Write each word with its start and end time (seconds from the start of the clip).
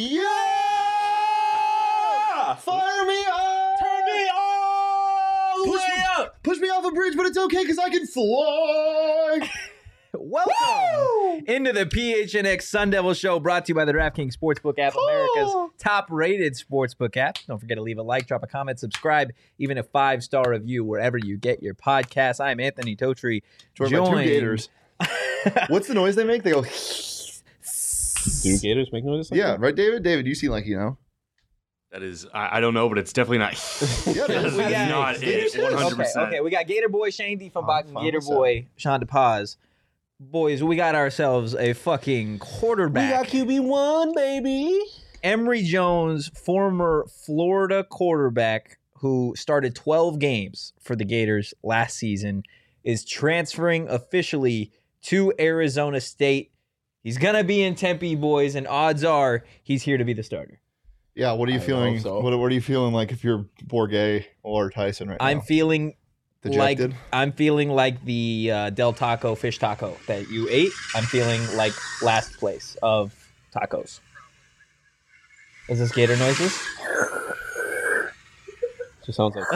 Yeah! 0.00 0.22
Fire 2.54 3.04
me 3.04 3.24
up! 3.26 3.80
Turn 3.80 4.04
me 4.06 4.28
all 4.32 5.64
Push 5.64 5.80
way 5.80 5.86
me 5.88 6.02
up. 6.16 6.40
Push 6.44 6.58
me 6.58 6.68
off 6.68 6.84
a 6.84 6.92
bridge, 6.92 7.16
but 7.16 7.26
it's 7.26 7.36
okay 7.36 7.64
because 7.64 7.78
I 7.78 7.90
can 7.90 8.06
fly. 8.06 9.50
Welcome 10.14 11.44
into 11.48 11.72
the 11.72 11.84
PHNX 11.84 12.62
Sun 12.62 12.90
Devil 12.90 13.12
Show, 13.12 13.40
brought 13.40 13.64
to 13.64 13.70
you 13.70 13.74
by 13.74 13.84
the 13.84 13.92
DraftKings 13.92 14.34
Sportsbook 14.36 14.78
app, 14.78 14.94
America's 14.94 15.52
top-rated 15.78 16.54
sportsbook 16.54 17.16
app. 17.16 17.38
Don't 17.48 17.58
forget 17.58 17.76
to 17.76 17.82
leave 17.82 17.98
a 17.98 18.02
like, 18.02 18.28
drop 18.28 18.44
a 18.44 18.46
comment, 18.46 18.78
subscribe, 18.78 19.32
even 19.58 19.78
a 19.78 19.82
five-star 19.82 20.48
review 20.48 20.84
wherever 20.84 21.18
you 21.18 21.36
get 21.36 21.60
your 21.60 21.74
podcast. 21.74 22.38
I'm 22.38 22.60
Anthony 22.60 22.94
Totri, 22.94 23.42
Joined 23.74 23.90
by 23.90 24.10
two 24.10 24.28
gators. 24.28 24.68
What's 25.66 25.88
the 25.88 25.94
noise 25.94 26.14
they 26.14 26.22
make? 26.22 26.44
They 26.44 26.52
go. 26.52 26.64
Do 28.42 28.58
gators 28.58 28.88
make 28.92 29.04
noises? 29.04 29.30
Like 29.30 29.38
Yeah, 29.38 29.46
that? 29.52 29.60
right, 29.60 29.74
David. 29.74 30.02
David, 30.02 30.26
you 30.26 30.34
seem 30.34 30.50
like 30.50 30.66
you 30.66 30.76
know. 30.76 30.98
That 31.90 32.02
is, 32.02 32.26
I, 32.34 32.58
I 32.58 32.60
don't 32.60 32.74
know, 32.74 32.88
but 32.88 32.98
it's 32.98 33.12
definitely 33.14 33.38
not. 33.38 33.52
Yeah, 34.06 34.26
that 34.26 34.44
is 34.44 34.52
we 34.54 34.62
got- 34.64 34.88
not 34.90 35.22
it. 35.22 35.54
One 35.58 35.72
hundred 35.72 35.86
Okay, 35.86 35.94
percent. 36.02 36.28
okay, 36.28 36.40
we 36.40 36.50
got 36.50 36.66
Gator 36.66 36.88
Boy 36.88 37.10
Shane 37.10 37.38
D 37.38 37.48
from 37.48 37.66
Bach 37.66 37.86
and 37.86 37.96
Gator? 37.96 38.20
Boy 38.20 38.66
Sean 38.76 39.00
DePaz. 39.00 39.56
Boys, 40.20 40.62
we 40.64 40.74
got 40.76 40.94
ourselves 40.94 41.54
a 41.54 41.72
fucking 41.74 42.40
quarterback. 42.40 43.32
We 43.32 43.42
got 43.42 43.46
QB 43.48 43.60
one, 43.64 44.14
baby. 44.14 44.78
Emory 45.22 45.62
Jones, 45.62 46.28
former 46.28 47.06
Florida 47.24 47.84
quarterback 47.84 48.78
who 49.00 49.32
started 49.36 49.74
12 49.76 50.18
games 50.18 50.72
for 50.80 50.96
the 50.96 51.04
Gators 51.04 51.54
last 51.62 51.96
season, 51.96 52.42
is 52.82 53.04
transferring 53.04 53.88
officially 53.88 54.72
to 55.02 55.32
Arizona 55.38 56.00
State. 56.00 56.50
He's 57.08 57.16
going 57.16 57.36
to 57.36 57.42
be 57.42 57.62
in 57.62 57.74
Tempe, 57.74 58.16
boys, 58.16 58.54
and 58.54 58.68
odds 58.68 59.02
are 59.02 59.42
he's 59.62 59.82
here 59.82 59.96
to 59.96 60.04
be 60.04 60.12
the 60.12 60.22
starter. 60.22 60.60
Yeah, 61.14 61.32
what 61.32 61.48
are 61.48 61.52
you 61.52 61.58
I 61.58 61.62
feeling? 61.62 62.00
so. 62.00 62.20
What, 62.20 62.38
what 62.38 62.52
are 62.52 62.54
you 62.54 62.60
feeling 62.60 62.92
like 62.92 63.12
if 63.12 63.24
you're 63.24 63.46
Bourguet 63.66 64.26
or 64.42 64.68
Tyson 64.68 65.08
right 65.08 65.16
I'm 65.18 65.38
now? 65.38 65.42
feeling 65.44 65.94
Dejected? 66.42 66.90
like 66.90 67.00
I'm 67.10 67.32
feeling 67.32 67.70
like 67.70 68.04
the 68.04 68.50
uh, 68.52 68.68
Del 68.68 68.92
Taco 68.92 69.34
fish 69.34 69.58
taco 69.58 69.96
that 70.06 70.28
you 70.28 70.48
ate. 70.50 70.70
I'm 70.94 71.04
feeling 71.04 71.40
like 71.56 71.72
last 72.02 72.34
place 72.38 72.76
of 72.82 73.14
tacos. 73.54 74.00
Is 75.70 75.78
this 75.78 75.92
gator 75.92 76.14
noises? 76.18 76.62
Just 79.06 79.16
sounds 79.16 79.34
like 79.34 79.46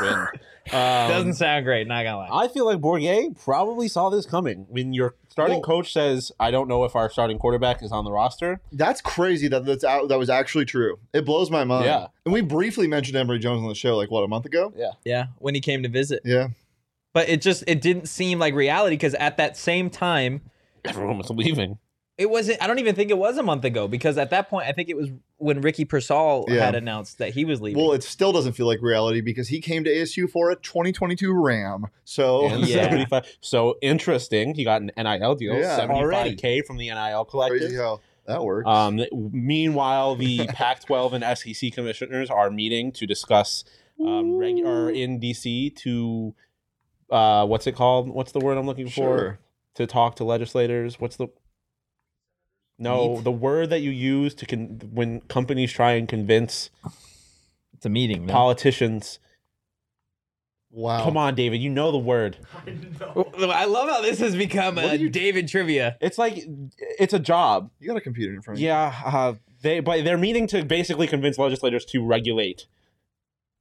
wind. 0.00 0.28
Um, 0.72 1.08
Doesn't 1.08 1.34
sound 1.34 1.64
great. 1.64 1.86
Not 1.86 2.02
gonna 2.02 2.16
lie. 2.28 2.44
I 2.44 2.48
feel 2.48 2.66
like 2.66 2.78
Bourguet 2.80 3.40
probably 3.44 3.86
saw 3.86 4.10
this 4.10 4.26
coming. 4.26 4.66
When 4.68 4.92
your 4.92 5.14
starting 5.28 5.58
Well- 5.58 5.62
coach 5.62 5.92
says, 5.92 6.32
"I 6.40 6.50
don't 6.50 6.66
know 6.66 6.82
if 6.82 6.96
our 6.96 7.08
starting 7.08 7.38
quarterback 7.38 7.84
is 7.84 7.92
on 7.92 8.04
the 8.04 8.10
roster," 8.10 8.60
That's 8.72 9.00
crazy 9.00 9.46
that 9.46 9.64
that's 9.64 9.84
out, 9.84 10.08
that 10.08 10.18
was 10.18 10.28
actually 10.28 10.64
true. 10.64 10.98
It 11.12 11.24
blows 11.24 11.52
my 11.52 11.62
mind. 11.62 11.84
Yeah. 11.84 12.08
And 12.24 12.32
we 12.34 12.40
briefly 12.40 12.88
mentioned 12.88 13.16
Emory 13.16 13.38
Jones 13.38 13.62
on 13.62 13.68
the 13.68 13.76
show 13.76 13.96
like 13.96 14.10
what 14.10 14.24
a 14.24 14.26
month 14.26 14.44
ago. 14.44 14.72
Yeah. 14.76 14.90
Yeah, 15.04 15.26
when 15.38 15.54
he 15.54 15.60
came 15.60 15.84
to 15.84 15.88
visit. 15.88 16.22
Yeah. 16.24 16.48
But 17.12 17.28
it 17.28 17.42
just 17.42 17.62
it 17.68 17.80
didn't 17.80 18.08
seem 18.08 18.40
like 18.40 18.52
reality 18.52 18.96
because 18.96 19.14
at 19.14 19.36
that 19.36 19.56
same 19.56 19.88
time, 19.88 20.40
everyone 20.84 21.16
was 21.18 21.30
leaving. 21.30 21.78
It 22.18 22.30
wasn't. 22.30 22.62
I 22.62 22.66
don't 22.66 22.78
even 22.78 22.94
think 22.94 23.10
it 23.10 23.18
was 23.18 23.36
a 23.36 23.42
month 23.42 23.64
ago 23.64 23.86
because 23.88 24.16
at 24.16 24.30
that 24.30 24.48
point, 24.48 24.66
I 24.66 24.72
think 24.72 24.88
it 24.88 24.96
was 24.96 25.10
when 25.36 25.60
Ricky 25.60 25.84
Pearsall 25.84 26.46
Yeah. 26.48 26.64
had 26.64 26.74
announced 26.74 27.18
that 27.18 27.34
he 27.34 27.44
was 27.44 27.60
leaving. 27.60 27.82
Well, 27.82 27.92
it 27.92 28.02
still 28.02 28.32
doesn't 28.32 28.54
feel 28.54 28.66
like 28.66 28.80
reality 28.80 29.20
because 29.20 29.48
he 29.48 29.60
came 29.60 29.84
to 29.84 29.90
ASU 29.90 30.26
for 30.30 30.50
a 30.50 30.56
2022 30.56 31.32
Ram. 31.34 31.86
So 32.04 32.46
Yeah. 32.56 32.84
75. 32.84 33.36
So 33.42 33.76
interesting. 33.82 34.54
He 34.54 34.64
got 34.64 34.80
an 34.80 34.90
NIL 34.96 35.34
deal, 35.34 35.56
Yeah. 35.58 35.76
seventy-five 35.76 36.38
k 36.38 36.62
from 36.62 36.78
the 36.78 36.88
NIL 36.88 37.26
collective. 37.26 37.60
crazy 37.60 37.76
how 37.76 38.00
that 38.26 38.42
works. 38.42 38.66
Um, 38.66 38.98
meanwhile, 39.12 40.16
the 40.16 40.46
Pac-12 40.48 41.12
and 41.22 41.38
SEC 41.38 41.70
commissioners 41.72 42.30
are 42.30 42.50
meeting 42.50 42.92
to 42.92 43.06
discuss, 43.06 43.62
um, 44.04 44.36
reg- 44.38 44.64
or 44.64 44.90
in 44.90 45.20
DC 45.20 45.76
to, 45.76 46.34
uh, 47.10 47.46
what's 47.46 47.66
it 47.66 47.76
called? 47.76 48.08
What's 48.08 48.32
the 48.32 48.40
word 48.40 48.56
I'm 48.56 48.66
looking 48.66 48.88
for? 48.88 49.38
To 49.74 49.86
talk 49.86 50.16
to 50.16 50.24
legislators. 50.24 50.98
What's 50.98 51.16
the 51.16 51.28
no 52.78 53.14
Meet? 53.16 53.24
the 53.24 53.32
word 53.32 53.70
that 53.70 53.80
you 53.80 53.90
use 53.90 54.34
to 54.34 54.46
con- 54.46 54.80
when 54.92 55.20
companies 55.22 55.72
try 55.72 55.92
and 55.92 56.08
convince 56.08 56.70
it's 57.74 57.86
a 57.86 57.88
meeting. 57.88 58.26
no? 58.26 58.32
politicians? 58.32 59.18
wow. 60.70 61.02
Come 61.04 61.16
on, 61.16 61.34
David, 61.34 61.60
you 61.62 61.70
know 61.70 61.90
the 61.90 61.98
word. 61.98 62.36
I 62.66 63.64
love 63.64 63.88
how 63.88 64.02
this 64.02 64.18
has 64.20 64.36
become 64.36 64.76
What 64.76 64.84
a 64.94 64.98
you- 64.98 65.08
David 65.08 65.48
trivia. 65.48 65.96
It's 66.00 66.18
like 66.18 66.44
it's 66.98 67.14
a 67.14 67.18
job. 67.18 67.70
You 67.80 67.88
got 67.88 67.96
a 67.96 68.00
computer 68.02 68.34
in 68.34 68.42
front 68.42 68.58
of 68.58 68.60
you. 68.62 68.68
Yeah, 68.68 68.94
uh, 69.04 69.34
they 69.62 69.80
but 69.80 70.04
they're 70.04 70.18
meeting 70.18 70.46
to 70.48 70.64
basically 70.64 71.06
convince 71.06 71.38
legislators 71.38 71.84
to 71.86 72.04
regulate 72.04 72.66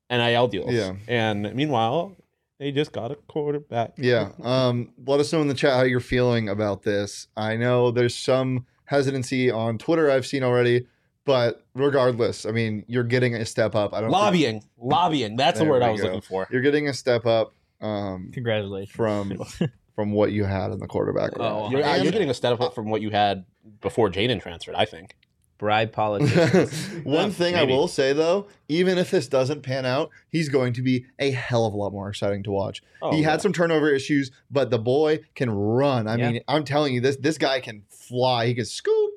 NIL 0.10 0.48
deals. 0.50 0.72
Yeah. 0.74 0.94
and 1.08 1.54
meanwhile, 1.56 2.16
they 2.60 2.72
just 2.72 2.92
got 2.92 3.12
a 3.12 3.16
quarterback. 3.16 3.94
Yeah. 3.98 4.32
Um, 4.44 4.94
let 5.06 5.20
us 5.20 5.32
know 5.34 5.42
in 5.42 5.48
the 5.48 5.54
chat 5.54 5.74
how 5.74 5.84
you're 5.84 6.00
feeling 6.00 6.48
about 6.50 6.84
this. 6.84 7.28
I 7.36 7.56
know 7.56 7.92
there's 7.92 8.16
some 8.16 8.66
hesitancy 8.86 9.50
on 9.52 9.78
Twitter 9.78 10.10
I've 10.12 10.26
seen 10.26 10.44
already, 10.44 10.88
but 11.26 11.66
regardless, 11.74 12.46
I 12.46 12.52
mean, 12.52 12.86
you're 12.88 13.04
getting 13.04 13.36
a 13.36 13.46
step 13.46 13.76
up. 13.76 13.94
I 13.94 14.02
don't 14.02 14.10
think- 14.10 14.22
lobbying, 14.22 14.64
lobbying. 14.78 15.36
That's 15.36 15.60
the 15.60 15.66
word 15.66 15.82
I 15.84 15.90
was 15.92 16.02
go. 16.02 16.08
looking 16.08 16.22
for. 16.22 16.48
you're 16.52 16.62
getting 16.62 16.88
a 16.88 16.94
step 16.94 17.26
up 17.26 17.54
um, 17.82 18.32
Congratulations. 18.34 18.96
from 18.96 19.38
from 19.96 20.12
what 20.12 20.32
you 20.32 20.44
had 20.44 20.72
in 20.72 20.80
the 20.80 20.88
quarterback. 20.88 21.32
Oh. 21.40 21.70
You're, 21.72 21.84
uh, 21.84 21.96
And- 21.96 22.04
you're 22.04 22.12
getting 22.12 22.30
a 22.30 22.34
step 22.34 22.60
up 22.62 22.76
from 22.76 22.90
what 22.90 23.02
you 23.02 23.10
had 23.12 23.46
before 23.82 24.10
Jayden 24.10 24.42
transferred. 24.42 24.76
I 24.76 24.86
think. 24.86 25.16
Bribe 25.58 25.92
politicians. 25.94 26.88
One 27.06 27.28
Yeah, 27.28 27.30
thing 27.30 27.56
I 27.56 27.64
will 27.64 27.88
say 27.88 28.12
though, 28.12 28.48
even 28.68 28.98
if 28.98 29.10
this 29.10 29.30
doesn't 29.30 29.62
pan 29.62 29.86
out, 29.86 30.10
he's 30.30 30.50
going 30.50 30.74
to 30.74 30.82
be 30.82 31.06
a 31.18 31.32
hell 31.32 31.66
of 31.66 31.74
a 31.74 31.78
lot 31.78 31.94
more 31.94 32.10
exciting 32.10 32.44
to 32.44 32.52
watch. 32.52 32.84
Oh, 33.02 33.12
he 33.14 33.22
yeah. 33.22 33.32
had 33.32 33.42
some 33.42 33.54
turnover 33.54 33.90
issues, 33.90 34.32
but 34.52 34.70
the 34.70 34.78
boy 34.80 35.20
can 35.34 35.50
run. 35.50 36.08
I 36.10 36.18
Yeah. 36.18 36.32
mean, 36.32 36.42
I'm 36.50 36.66
telling 36.66 36.94
you, 36.94 37.00
this 37.00 37.16
this 37.16 37.38
guy 37.38 37.62
can 37.62 37.84
fly. 38.08 38.48
He 38.48 38.54
can 38.56 38.66
scoot. 38.66 39.12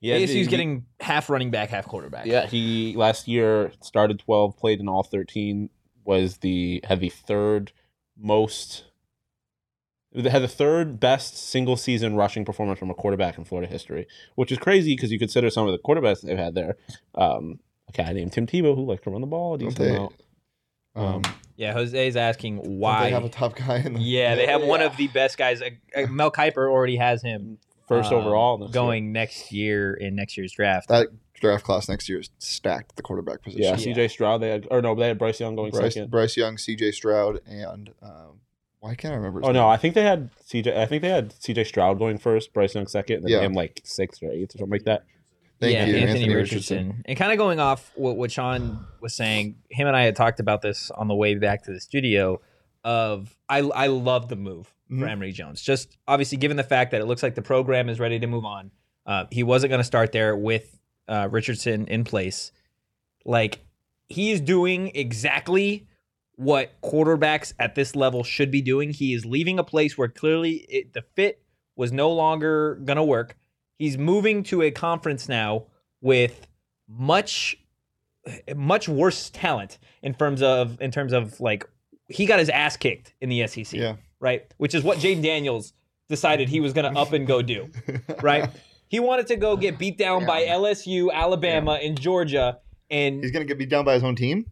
Yeah, 0.00 0.16
ASU's 0.18 0.30
he- 0.30 0.46
getting 0.46 0.84
half 1.00 1.30
running 1.30 1.50
back, 1.50 1.70
half 1.70 1.86
quarterback. 1.86 2.26
Yeah, 2.26 2.46
he 2.46 2.94
last 2.96 3.26
year 3.26 3.72
started 3.80 4.18
12, 4.18 4.56
played 4.56 4.80
in 4.80 4.88
all 4.88 5.02
13, 5.02 5.70
was 6.04 6.38
the 6.38 6.80
had 6.84 7.00
the 7.00 7.08
third 7.08 7.72
most 8.16 8.84
had 10.14 10.42
the 10.42 10.48
third 10.48 11.00
best 11.00 11.36
single 11.36 11.76
season 11.76 12.14
rushing 12.14 12.44
performance 12.44 12.78
from 12.78 12.88
a 12.90 12.94
quarterback 12.94 13.36
in 13.36 13.44
Florida 13.44 13.70
history, 13.70 14.06
which 14.36 14.52
is 14.52 14.58
crazy 14.58 14.94
because 14.94 15.10
you 15.10 15.18
consider 15.18 15.50
some 15.50 15.66
of 15.66 15.72
the 15.72 15.78
quarterbacks 15.78 16.20
they've 16.20 16.38
had 16.38 16.54
there. 16.54 16.76
Um, 17.16 17.58
a 17.88 17.92
guy 17.92 18.12
named 18.12 18.32
Tim 18.32 18.46
Tebow 18.46 18.76
who 18.76 18.84
likes 18.86 19.02
to 19.04 19.10
run 19.10 19.22
the 19.22 19.26
ball 19.26 19.54
a 19.54 19.58
Don't 19.58 19.70
decent 19.70 19.88
they, 19.88 19.96
amount. 19.96 20.14
um, 20.94 21.22
Yeah, 21.56 21.72
Jose's 21.72 22.14
asking 22.16 22.58
why. 22.78 23.04
they 23.04 23.10
have 23.10 23.24
a 23.24 23.28
top 23.28 23.56
guy 23.56 23.78
in 23.78 23.94
the 23.94 24.00
yeah, 24.00 24.36
they 24.36 24.46
have 24.46 24.62
one 24.62 24.82
of 24.82 24.96
the 24.96 25.08
best 25.08 25.36
guys. 25.36 25.60
Uh, 25.60 25.70
uh, 25.96 26.06
Mel 26.08 26.30
Kiper 26.30 26.70
already 26.70 26.96
has 26.96 27.20
him 27.22 27.58
First 27.86 28.12
um, 28.12 28.18
overall 28.18 28.58
next 28.58 28.68
year. 28.68 28.72
going 28.82 29.12
next 29.12 29.52
year 29.52 29.94
in 29.94 30.14
next 30.14 30.36
year's 30.36 30.52
draft. 30.52 30.88
that 30.88 31.08
draft 31.34 31.64
class 31.64 31.88
next 31.88 32.08
year 32.08 32.20
is 32.20 32.30
stacked 32.38 32.92
at 32.92 32.96
the 32.96 33.02
quarterback 33.02 33.42
position. 33.42 33.62
Yeah, 33.62 33.76
Yeah. 33.76 33.94
CJ 33.94 34.10
Stroud. 34.10 34.40
They 34.40 34.48
had, 34.50 34.66
or 34.70 34.80
no, 34.80 34.94
they 34.94 35.08
had 35.08 35.18
Bryce 35.18 35.40
Young 35.40 35.54
going 35.56 35.70
Bryce, 35.72 35.94
second. 35.94 36.10
Bryce 36.10 36.36
Young, 36.36 36.56
C.J. 36.56 36.92
Stroud, 36.92 37.40
and 37.46 37.90
um, 38.02 38.40
why 38.80 38.94
can't 38.94 39.12
I 39.12 39.16
remember? 39.16 39.40
His 39.40 39.48
Oh 39.48 39.52
no. 39.52 39.68
I 39.68 39.76
think 39.76 39.94
they 39.94 40.02
had 40.02 40.30
CJ. 40.48 40.76
I 40.76 40.86
think 40.86 41.02
they 41.02 41.08
had 41.10 41.30
CJ 41.30 41.66
Stroud 41.66 41.98
going 41.98 42.18
first, 42.18 42.52
Bryce 42.54 42.74
Young 42.74 42.86
second, 42.86 43.16
and 43.16 43.24
then 43.24 43.32
Yeah. 43.32 43.40
him 43.40 43.52
like 43.52 43.80
sixth 43.84 44.22
or 44.22 44.30
eighth 44.30 44.54
or 44.54 44.58
something 44.58 44.70
like 44.72 44.84
that. 44.84 45.04
Thank 45.60 45.74
yeah, 45.74 45.84
you, 45.86 45.96
Anthony, 45.96 46.10
Anthony 46.20 46.34
Richardson. 46.34 46.76
Richardson. 46.78 47.04
And 47.06 47.16
kind 47.18 47.32
of 47.32 47.38
going 47.38 47.60
off 47.60 47.92
what, 47.94 48.16
what 48.16 48.30
Sean 48.32 48.86
was 49.00 49.14
saying, 49.14 49.56
him 49.70 49.86
and 49.86 49.96
I 49.96 50.02
had 50.04 50.16
talked 50.16 50.40
about 50.40 50.62
this 50.62 50.90
on 50.90 51.08
the 51.08 51.14
way 51.14 51.34
back 51.36 51.64
to 51.64 51.72
the 51.72 51.80
studio. 51.80 52.40
Of 52.82 53.34
I 53.48 53.60
I 53.60 53.86
love 53.86 54.28
the 54.28 54.36
move 54.36 54.73
for 54.88 54.94
Mhm. 54.96 55.08
Emory 55.10 55.32
Jones. 55.32 55.62
Just 55.62 55.96
obviously 56.06 56.38
given 56.38 56.56
the 56.56 56.62
fact 56.62 56.90
that 56.90 57.00
it 57.00 57.06
looks 57.06 57.22
like 57.22 57.34
the 57.34 57.42
program 57.42 57.88
is 57.88 57.98
ready 57.98 58.18
to 58.18 58.26
move 58.26 58.44
on. 58.44 58.70
Uh, 59.06 59.24
he 59.30 59.42
wasn't 59.42 59.70
going 59.70 59.80
to 59.80 59.84
start 59.84 60.12
there 60.12 60.36
with 60.36 60.78
uh, 61.08 61.28
Richardson 61.30 61.86
in 61.88 62.04
place. 62.04 62.50
Like 63.24 63.60
he 64.08 64.30
is 64.32 64.40
doing 64.40 64.90
exactly 64.94 65.86
what 66.36 66.80
quarterbacks 66.82 67.52
at 67.58 67.74
this 67.74 67.94
level 67.94 68.24
should 68.24 68.50
be 68.50 68.62
doing. 68.62 68.90
He 68.90 69.12
is 69.14 69.24
leaving 69.24 69.58
a 69.58 69.64
place 69.64 69.96
where 69.98 70.08
clearly 70.08 70.64
it, 70.68 70.92
the 70.94 71.02
fit 71.14 71.42
was 71.76 71.92
no 71.92 72.10
longer 72.10 72.76
going 72.84 72.96
to 72.96 73.04
work. 73.04 73.36
He's 73.78 73.98
moving 73.98 74.42
to 74.44 74.62
a 74.62 74.70
conference 74.70 75.28
now 75.28 75.66
with 76.00 76.46
much 76.88 77.56
much 78.56 78.88
worse 78.88 79.28
talent 79.30 79.78
in 80.02 80.14
terms 80.14 80.40
of 80.42 80.80
in 80.80 80.90
terms 80.90 81.12
of 81.12 81.38
like 81.40 81.68
he 82.08 82.24
got 82.26 82.38
his 82.38 82.48
ass 82.48 82.76
kicked 82.76 83.14
in 83.20 83.28
the 83.28 83.46
SEC, 83.46 83.72
Yeah. 83.78 83.96
Right? 84.24 84.50
Which 84.56 84.74
is 84.74 84.82
what 84.82 84.96
Jayden 84.98 85.22
Daniels 85.22 85.74
decided 86.08 86.48
he 86.48 86.60
was 86.60 86.72
going 86.72 86.90
to 86.90 86.98
up 86.98 87.12
and 87.12 87.26
go 87.26 87.42
do, 87.42 87.68
right? 88.22 88.48
He 88.88 88.98
wanted 88.98 89.26
to 89.26 89.36
go 89.36 89.54
get 89.54 89.78
beat 89.78 89.98
down 89.98 90.24
by 90.24 90.44
LSU, 90.46 91.12
Alabama, 91.12 91.72
and 91.82 92.00
Georgia, 92.00 92.58
and 92.90 93.22
He's 93.22 93.32
gonna 93.32 93.44
get 93.44 93.58
beat 93.58 93.68
down 93.68 93.84
by 93.84 93.92
his 93.92 94.02
own 94.02 94.16
team. 94.16 94.46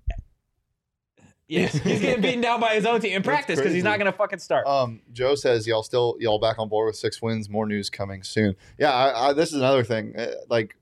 yes, 1.49 1.73
he's 1.73 2.01
getting 2.01 2.21
beaten 2.21 2.41
down 2.43 2.61
by 2.61 2.75
his 2.75 2.85
own 2.85 3.01
team 3.01 3.17
in 3.17 3.23
practice 3.23 3.59
because 3.59 3.73
he's 3.73 3.85
not 3.85 3.99
going 3.99 4.11
to 4.11 4.17
fucking 4.17 4.41
start. 4.41 4.67
Um, 4.67 5.01
Joe 5.13 5.35
says 5.37 5.67
y'all 5.67 5.83
still 5.83 6.17
y'all 6.21 6.39
back 6.39 6.59
on 6.59 6.69
board 6.69 6.87
with 6.89 6.97
six 6.97 7.23
wins. 7.23 7.49
More 7.49 7.67
news 7.67 7.89
coming 7.89 8.23
soon. 8.23 8.57
Yeah, 8.79 8.93
I, 8.93 9.29
I, 9.29 9.33
this 9.33 9.51
is 9.51 9.57
another 9.57 9.85
thing. 9.85 10.15
Uh, 10.19 10.33
Like 10.49 10.77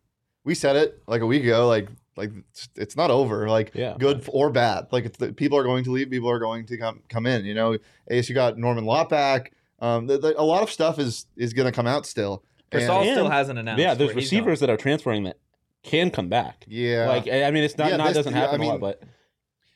we 0.44 0.54
said 0.54 0.74
it 0.76 1.00
like 1.06 1.20
a 1.20 1.26
week 1.26 1.42
ago. 1.44 1.68
Like 1.68 1.88
like 2.16 2.30
it's, 2.50 2.68
it's 2.76 2.96
not 2.96 3.10
over. 3.10 3.48
Like 3.48 3.72
Yeah. 3.74 3.96
good 3.98 4.24
or 4.28 4.50
bad. 4.50 4.86
Like 4.90 5.04
it's 5.04 5.18
the, 5.18 5.32
people 5.32 5.56
are 5.58 5.62
going 5.64 5.84
to 5.84 5.90
leave. 5.92 6.10
People 6.10 6.30
are 6.30 6.38
going 6.38 6.66
to 6.66 6.76
come 6.76 7.02
come 7.08 7.26
in. 7.26 7.44
You 7.44 7.54
know, 7.54 7.76
ASU 8.10 8.34
got 8.34 8.58
Norman 8.58 8.84
Lott 8.84 9.08
back. 9.08 9.52
Um, 9.80 10.06
the, 10.06 10.18
the, 10.18 10.38
a 10.38 10.42
lot 10.42 10.62
of 10.62 10.70
stuff 10.70 10.98
is 10.98 11.26
is 11.36 11.52
going 11.52 11.66
to 11.66 11.72
come 11.72 11.86
out 11.86 12.06
still. 12.06 12.44
And- 12.72 12.82
Gasol 12.82 13.02
still 13.12 13.24
and- 13.26 13.32
hasn't 13.34 13.58
announced. 13.58 13.80
yeah, 13.82 13.94
there's 13.94 14.08
where 14.14 14.20
he's 14.20 14.30
going. 14.30 14.40
receivers 14.42 14.60
that 14.60 14.70
are 14.70 14.76
transferring 14.76 15.24
that 15.24 15.38
can 15.82 16.10
come 16.10 16.28
back. 16.28 16.64
yeah, 16.68 17.08
Like 17.08 17.26
I 17.26 17.44
I 17.44 17.50
mean, 17.50 17.64
it's 17.64 17.76
not 17.78 17.90
Yeah, 17.90 17.96
not 17.96 18.08
this- 18.08 18.16
doesn't 18.18 18.32
yeah, 18.34 18.40
happen 18.40 18.60
I 18.60 18.64
a 18.64 18.68
lot, 18.68 18.80
but 18.80 19.02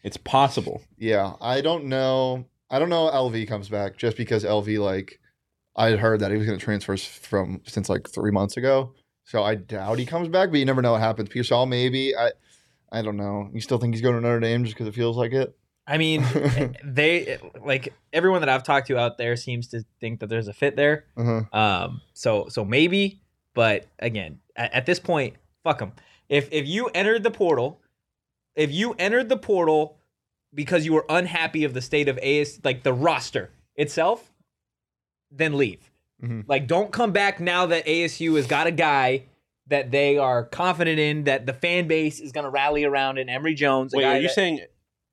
it's 0.03 0.17
possible. 0.19 0.83
Yeah, 0.99 1.33
I 1.41 1.61
don't 1.63 1.87
know. 1.87 2.45
I 2.71 2.79
don't 2.79 2.89
know. 2.91 3.09
LV 3.11 3.47
comes 3.49 3.69
back 3.69 3.97
just 3.97 4.17
because 4.17 4.45
LV 4.45 4.79
like 4.79 5.19
I 5.77 5.89
had 5.91 5.99
heard 6.01 6.21
that 6.21 6.31
he 6.31 6.37
was 6.37 6.47
going 6.47 6.59
to 6.59 6.65
transfer 6.65 6.97
from 6.97 7.63
since 7.67 7.89
like 7.89 8.09
three 8.09 8.31
months 8.31 8.57
ago. 8.57 8.93
So 9.25 9.43
I 9.43 9.55
doubt 9.55 9.99
he 9.99 10.07
comes 10.07 10.29
back, 10.29 10.51
but 10.51 10.59
you 10.59 10.65
never 10.65 10.83
know 10.83 10.93
what 10.93 11.01
happens. 11.01 11.29
Pearsall 11.29 11.67
maybe. 11.67 12.17
I 12.17 12.33
I 12.93 13.03
don't 13.03 13.17
know. 13.17 13.49
You 13.53 13.61
still 13.61 13.79
think 13.79 13.95
he's 13.95 14.03
going 14.03 14.15
to 14.15 14.21
Notre 14.21 14.41
Dame 14.41 14.65
just 14.65 14.77
because 14.77 14.87
it 14.87 14.95
feels 14.95 15.17
like 15.17 15.33
it? 15.33 15.57
I 15.87 15.99
mean, 15.99 16.25
they 16.85 17.39
like 17.65 17.93
everyone 18.13 18.41
that 18.41 18.49
I've 18.49 18.63
talked 18.63 18.87
to 18.89 18.99
out 18.99 19.19
there 19.19 19.37
seems 19.37 19.69
to 19.69 19.85
think 20.01 20.21
that 20.21 20.29
there's 20.29 20.49
a 20.49 20.53
fit 20.53 20.77
there. 20.77 21.07
Uh-huh. 21.17 21.43
Um, 21.53 22.01
so 22.13 22.49
so 22.49 22.65
maybe, 22.65 23.21
but 23.55 23.87
again, 23.99 24.41
at, 24.57 24.73
at 24.73 24.87
this 24.87 25.01
point, 25.01 25.37
fuck 25.63 25.79
them. 25.79 25.93
If 26.29 26.49
if 26.53 26.67
you 26.67 26.87
entered 26.95 27.23
the 27.23 27.31
portal, 27.31 27.81
if 28.55 28.71
you 28.71 28.95
entered 28.99 29.29
the 29.29 29.37
portal 29.37 29.99
because 30.55 30.87
you 30.87 30.93
were 30.93 31.05
unhappy 31.09 31.65
of 31.65 31.75
the 31.75 31.83
state 31.83 32.09
of 32.09 32.19
AS, 32.19 32.61
like 32.63 32.83
the 32.83 32.93
roster 32.93 33.51
itself, 33.75 34.33
then 35.31 35.57
leave. 35.59 35.91
Mhm. 36.25 36.45
Like, 36.49 36.67
don't 36.67 36.91
come 36.93 37.13
back 37.13 37.41
now 37.41 37.67
that 37.67 37.87
ASU 37.87 38.37
has 38.37 38.47
got 38.47 38.67
a 38.67 38.71
guy 38.71 39.25
that 39.67 39.91
they 39.91 40.19
are 40.19 40.45
confident 40.45 40.99
in, 40.99 41.25
that 41.25 41.47
the 41.47 41.53
fan 41.53 41.87
base 41.89 42.21
is 42.21 42.33
going 42.33 42.45
to 42.45 42.51
rally 42.51 42.85
around 42.85 43.19
in 43.19 43.29
Emory 43.29 43.55
Jones. 43.55 43.93
Wait, 43.95 44.05
are 44.05 44.17
you 44.17 44.29
that- 44.29 44.35
saying 44.35 44.61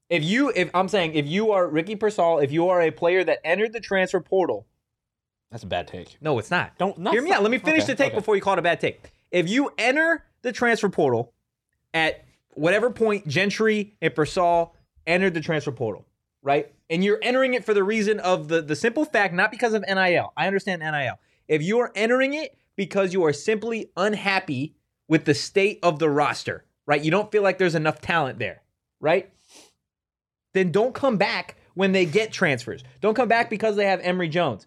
if 0.09 0.23
you 0.23 0.51
if 0.55 0.69
I'm 0.73 0.87
saying 0.89 1.13
if 1.15 1.25
you 1.27 1.51
are 1.51 1.67
Ricky 1.67 1.95
Pearsall, 1.95 2.39
if 2.39 2.51
you 2.51 2.67
are 2.69 2.81
a 2.81 2.91
player 2.91 3.23
that 3.23 3.39
entered 3.45 3.71
the 3.73 3.79
transfer 3.79 4.19
portal, 4.19 4.67
that's 5.49 5.63
a 5.63 5.67
bad 5.67 5.87
take? 5.87 6.17
no, 6.21 6.37
it's 6.39 6.51
not. 6.51 6.77
Don't 6.77 6.97
not 6.97 7.13
Hear 7.13 7.21
me 7.21 7.31
out. 7.31 7.41
Let 7.41 7.51
me 7.51 7.57
finish 7.59 7.83
okay, 7.83 7.93
the 7.93 7.97
take 7.97 8.07
okay. 8.07 8.15
before 8.17 8.35
you 8.35 8.41
call 8.41 8.53
it 8.53 8.59
a 8.59 8.61
bad 8.61 8.79
take. 8.81 9.11
If 9.31 9.49
you 9.49 9.71
enter 9.77 10.25
the 10.41 10.51
transfer 10.51 10.89
portal 10.89 11.33
at 11.93 12.25
whatever 12.55 12.89
point 12.89 13.25
Gentry 13.27 13.93
and 14.01 14.13
Pearsall 14.13 14.75
entered 15.07 15.33
the 15.33 15.39
transfer 15.41 15.71
portal, 15.71 16.05
right? 16.41 16.73
And 16.89 17.03
you're 17.03 17.19
entering 17.21 17.53
it 17.53 17.63
for 17.63 17.73
the 17.73 17.83
reason 17.83 18.19
of 18.19 18.47
the 18.47 18.61
the 18.61 18.75
simple 18.75 19.05
fact, 19.05 19.33
not 19.33 19.51
because 19.51 19.73
of 19.73 19.83
NIL. 19.87 20.33
I 20.35 20.47
understand 20.47 20.81
NIL. 20.81 21.19
If 21.47 21.61
you 21.61 21.79
are 21.79 21.91
entering 21.95 22.33
it 22.33 22.57
because 22.75 23.13
you 23.13 23.23
are 23.25 23.33
simply 23.33 23.91
unhappy 23.97 24.75
with 25.07 25.25
the 25.25 25.33
state 25.33 25.79
of 25.83 25.99
the 25.99 26.09
roster, 26.09 26.65
right? 26.85 27.03
You 27.03 27.11
don't 27.11 27.31
feel 27.31 27.43
like 27.43 27.57
there's 27.57 27.75
enough 27.75 28.01
talent 28.01 28.39
there, 28.39 28.61
right? 28.99 29.29
Then 30.53 30.71
don't 30.71 30.93
come 30.93 31.17
back 31.17 31.57
when 31.73 31.91
they 31.91 32.05
get 32.05 32.31
transfers. 32.31 32.83
Don't 32.99 33.13
come 33.13 33.27
back 33.27 33.49
because 33.49 33.75
they 33.75 33.85
have 33.85 33.99
Emory 34.01 34.29
Jones. 34.29 34.65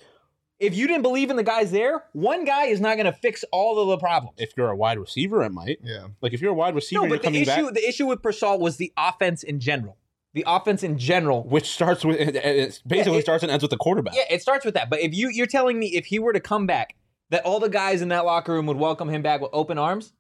If 0.61 0.75
you 0.75 0.87
didn't 0.87 1.03
believe 1.03 1.31
in 1.31 1.37
the 1.37 1.43
guys 1.43 1.73
there, 1.73 2.05
one 2.13 2.45
guy 2.45 2.67
is 2.67 2.81
not 2.81 2.95
going 2.97 3.07
to 3.07 3.13
fix 3.13 3.45
all 3.53 3.79
of 3.79 3.89
the 3.89 3.99
problems. 3.99 4.37
If 4.39 4.53
you're 4.57 4.71
a 4.71 4.77
wide 4.77 4.99
receiver, 4.99 5.43
it 5.43 5.51
might. 5.51 5.79
Yeah. 5.83 6.07
Like 6.21 6.33
if 6.33 6.41
you're 6.41 6.53
a 6.53 6.55
wide 6.55 6.75
receiver, 6.75 7.01
No, 7.01 7.03
and 7.05 7.11
you're 7.11 7.19
but 7.19 7.33
the 7.33 7.41
issue 7.41 7.65
back, 7.65 7.75
the 7.75 7.89
issue 7.89 8.07
with 8.07 8.23
Pearsall 8.23 8.59
was 8.61 8.77
the 8.77 8.93
offense 8.97 9.43
in 9.43 9.61
general. 9.61 9.97
The 10.35 10.45
offense 10.47 10.83
in 10.83 10.99
general. 10.99 11.45
which 11.45 11.69
starts 11.71 12.05
with 12.05 12.19
it, 12.21 12.35
it 12.37 12.83
basically 12.87 13.19
it- 13.19 13.23
starts 13.23 13.43
and 13.43 13.51
ends 13.53 13.63
with 13.63 13.71
the 13.71 13.77
quarterback. 13.77 14.15
Yeah, 14.15 14.25
it 14.29 14.43
starts 14.43 14.65
with 14.65 14.75
that. 14.75 14.91
But 14.91 15.01
if 15.01 15.15
you 15.15 15.29
you're 15.31 15.47
telling 15.47 15.79
me 15.79 15.87
if 15.95 16.07
he 16.07 16.19
were 16.19 16.33
to 16.33 16.41
come 16.41 16.67
back, 16.67 16.97
that 17.31 17.45
all 17.45 17.61
the 17.61 17.69
guys 17.69 18.03
in 18.03 18.09
that 18.09 18.25
locker 18.25 18.53
room 18.53 18.67
would 18.67 18.77
welcome 18.77 19.09
him 19.09 19.23
back 19.23 19.41
with 19.41 19.51
open 19.53 19.79
arms? 19.79 20.13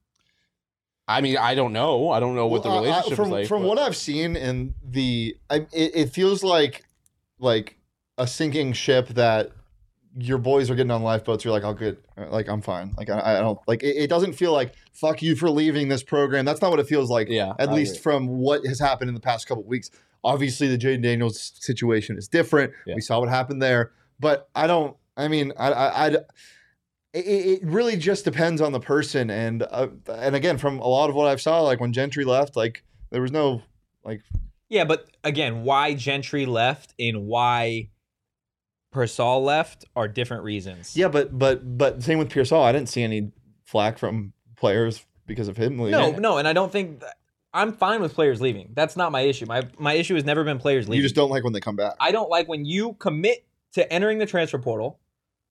I 1.06 1.20
mean, 1.20 1.36
I 1.36 1.54
don't 1.54 1.72
know. 1.74 2.10
I 2.10 2.18
don't 2.20 2.34
know 2.34 2.46
what 2.46 2.62
the 2.62 2.70
Well, 2.70 2.78
I- 2.78 2.80
I- 2.80 2.84
relationship 2.88 3.16
from 3.16 3.26
is 3.26 3.30
like. 3.32 3.46
from 3.48 3.62
but- 3.62 3.68
what 3.68 3.78
I've 3.78 3.96
seen 3.96 4.36
in 4.36 4.74
the, 4.82 5.36
I, 5.50 5.56
it, 5.72 5.90
it 5.94 6.10
feels 6.10 6.42
like 6.42 6.84
like 7.38 7.76
a 8.16 8.26
sinking 8.26 8.72
ship 8.72 9.08
that 9.08 9.50
your 10.16 10.38
boys 10.38 10.70
are 10.70 10.74
getting 10.74 10.90
on 10.90 11.02
lifeboats. 11.02 11.44
You're 11.44 11.52
like, 11.52 11.64
oh, 11.64 11.74
good, 11.74 11.98
like 12.16 12.48
I'm 12.48 12.62
fine. 12.62 12.94
Like 12.96 13.10
I, 13.10 13.38
I 13.38 13.40
don't 13.40 13.58
like 13.66 13.82
it, 13.82 13.96
it. 13.96 14.10
Doesn't 14.10 14.34
feel 14.34 14.52
like 14.52 14.74
fuck 14.92 15.22
you 15.22 15.34
for 15.34 15.50
leaving 15.50 15.88
this 15.88 16.02
program. 16.02 16.44
That's 16.44 16.62
not 16.62 16.70
what 16.70 16.80
it 16.80 16.86
feels 16.86 17.10
like. 17.10 17.28
Yeah, 17.28 17.54
at 17.58 17.68
I 17.68 17.72
least 17.72 17.94
agree. 17.94 18.02
from 18.02 18.28
what 18.28 18.64
has 18.66 18.78
happened 18.78 19.08
in 19.08 19.14
the 19.14 19.20
past 19.20 19.48
couple 19.48 19.62
of 19.62 19.68
weeks. 19.68 19.90
Obviously, 20.22 20.68
the 20.68 20.78
Jayden 20.78 21.02
Daniels 21.02 21.52
situation 21.60 22.16
is 22.16 22.28
different. 22.28 22.72
Yeah. 22.86 22.94
We 22.94 23.00
saw 23.00 23.20
what 23.20 23.28
happened 23.28 23.60
there, 23.60 23.92
but 24.20 24.48
I 24.54 24.66
don't. 24.66 24.96
I 25.16 25.28
mean, 25.28 25.52
I, 25.58 25.70
I, 25.70 26.06
I'd, 26.06 26.14
it, 26.14 26.22
it 27.12 27.64
really 27.64 27.96
just 27.96 28.24
depends 28.24 28.60
on 28.60 28.72
the 28.72 28.80
person, 28.80 29.30
and 29.30 29.62
uh, 29.70 29.88
and 30.08 30.34
again, 30.34 30.58
from 30.58 30.78
a 30.78 30.86
lot 30.86 31.10
of 31.10 31.16
what 31.16 31.26
I've 31.26 31.40
saw, 31.40 31.60
like 31.60 31.80
when 31.80 31.92
Gentry 31.92 32.24
left, 32.24 32.56
like 32.56 32.84
there 33.10 33.20
was 33.20 33.32
no 33.32 33.62
like 34.04 34.22
Yeah, 34.68 34.84
but 34.84 35.06
again, 35.22 35.62
why 35.62 35.94
Gentry 35.94 36.46
left 36.46 36.94
and 36.98 37.26
why 37.26 37.90
Pearsall 38.94 39.42
left 39.42 39.84
are 39.96 40.08
different 40.08 40.44
reasons. 40.44 40.96
yeah, 40.96 41.08
but 41.08 41.36
but 41.36 41.76
but 41.76 42.02
same 42.02 42.18
with 42.18 42.30
Pearsall. 42.30 42.62
I 42.62 42.72
didn't 42.72 42.88
see 42.88 43.02
any 43.02 43.32
flack 43.64 43.98
from 43.98 44.32
players 44.56 45.04
because 45.26 45.48
of 45.48 45.56
him 45.56 45.78
leaving. 45.78 45.90
No, 45.92 46.10
no, 46.12 46.38
and 46.38 46.46
I 46.46 46.52
don't 46.52 46.70
think 46.70 47.00
that, 47.00 47.16
I'm 47.52 47.72
fine 47.72 48.00
with 48.00 48.14
players 48.14 48.40
leaving. 48.40 48.70
That's 48.74 48.96
not 48.96 49.10
my 49.12 49.22
issue. 49.22 49.46
My 49.46 49.62
my 49.78 49.94
issue 49.94 50.14
has 50.14 50.24
never 50.24 50.44
been 50.44 50.58
players 50.58 50.86
leaving. 50.88 50.98
you 50.98 51.02
just 51.02 51.14
don't 51.14 51.30
like 51.30 51.44
when 51.44 51.52
they 51.52 51.60
come 51.60 51.76
back. 51.76 51.94
I 52.00 52.12
don't 52.12 52.30
like 52.30 52.48
when 52.48 52.64
you 52.64 52.94
commit 52.94 53.44
to 53.72 53.92
entering 53.92 54.18
the 54.18 54.26
transfer 54.26 54.58
portal. 54.58 55.00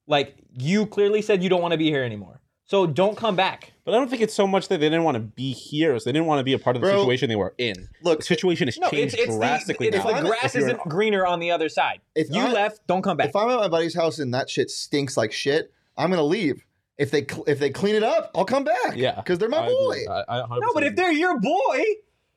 Like 0.06 0.36
you 0.56 0.86
clearly 0.86 1.22
said 1.22 1.42
you 1.42 1.48
don't 1.48 1.62
want 1.62 1.72
to 1.72 1.78
be 1.78 1.90
here 1.90 2.02
anymore. 2.02 2.40
So 2.66 2.86
don't 2.86 3.16
come 3.16 3.36
back. 3.36 3.72
But 3.84 3.94
I 3.94 3.98
don't 3.98 4.08
think 4.08 4.22
it's 4.22 4.32
so 4.32 4.46
much 4.46 4.68
that 4.68 4.80
they 4.80 4.86
didn't 4.86 5.04
want 5.04 5.16
to 5.16 5.20
be 5.20 5.52
here. 5.52 5.98
So 5.98 6.04
they 6.06 6.12
didn't 6.12 6.26
want 6.26 6.40
to 6.40 6.44
be 6.44 6.54
a 6.54 6.58
part 6.58 6.76
of 6.76 6.82
the 6.82 6.88
Bro, 6.88 7.00
situation 7.00 7.28
they 7.28 7.36
were 7.36 7.54
in. 7.58 7.88
Look, 8.02 8.20
The 8.20 8.24
situation 8.24 8.68
has 8.68 8.78
No, 8.78 8.88
changed 8.88 9.14
it's 9.18 9.36
drastically 9.36 9.90
the, 9.90 9.96
it's 9.98 10.04
now. 10.06 10.22
the 10.22 10.28
grass 10.28 10.54
If 10.54 10.62
isn't 10.62 10.78
greener 10.88 11.26
on 11.26 11.40
the 11.40 11.50
other 11.50 11.68
side. 11.68 12.00
If 12.14 12.30
you 12.30 12.40
I- 12.40 12.52
left, 12.52 12.86
don't 12.86 13.02
come 13.02 13.18
back. 13.18 13.28
if 13.28 13.36
I'm 13.36 13.50
at 13.50 13.56
my 13.58 13.68
buddy's 13.68 13.94
house 13.94 14.18
and 14.18 14.32
that 14.32 14.48
shit 14.48 14.70
stinks 14.70 15.16
like 15.16 15.30
shit, 15.32 15.72
I'm 15.98 16.08
gonna 16.10 16.22
leave. 16.22 16.64
If 16.96 17.10
they 17.10 17.26
cl- 17.26 17.44
if 17.46 17.58
they 17.58 17.70
clean 17.70 17.96
it 17.96 18.02
up, 18.04 18.30
I'll 18.34 18.44
come 18.46 18.64
back. 18.64 18.94
yeah, 18.96 19.16
because 19.16 19.38
they're 19.38 19.48
my 19.48 19.64
I 19.64 19.68
boy. 19.68 19.98
I, 20.08 20.24
I 20.40 20.58
no, 20.58 20.70
but 20.72 20.84
if 20.84 20.94
they're 20.96 21.12
your 21.12 21.38
boy, 21.40 21.84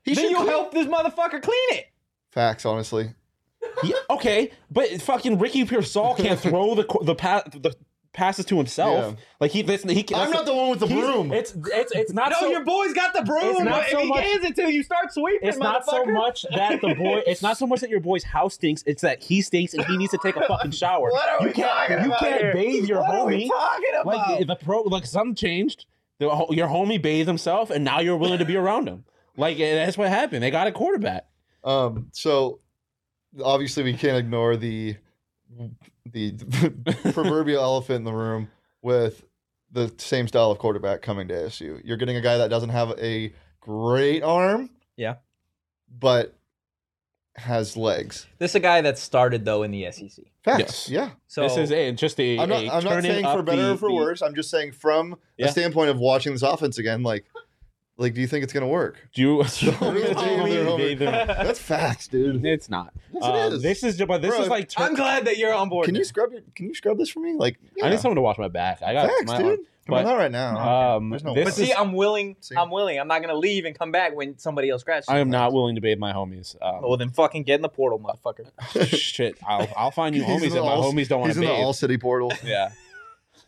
He 0.03 0.13
then 0.15 0.29
you 0.31 0.35
clean- 0.37 0.47
help 0.49 0.73
this 0.73 0.87
motherfucker 0.87 1.41
clean 1.41 1.69
it. 1.69 1.85
Facts, 2.31 2.65
honestly. 2.65 3.11
Yeah, 3.83 3.95
okay, 4.09 4.51
but 4.71 4.89
fucking 5.01 5.37
Ricky 5.39 5.63
Pearsall 5.63 6.15
can't 6.15 6.39
throw 6.41 6.73
the 6.75 6.83
co- 6.85 7.03
the 7.03 7.15
pa- 7.15 7.43
the 7.51 7.75
passes 8.17 8.45
to 8.45 8.57
himself. 8.57 9.13
Yeah. 9.13 9.23
Like 9.39 9.51
he, 9.51 9.61
listen, 9.61 9.89
he. 9.89 10.03
I'm 10.15 10.31
not 10.31 10.45
the 10.47 10.53
one 10.53 10.71
with 10.71 10.79
the 10.79 10.87
broom. 10.87 11.31
It's 11.31 11.53
it's 11.55 11.91
it's 11.93 12.11
not 12.11 12.31
no, 12.31 12.37
so. 12.39 12.49
your 12.49 12.65
boy's 12.65 12.91
got 12.93 13.13
the 13.13 13.21
broom. 13.21 13.55
It's 13.57 13.61
not 13.61 13.81
if 13.83 13.89
so 13.91 13.99
he 13.99 14.07
much- 14.09 14.23
hands 14.23 14.43
it 14.43 14.55
to 14.55 14.73
you, 14.73 14.81
start 14.83 15.13
sweeping. 15.13 15.47
it's 15.47 15.57
not 15.59 15.85
so 15.85 16.03
much 16.05 16.45
that 16.53 16.81
the 16.81 16.95
boy. 16.95 17.21
It's 17.27 17.41
not 17.43 17.57
so 17.57 17.67
much 17.67 17.81
that 17.81 17.89
your 17.91 17.99
boy's 17.99 18.23
house 18.23 18.55
stinks. 18.55 18.83
It's 18.87 19.03
that 19.03 19.21
he 19.23 19.41
stinks 19.41 19.73
and 19.75 19.85
he 19.85 19.95
needs 19.97 20.11
to 20.11 20.17
take 20.23 20.35
a 20.35 20.45
fucking 20.47 20.71
shower. 20.71 21.11
What 21.11 21.29
are 21.29 21.41
you 21.41 21.47
we 21.49 21.53
can't. 21.53 21.67
talking 21.89 21.99
You 22.03 22.05
about 22.07 22.19
can't 22.19 22.41
here? 22.41 22.53
bathe 22.53 22.85
your 22.85 22.99
What 23.01 23.11
are 23.15 23.25
we 23.27 23.45
homie. 23.45 23.47
talking 23.49 23.89
about? 24.01 24.05
Like 24.39 24.47
the 24.47 24.55
pro, 24.55 24.81
like 24.81 25.05
something 25.05 25.35
changed. 25.35 25.85
The, 26.19 26.25
your 26.49 26.67
homie 26.67 26.99
bathed 26.99 27.27
himself, 27.27 27.69
and 27.69 27.85
now 27.85 27.99
you're 27.99 28.17
willing 28.17 28.39
to 28.39 28.45
be 28.45 28.55
around 28.57 28.87
him. 28.87 29.05
Like 29.37 29.59
eh, 29.59 29.75
that's 29.85 29.97
what 29.97 30.09
happened. 30.09 30.41
They 30.41 30.49
got 30.49 30.65
a 30.65 30.71
quarterback. 30.71 31.27
Um, 31.63 32.07
so 32.13 32.59
obviously 33.43 33.83
we 33.83 33.93
can't 33.93 34.17
ignore 34.17 34.57
the 34.57 34.95
the 36.13 37.11
proverbial 37.13 37.61
elephant 37.63 37.97
in 37.97 38.03
the 38.03 38.13
room 38.13 38.49
with 38.81 39.23
the 39.71 39.93
same 39.97 40.27
style 40.27 40.51
of 40.51 40.59
quarterback 40.59 41.01
coming 41.01 41.27
to 41.27 41.33
ASU. 41.33 41.81
You're 41.83 41.97
getting 41.97 42.15
a 42.15 42.21
guy 42.21 42.37
that 42.37 42.49
doesn't 42.49 42.69
have 42.69 42.91
a 42.99 43.33
great 43.59 44.23
arm, 44.23 44.69
Yeah. 44.95 45.15
but 45.89 46.33
has 47.35 47.77
legs. 47.77 48.25
This 48.39 48.51
is 48.51 48.55
a 48.55 48.59
guy 48.59 48.81
that 48.81 48.97
started 48.97 49.45
though 49.45 49.63
in 49.63 49.71
the 49.71 49.91
SEC. 49.91 50.25
Facts. 50.43 50.59
Yes. 50.59 50.89
Yeah. 50.89 51.09
So 51.27 51.43
this 51.43 51.57
is 51.57 51.71
a, 51.71 51.91
just 51.91 52.19
a. 52.19 52.39
I'm 52.39 52.49
not. 52.49 52.63
a 52.63 52.73
I'm 52.73 52.83
not 52.83 53.03
saying 53.03 53.25
for 53.25 53.43
better 53.43 53.61
the- 53.61 53.73
or 53.73 53.77
for 53.77 53.89
the- 53.89 53.95
worse. 53.95 54.21
I'm 54.21 54.33
just 54.33 54.49
saying 54.49 54.71
from 54.71 55.17
Yeah. 55.37 55.47
a 55.47 55.51
standpoint 55.51 55.89
of 55.89 55.99
watching 55.99 56.31
this 56.33 56.41
offense 56.41 56.77
again. 56.79 57.03
Like, 57.03 57.25
like, 57.97 58.13
do 58.13 58.21
you 58.21 58.27
think 58.27 58.43
it's 58.43 58.53
gonna 58.53 58.67
work? 58.67 58.97
Do 59.13 59.21
you? 59.21 59.43
Homer, 59.73 60.13
Homer. 60.13 60.95
That's 61.25 61.59
facts, 61.59 62.07
dude. 62.07 62.45
It's 62.45 62.69
not. 62.69 62.93
Yes, 63.13 63.23
it 63.23 63.29
Um, 63.29 63.53
is. 63.53 63.61
This 63.61 63.83
is, 63.83 64.01
but 64.03 64.21
this 64.21 64.31
Bro, 64.31 64.41
is 64.43 64.47
like. 64.49 64.71
I'm 64.77 64.93
glad 64.95 65.25
that 65.25 65.37
you're 65.37 65.53
on 65.53 65.69
board. 65.69 65.85
Can 65.85 65.95
you 65.95 66.03
scrub 66.03 66.31
your? 66.31 66.41
Can 66.55 66.67
you 66.67 66.75
scrub 66.75 66.97
this 66.97 67.09
for 67.09 67.19
me? 67.19 67.33
Like, 67.33 67.57
I 67.81 67.85
yeah. 67.85 67.89
need 67.89 67.99
someone 67.99 68.15
to 68.17 68.21
watch 68.21 68.37
my 68.37 68.47
back. 68.49 68.81
I 68.83 68.93
got 68.93 69.07
facts, 69.09 69.25
my 69.25 69.37
dude. 69.39 69.59
Come 69.87 69.95
on, 69.95 70.03
but- 70.03 70.09
not 70.09 70.17
right 70.17 70.31
now. 70.31 70.95
Um, 70.97 71.09
There's 71.11 71.23
no 71.23 71.33
this 71.33 71.45
But 71.45 71.57
way. 71.61 71.67
see, 71.67 71.73
I'm 71.73 71.93
willing. 71.93 72.35
See? 72.41 72.55
I'm 72.57 72.69
willing. 72.69 72.99
I'm 72.99 73.07
not 73.07 73.21
gonna 73.21 73.35
leave 73.35 73.63
and 73.65 73.77
come 73.77 73.91
back 73.91 74.13
when 74.15 74.37
somebody 74.37 74.69
else 74.69 74.81
scratches. 74.81 75.07
I 75.07 75.19
am 75.19 75.29
not 75.29 75.53
willing 75.53 75.75
to 75.75 75.81
bathe 75.81 75.97
my 75.97 76.11
homies. 76.11 76.55
Um, 76.61 76.81
Well, 76.81 76.97
then 76.97 77.09
fucking 77.09 77.43
get 77.43 77.55
in 77.55 77.61
the 77.61 77.69
portal, 77.69 77.97
motherfucker. 77.99 78.47
shit, 78.97 79.37
I'll 79.47 79.67
I'll 79.77 79.91
find 79.91 80.13
you 80.13 80.23
He's 80.25 80.43
in 80.43 80.49
homies 80.49 80.51
the 80.51 80.57
if 80.57 80.63
my 80.65 80.69
all- 80.71 80.91
homies 80.93 81.07
don't 81.07 81.21
want 81.21 81.29
He's 81.31 81.37
to 81.41 81.47
in 81.47 81.47
the 81.47 81.53
all 81.63 81.71
city 81.73 81.97
portal. 81.97 82.33
Yeah. 82.43 82.71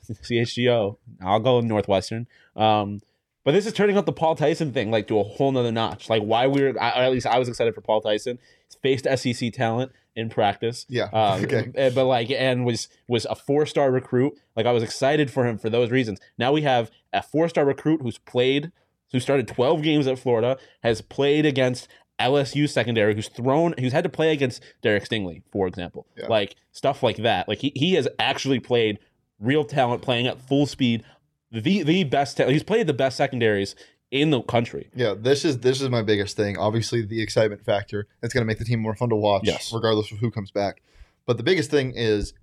CHGO. 0.10 0.98
I'll 1.22 1.40
go 1.40 1.62
Northwestern. 1.62 2.28
Um, 2.56 3.02
but 3.44 3.52
this 3.54 3.66
is 3.66 3.74
turning 3.74 3.98
up 3.98 4.06
the 4.06 4.14
Paul 4.14 4.36
Tyson 4.36 4.72
thing 4.74 4.92
like 4.92 5.08
to 5.08 5.20
a 5.20 5.24
whole 5.24 5.52
nother 5.52 5.72
notch. 5.72 6.10
Like 6.10 6.22
why 6.24 6.48
we 6.48 6.62
were, 6.64 6.82
I, 6.82 7.06
at 7.06 7.12
least 7.12 7.26
I 7.26 7.40
was 7.40 7.48
excited 7.48 7.74
for 7.74 7.82
Paul 7.82 8.02
Tyson. 8.02 8.40
He's 8.68 8.76
faced 8.82 9.08
SEC 9.20 9.54
talent 9.54 9.92
in 10.16 10.30
practice. 10.30 10.86
Yeah. 10.90 11.10
Um, 11.14 11.44
okay. 11.46 11.72
eh, 11.76 11.90
But 11.94 12.06
like, 12.06 12.30
and 12.32 12.66
was 12.66 12.88
was 13.08 13.26
a 13.26 13.36
four 13.36 13.66
star 13.66 13.92
recruit. 13.92 14.34
Like 14.56 14.66
I 14.66 14.72
was 14.72 14.84
excited 14.84 15.32
for 15.32 15.46
him 15.48 15.58
for 15.58 15.70
those 15.70 15.92
reasons. 15.92 16.20
Now 16.38 16.52
we 16.52 16.62
have 16.64 16.92
a 17.14 17.22
four 17.24 17.48
star 17.50 17.66
recruit 17.66 18.02
who's 18.02 18.18
played, 18.18 18.72
who 19.12 19.20
started 19.20 19.48
twelve 19.48 19.82
games 19.82 20.06
at 20.08 20.20
Florida, 20.20 20.58
has 20.84 21.02
played 21.02 21.46
against 21.46 21.88
LSU 22.20 22.68
secondary, 22.70 23.16
who's 23.16 23.30
thrown, 23.30 23.74
who's 23.80 23.94
had 23.94 24.04
to 24.04 24.10
play 24.10 24.34
against 24.34 24.62
Derek 24.82 25.06
Stingley, 25.06 25.42
for 25.54 25.68
example. 25.68 26.06
Yeah. 26.18 26.28
Like 26.28 26.56
stuff 26.74 27.02
like 27.02 27.16
that. 27.18 27.48
Like 27.48 27.60
he, 27.60 27.72
he 27.76 27.94
has 27.94 28.10
actually 28.20 28.60
played 28.60 29.00
real 29.40 29.64
talent, 29.64 30.02
playing 30.02 30.28
at 30.28 30.42
full 30.42 30.66
speed. 30.66 31.04
The 31.52 31.84
the 31.84 32.04
best. 32.04 32.38
he's 32.40 32.64
played 32.64 32.88
the 32.88 32.94
best 32.94 33.18
secondaries 33.18 33.76
in 34.12 34.30
the 34.32 34.42
country. 34.42 34.90
Yeah, 34.96 35.14
this 35.18 35.46
is 35.46 35.60
this 35.60 35.82
is 35.82 35.90
my 35.90 36.02
biggest 36.02 36.36
thing. 36.38 36.58
Obviously, 36.58 37.04
the 37.06 37.22
excitement 37.22 37.64
factor. 37.66 38.08
It's 38.22 38.34
going 38.34 38.42
to 38.42 38.46
make 38.48 38.60
the 38.60 38.66
team 38.66 38.80
more 38.80 38.96
fun 38.96 39.10
to 39.10 39.16
watch, 39.16 39.44
Yes. 39.46 39.72
regardless 39.74 40.12
of 40.12 40.20
who 40.20 40.32
comes 40.32 40.52
back. 40.52 40.82
But 41.26 41.38
the 41.38 41.44
biggest 41.44 41.70
thing 41.72 41.94
is 41.96 42.34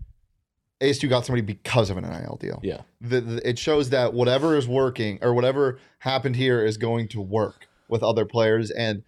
ASU 0.81 1.09
got 1.09 1.25
somebody 1.25 1.43
because 1.43 1.89
of 1.91 1.97
an 1.97 2.05
NIL 2.05 2.37
deal. 2.41 2.61
Yeah. 2.63 2.83
The, 3.01 3.21
the, 3.21 3.49
it 3.49 3.59
shows 3.59 3.91
that 3.91 4.13
whatever 4.13 4.57
is 4.57 4.69
working 4.69 5.19
or 5.23 5.33
whatever 5.35 5.79
happened 6.01 6.37
here 6.37 6.65
is 6.65 6.77
going 6.77 7.09
to 7.09 7.21
work 7.21 7.67
with 7.89 8.03
other 8.03 8.25
players, 8.25 8.71
and 8.71 9.03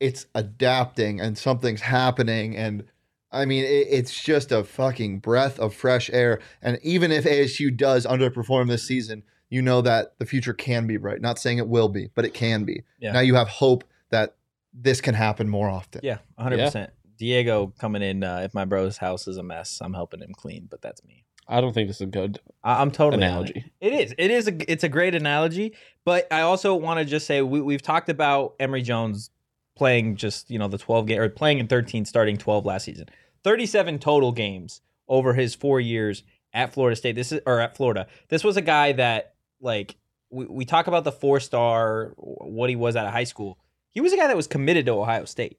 it's 0.00 0.26
adapting, 0.34 1.20
and 1.20 1.38
something's 1.38 1.82
happening, 1.82 2.56
and 2.56 2.84
I 3.30 3.44
mean, 3.46 3.64
it, 3.64 3.86
it's 3.90 4.22
just 4.22 4.52
a 4.52 4.62
fucking 4.64 5.18
breath 5.20 5.58
of 5.58 5.74
fresh 5.74 6.08
air. 6.12 6.40
And 6.62 6.78
even 6.82 7.10
if 7.10 7.24
ASU 7.24 7.76
does 7.76 8.06
underperform 8.06 8.68
this 8.68 8.86
season, 8.86 9.22
you 9.50 9.62
know 9.62 9.80
that 9.82 10.18
the 10.18 10.26
future 10.26 10.52
can 10.52 10.86
be 10.86 10.96
bright. 10.96 11.20
Not 11.20 11.38
saying 11.38 11.58
it 11.58 11.68
will 11.68 11.88
be, 11.88 12.10
but 12.14 12.24
it 12.24 12.34
can 12.34 12.64
be. 12.64 12.82
Yeah. 12.98 13.12
Now 13.12 13.20
you 13.20 13.34
have 13.34 13.48
hope 13.48 13.84
that 14.10 14.36
this 14.72 15.00
can 15.00 15.14
happen 15.14 15.48
more 15.48 15.68
often. 15.68 16.00
Yeah, 16.02 16.18
100. 16.36 16.58
percent 16.58 16.90
Diego 17.16 17.72
coming 17.78 18.02
in. 18.02 18.24
Uh, 18.24 18.40
if 18.44 18.54
my 18.54 18.64
bro's 18.64 18.96
house 18.98 19.28
is 19.28 19.36
a 19.36 19.42
mess, 19.42 19.78
I'm 19.80 19.94
helping 19.94 20.20
him 20.20 20.32
clean. 20.34 20.66
But 20.70 20.82
that's 20.82 21.04
me. 21.04 21.24
I 21.46 21.60
don't 21.60 21.72
think 21.74 21.88
this 21.88 21.96
is 21.96 22.02
a 22.02 22.06
good 22.06 22.40
I- 22.64 22.80
I'm 22.80 22.90
totally 22.90 23.22
on 23.22 23.28
it. 23.28 23.32
analogy. 23.32 23.72
It 23.80 23.92
is. 23.92 24.14
It 24.18 24.30
is. 24.30 24.48
A, 24.48 24.72
it's 24.72 24.82
a 24.84 24.88
great 24.88 25.14
analogy. 25.14 25.74
But 26.04 26.26
I 26.32 26.40
also 26.40 26.74
want 26.74 26.98
to 27.00 27.04
just 27.04 27.26
say 27.26 27.42
we, 27.42 27.60
we've 27.60 27.82
talked 27.82 28.08
about 28.08 28.54
Emory 28.58 28.82
Jones 28.82 29.30
playing 29.76 30.16
just 30.16 30.50
you 30.50 30.58
know 30.58 30.68
the 30.68 30.78
12 30.78 31.06
game 31.06 31.20
or 31.20 31.28
playing 31.28 31.58
in 31.58 31.66
13, 31.68 32.04
starting 32.04 32.36
12 32.36 32.64
last 32.64 32.84
season. 32.84 33.08
37 33.44 33.98
total 33.98 34.32
games 34.32 34.80
over 35.06 35.34
his 35.34 35.54
four 35.54 35.78
years 35.80 36.22
at 36.52 36.72
Florida 36.72 36.96
State. 36.96 37.14
This 37.14 37.30
is 37.30 37.40
or 37.46 37.60
at 37.60 37.76
Florida. 37.76 38.06
This 38.28 38.42
was 38.42 38.56
a 38.56 38.62
guy 38.62 38.92
that 38.92 39.33
like 39.64 39.96
we, 40.30 40.44
we 40.46 40.64
talk 40.64 40.86
about 40.86 41.02
the 41.04 41.12
four 41.12 41.40
star 41.40 42.12
what 42.16 42.70
he 42.70 42.76
was 42.76 42.94
out 42.96 43.06
of 43.06 43.12
high 43.12 43.24
school. 43.24 43.58
He 43.90 44.00
was 44.00 44.12
a 44.12 44.16
guy 44.16 44.26
that 44.28 44.36
was 44.36 44.46
committed 44.46 44.86
to 44.86 44.92
Ohio 44.92 45.24
State 45.24 45.58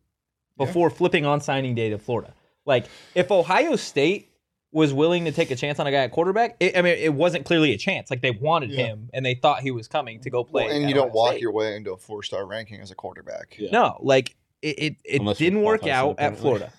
Yeah. 0.58 0.66
before 0.66 0.90
flipping 0.90 1.26
on 1.26 1.42
signing 1.42 1.76
day 1.76 1.90
to 1.90 1.98
Florida. 1.98 2.34
Like 2.66 2.86
if 3.16 3.32
Ohio 3.32 3.76
State 3.76 4.32
was 4.72 4.92
willing 4.94 5.24
to 5.26 5.32
take 5.32 5.52
a 5.52 5.56
chance 5.56 5.80
on 5.80 5.88
a 5.88 5.92
guy 5.92 6.00
at 6.04 6.12
quarterback, 6.12 6.58
it, 6.60 6.78
I 6.78 6.82
mean, 6.82 6.98
it 6.98 7.14
wasn't 7.14 7.46
clearly 7.46 7.72
a 7.74 7.78
chance. 7.78 8.10
Like 8.12 8.22
they 8.22 8.32
wanted 8.32 8.72
Yeah. 8.72 8.88
him 8.88 9.10
and 9.14 9.26
they 9.26 9.34
thought 9.36 9.62
he 9.62 9.72
was 9.72 9.88
coming 9.88 10.20
to 10.22 10.30
go 10.30 10.44
play. 10.44 10.66
Well, 10.66 10.76
and 10.76 10.90
you 10.90 10.94
don't 10.96 11.06
Ohio 11.10 11.16
walk 11.16 11.30
State. 11.32 11.42
your 11.42 11.54
way 11.54 11.76
into 11.76 11.94
a 11.94 11.98
four 11.98 12.24
star 12.24 12.46
ranking 12.46 12.82
as 12.82 12.92
a 12.92 12.96
quarterback. 12.96 13.56
Yeah. 13.58 13.70
No, 13.72 13.98
like 14.02 14.36
it, 14.62 14.80
it, 14.80 15.22
it 15.24 15.38
didn't 15.38 15.62
work 15.62 15.88
out 15.88 16.20
at. 16.20 16.38
Florida. 16.38 16.72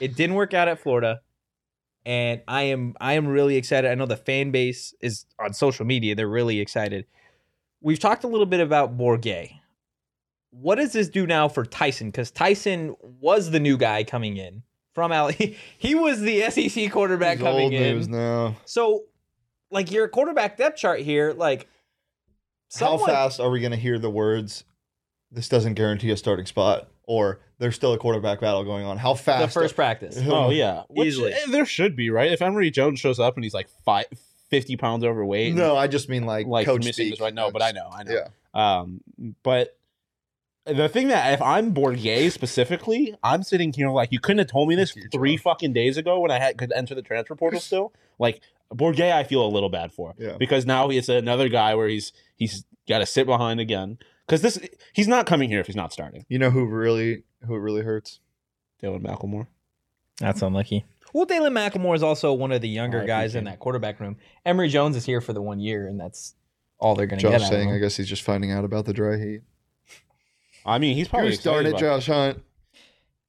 it 0.00 0.16
didn't 0.16 0.34
work 0.34 0.52
out 0.54 0.68
at 0.68 0.80
Florida. 0.80 1.20
And 2.08 2.40
I 2.48 2.62
am 2.62 2.94
I 3.02 3.12
am 3.12 3.28
really 3.28 3.56
excited. 3.56 3.90
I 3.90 3.94
know 3.94 4.06
the 4.06 4.16
fan 4.16 4.50
base 4.50 4.94
is 5.02 5.26
on 5.38 5.52
social 5.52 5.84
media. 5.84 6.14
They're 6.14 6.26
really 6.26 6.58
excited. 6.58 7.04
We've 7.82 7.98
talked 7.98 8.24
a 8.24 8.28
little 8.28 8.46
bit 8.46 8.60
about 8.60 8.96
Bourguet. 8.96 9.50
What 10.48 10.76
does 10.76 10.94
this 10.94 11.10
do 11.10 11.26
now 11.26 11.48
for 11.48 11.66
Tyson? 11.66 12.08
Because 12.08 12.30
Tyson 12.30 12.96
was 13.20 13.50
the 13.50 13.60
new 13.60 13.76
guy 13.76 14.04
coming 14.04 14.38
in 14.38 14.62
from 14.94 15.12
Al. 15.12 15.28
He, 15.78 15.94
was 15.94 16.22
the 16.22 16.50
SEC 16.50 16.90
quarterback 16.90 17.36
He's 17.36 17.44
coming 17.44 17.74
in. 17.74 18.10
now. 18.10 18.56
So, 18.64 19.04
like 19.70 19.92
your 19.92 20.08
quarterback 20.08 20.56
depth 20.56 20.78
chart 20.78 21.00
here, 21.00 21.34
like 21.34 21.68
How 22.80 22.96
fast 22.96 23.38
are 23.38 23.50
we 23.50 23.60
going 23.60 23.72
to 23.72 23.76
hear 23.76 23.98
the 23.98 24.10
words? 24.10 24.64
This 25.30 25.50
doesn't 25.50 25.74
guarantee 25.74 26.10
a 26.10 26.16
starting 26.16 26.46
spot, 26.46 26.88
or 27.02 27.40
there's 27.58 27.74
still 27.74 27.92
a 27.92 27.98
quarterback 27.98 28.40
battle 28.40 28.64
going 28.64 28.84
on. 28.84 28.98
How 28.98 29.14
fast? 29.14 29.40
the 29.40 29.46
fast? 29.46 29.54
first 29.54 29.74
practice. 29.74 30.18
Oh 30.26 30.50
yeah, 30.50 30.82
Which, 30.88 31.08
Easily. 31.08 31.32
eh, 31.32 31.38
there 31.50 31.66
should 31.66 31.96
be 31.96 32.10
right. 32.10 32.30
If 32.32 32.40
Emory 32.42 32.70
Jones 32.70 33.00
shows 33.00 33.18
up 33.18 33.36
and 33.36 33.44
he's 33.44 33.54
like 33.54 33.68
five, 33.84 34.06
50 34.50 34.76
pounds 34.76 35.04
overweight, 35.04 35.54
No, 35.54 35.76
I 35.76 35.86
just 35.88 36.08
mean 36.08 36.24
like, 36.26 36.46
like 36.46 36.66
coach 36.66 36.78
missing 36.84 36.92
speak. 37.06 37.12
this 37.14 37.20
right. 37.20 37.34
No, 37.34 37.50
but 37.50 37.62
I 37.62 37.72
know, 37.72 37.88
I 37.92 38.02
know. 38.04 38.12
Yeah. 38.12 38.28
Um, 38.54 39.00
but 39.42 39.76
the 40.66 40.88
thing 40.88 41.08
that 41.08 41.32
if 41.32 41.40
I'm 41.42 41.72
Bourguet 41.74 42.30
specifically, 42.32 43.14
I'm 43.22 43.42
sitting 43.42 43.72
here 43.72 43.88
like 43.90 44.12
you 44.12 44.20
couldn't 44.20 44.38
have 44.38 44.48
told 44.48 44.68
me 44.68 44.74
this 44.74 44.90
Huge 44.92 45.10
three 45.12 45.32
one. 45.32 45.38
fucking 45.38 45.72
days 45.72 45.96
ago 45.96 46.20
when 46.20 46.30
I 46.30 46.38
had 46.38 46.58
could 46.58 46.72
enter 46.72 46.94
the 46.94 47.02
transfer 47.02 47.34
portal 47.34 47.58
still. 47.60 47.92
Like 48.18 48.40
Bourguet, 48.74 49.12
I 49.12 49.24
feel 49.24 49.44
a 49.44 49.48
little 49.48 49.70
bad 49.70 49.92
for 49.92 50.14
Yeah. 50.18 50.36
because 50.38 50.66
now 50.66 50.90
it's 50.90 51.08
another 51.08 51.48
guy 51.48 51.74
where 51.74 51.88
he's 51.88 52.12
he's 52.36 52.64
got 52.88 52.98
to 52.98 53.06
sit 53.06 53.26
behind 53.26 53.60
again 53.60 53.98
because 54.26 54.42
this 54.42 54.58
he's 54.92 55.08
not 55.08 55.24
coming 55.26 55.48
here 55.48 55.60
if 55.60 55.66
he's 55.66 55.76
not 55.76 55.92
starting. 55.92 56.26
You 56.28 56.38
know 56.38 56.50
who 56.50 56.66
really 56.66 57.22
who 57.46 57.54
it 57.54 57.58
really 57.58 57.82
hurts? 57.82 58.20
Dylan 58.82 59.02
McElmore. 59.02 59.46
That's 60.18 60.42
unlucky. 60.42 60.84
Well, 61.12 61.24
Dalen 61.24 61.52
McElmore 61.54 61.94
is 61.94 62.02
also 62.02 62.32
one 62.32 62.52
of 62.52 62.60
the 62.60 62.68
younger 62.68 63.02
I 63.02 63.06
guys 63.06 63.34
in 63.34 63.44
that 63.44 63.58
quarterback 63.60 63.98
room. 64.00 64.16
Emory 64.44 64.68
Jones 64.68 64.96
is 64.96 65.04
here 65.04 65.20
for 65.20 65.32
the 65.32 65.40
one 65.42 65.58
year, 65.60 65.86
and 65.88 65.98
that's 65.98 66.34
all 66.78 66.94
they're 66.94 67.06
going 67.06 67.20
to 67.20 67.24
get. 67.24 67.32
Josh 67.32 67.40
out 67.46 67.52
of 67.52 67.58
saying, 67.58 67.72
I 67.72 67.78
guess 67.78 67.96
he's 67.96 68.08
just 68.08 68.22
finding 68.22 68.52
out 68.52 68.64
about 68.64 68.84
the 68.84 68.92
dry 68.92 69.16
heat. 69.16 69.40
I 70.66 70.78
mean, 70.78 70.96
he's 70.96 71.08
probably 71.08 71.30
Who's 71.30 71.40
starting 71.40 71.72
excited 71.72 71.84
it, 71.84 71.88
about- 71.88 72.00
Josh 72.00 72.06
Hunt? 72.06 72.42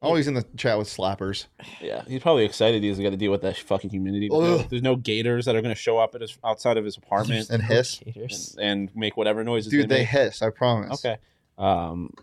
Always 0.02 0.30
in 0.30 0.34
the 0.34 0.46
chat 0.56 0.78
with 0.78 0.88
slappers. 0.88 1.48
Yeah, 1.82 2.04
he's 2.08 2.22
probably 2.22 2.46
excited. 2.46 2.82
He's 2.84 2.98
got 3.00 3.10
to 3.10 3.18
deal 3.18 3.32
with 3.32 3.42
that 3.42 3.58
fucking 3.58 3.90
humidity. 3.90 4.30
There's 4.30 4.42
no, 4.42 4.56
Ugh. 4.60 4.66
there's 4.70 4.82
no 4.82 4.96
gators 4.96 5.44
that 5.44 5.58
are 5.58 5.62
going 5.62 5.76
to 5.76 5.80
show 5.80 5.98
up 5.98 6.16
at 6.16 6.22
his 6.22 6.38
outside 6.42 6.78
of 6.78 6.86
his 6.86 6.96
apartment 6.96 7.50
And 7.50 7.62
hiss. 7.62 8.02
And, 8.06 8.56
and 8.62 8.96
make 8.96 9.18
whatever 9.18 9.44
noises. 9.44 9.70
Dude, 9.70 9.90
they 9.90 10.00
make. 10.00 10.08
hiss, 10.08 10.42
I 10.42 10.52
promise. 10.52 11.04
Okay. 11.06 11.18
Um, 11.58 12.14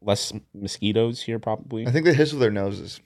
less 0.00 0.32
mosquitoes 0.54 1.22
here 1.22 1.38
probably. 1.38 1.86
I 1.86 1.90
think 1.90 2.04
they 2.04 2.14
hiss 2.14 2.32
with 2.32 2.40
their 2.40 2.50
noses. 2.50 3.00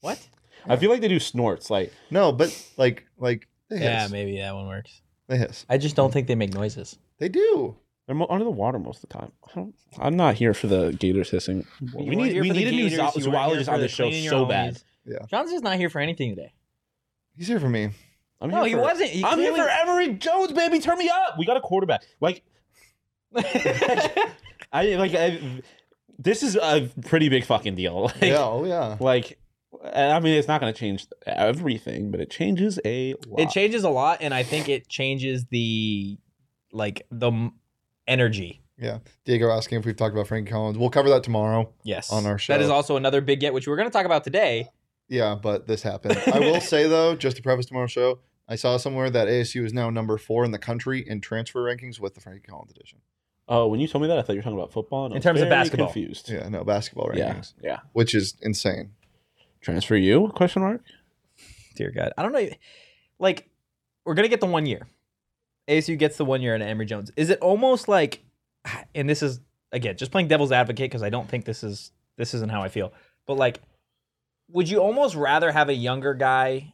What? 0.00 0.18
I 0.66 0.76
feel 0.76 0.90
like 0.90 1.00
they 1.00 1.08
do 1.08 1.20
snorts. 1.20 1.70
Like 1.70 1.92
No, 2.10 2.32
but 2.32 2.50
like 2.76 3.04
like 3.18 3.48
they 3.70 3.76
hiss. 3.78 3.84
Yeah, 3.84 4.08
maybe 4.10 4.38
that 4.38 4.54
one 4.54 4.66
works. 4.66 5.00
They 5.28 5.36
hiss. 5.38 5.64
I 5.68 5.78
just 5.78 5.96
don't 5.96 6.12
think 6.12 6.26
they 6.26 6.34
make 6.34 6.52
noises. 6.54 6.98
They 7.18 7.28
do. 7.28 7.76
they're 8.06 8.14
mo- 8.14 8.26
under 8.30 8.44
the 8.44 8.50
water 8.50 8.78
most 8.78 9.02
of 9.04 9.08
the 9.10 9.18
time. 9.18 9.32
I 9.46 9.50
don't, 9.54 9.74
I'm 9.98 10.16
not 10.16 10.36
here 10.36 10.54
for 10.54 10.66
the 10.68 10.92
gators 10.98 11.30
hissing. 11.30 11.66
You 11.80 11.88
we 11.94 12.04
weren't 12.06 12.18
need 12.18 12.32
here 12.32 12.42
we 12.42 12.48
for 12.48 12.54
the 12.54 12.60
need 12.60 12.68
a 12.68 12.70
new 12.72 12.88
Gators, 12.90 13.14
zo- 13.14 13.20
you 13.20 13.30
weren't 13.30 13.44
here 13.44 13.64
zoologist 13.64 13.66
for 13.68 13.74
on 13.74 13.80
the 13.80 13.86
the 13.86 13.88
show 13.88 14.04
cleaning 14.04 14.24
your 14.24 14.30
so 14.30 14.44
homies. 14.44 14.48
bad. 14.48 14.82
Yeah. 15.04 15.18
John's 15.30 15.50
just 15.52 15.64
not 15.64 15.76
here 15.76 15.90
for 15.90 16.00
anything 16.00 16.34
today. 16.36 16.52
He's 17.36 17.48
here 17.48 17.60
for 17.60 17.68
me. 17.68 17.90
I'm 18.40 18.50
No, 18.50 18.58
here 18.58 18.66
he 18.66 18.72
for- 18.74 18.80
wasn't. 18.80 19.10
He 19.10 19.24
I'm 19.24 19.38
here 19.38 19.52
clearly- 19.52 19.68
for 19.70 19.88
Emory 19.90 20.14
Jones, 20.14 20.52
baby. 20.52 20.78
Turn 20.80 20.96
me 20.98 21.08
up. 21.08 21.36
We 21.38 21.44
got 21.44 21.56
a 21.56 21.60
quarterback. 21.60 22.02
Like 22.20 22.42
I 24.72 24.84
like 24.96 25.14
I, 25.14 25.62
this 26.18 26.42
is 26.42 26.56
a 26.56 26.90
pretty 27.06 27.28
big 27.28 27.44
fucking 27.44 27.74
deal. 27.74 28.02
Like, 28.20 28.22
yeah, 28.22 28.38
oh 28.38 28.64
yeah. 28.64 28.96
like 29.00 29.38
I 29.94 30.18
mean, 30.20 30.34
it's 30.34 30.48
not 30.48 30.60
going 30.60 30.72
to 30.72 30.78
change 30.78 31.06
everything, 31.26 32.10
but 32.10 32.20
it 32.20 32.30
changes 32.30 32.80
a 32.84 33.14
lot. 33.26 33.40
it 33.40 33.50
changes 33.50 33.84
a 33.84 33.90
lot, 33.90 34.18
and 34.20 34.34
I 34.34 34.42
think 34.42 34.68
it 34.68 34.88
changes 34.88 35.44
the 35.50 36.18
like 36.72 37.06
the 37.10 37.50
energy. 38.06 38.62
Yeah. 38.78 38.98
Diego 39.24 39.50
asking 39.50 39.80
if 39.80 39.86
we've 39.86 39.96
talked 39.96 40.14
about 40.14 40.28
Frank 40.28 40.48
Collins. 40.48 40.78
We'll 40.78 40.90
cover 40.90 41.08
that 41.10 41.24
tomorrow. 41.24 41.72
Yes, 41.82 42.12
On 42.12 42.26
our 42.26 42.38
show. 42.38 42.52
That 42.52 42.62
is 42.62 42.70
also 42.70 42.96
another 42.96 43.20
big 43.20 43.40
get, 43.40 43.52
which 43.52 43.66
we 43.66 43.72
we're 43.72 43.76
going 43.76 43.88
to 43.88 43.92
talk 43.92 44.06
about 44.06 44.24
today. 44.24 44.68
Yeah, 45.08 45.34
but 45.34 45.66
this 45.66 45.82
happened. 45.82 46.20
I 46.32 46.38
will 46.38 46.60
say 46.60 46.86
though, 46.86 47.16
just 47.16 47.36
to 47.36 47.42
preface 47.42 47.66
tomorrow's 47.66 47.92
show, 47.92 48.20
I 48.48 48.56
saw 48.56 48.76
somewhere 48.76 49.10
that 49.10 49.26
ASU 49.28 49.64
is 49.64 49.72
now 49.72 49.90
number 49.90 50.16
four 50.18 50.44
in 50.44 50.52
the 50.52 50.58
country 50.58 51.04
in 51.06 51.20
transfer 51.20 51.62
rankings 51.64 51.98
with 51.98 52.14
the 52.14 52.20
Frankie 52.20 52.46
Collins 52.46 52.70
edition. 52.70 53.00
Oh, 53.48 53.66
when 53.68 53.80
you 53.80 53.88
told 53.88 54.02
me 54.02 54.08
that, 54.08 54.18
I 54.18 54.22
thought 54.22 54.34
you 54.34 54.38
were 54.38 54.42
talking 54.42 54.58
about 54.58 54.72
football. 54.72 55.06
And 55.06 55.14
I 55.14 55.16
In 55.16 55.18
was 55.20 55.24
terms 55.24 55.40
of 55.40 55.48
very 55.48 55.60
basketball. 55.60 55.86
confused. 55.86 56.28
Yeah, 56.30 56.48
no 56.48 56.64
basketball 56.64 57.10
yeah, 57.14 57.32
rankings, 57.34 57.54
yeah. 57.62 57.78
which 57.92 58.14
is 58.14 58.34
insane. 58.42 58.90
Transfer 59.62 59.96
you? 59.96 60.28
Question 60.34 60.62
mark. 60.62 60.82
Dear 61.74 61.90
God, 61.90 62.12
I 62.18 62.22
don't 62.22 62.32
know. 62.32 62.48
Like, 63.18 63.48
we're 64.04 64.14
gonna 64.14 64.28
get 64.28 64.40
the 64.40 64.46
one 64.46 64.66
year. 64.66 64.86
ASU 65.68 65.98
gets 65.98 66.16
the 66.16 66.24
one 66.24 66.42
year 66.42 66.54
and 66.54 66.62
Emory 66.62 66.86
Jones. 66.86 67.10
Is 67.16 67.30
it 67.30 67.38
almost 67.40 67.88
like, 67.88 68.22
and 68.94 69.08
this 69.08 69.22
is 69.22 69.40
again 69.72 69.96
just 69.96 70.10
playing 70.10 70.28
devil's 70.28 70.52
advocate 70.52 70.90
because 70.90 71.02
I 71.02 71.10
don't 71.10 71.28
think 71.28 71.44
this 71.44 71.62
is 71.62 71.92
this 72.16 72.34
isn't 72.34 72.50
how 72.50 72.62
I 72.62 72.68
feel, 72.68 72.92
but 73.26 73.34
like, 73.36 73.60
would 74.50 74.68
you 74.68 74.78
almost 74.78 75.14
rather 75.14 75.52
have 75.52 75.68
a 75.68 75.74
younger 75.74 76.14
guy 76.14 76.72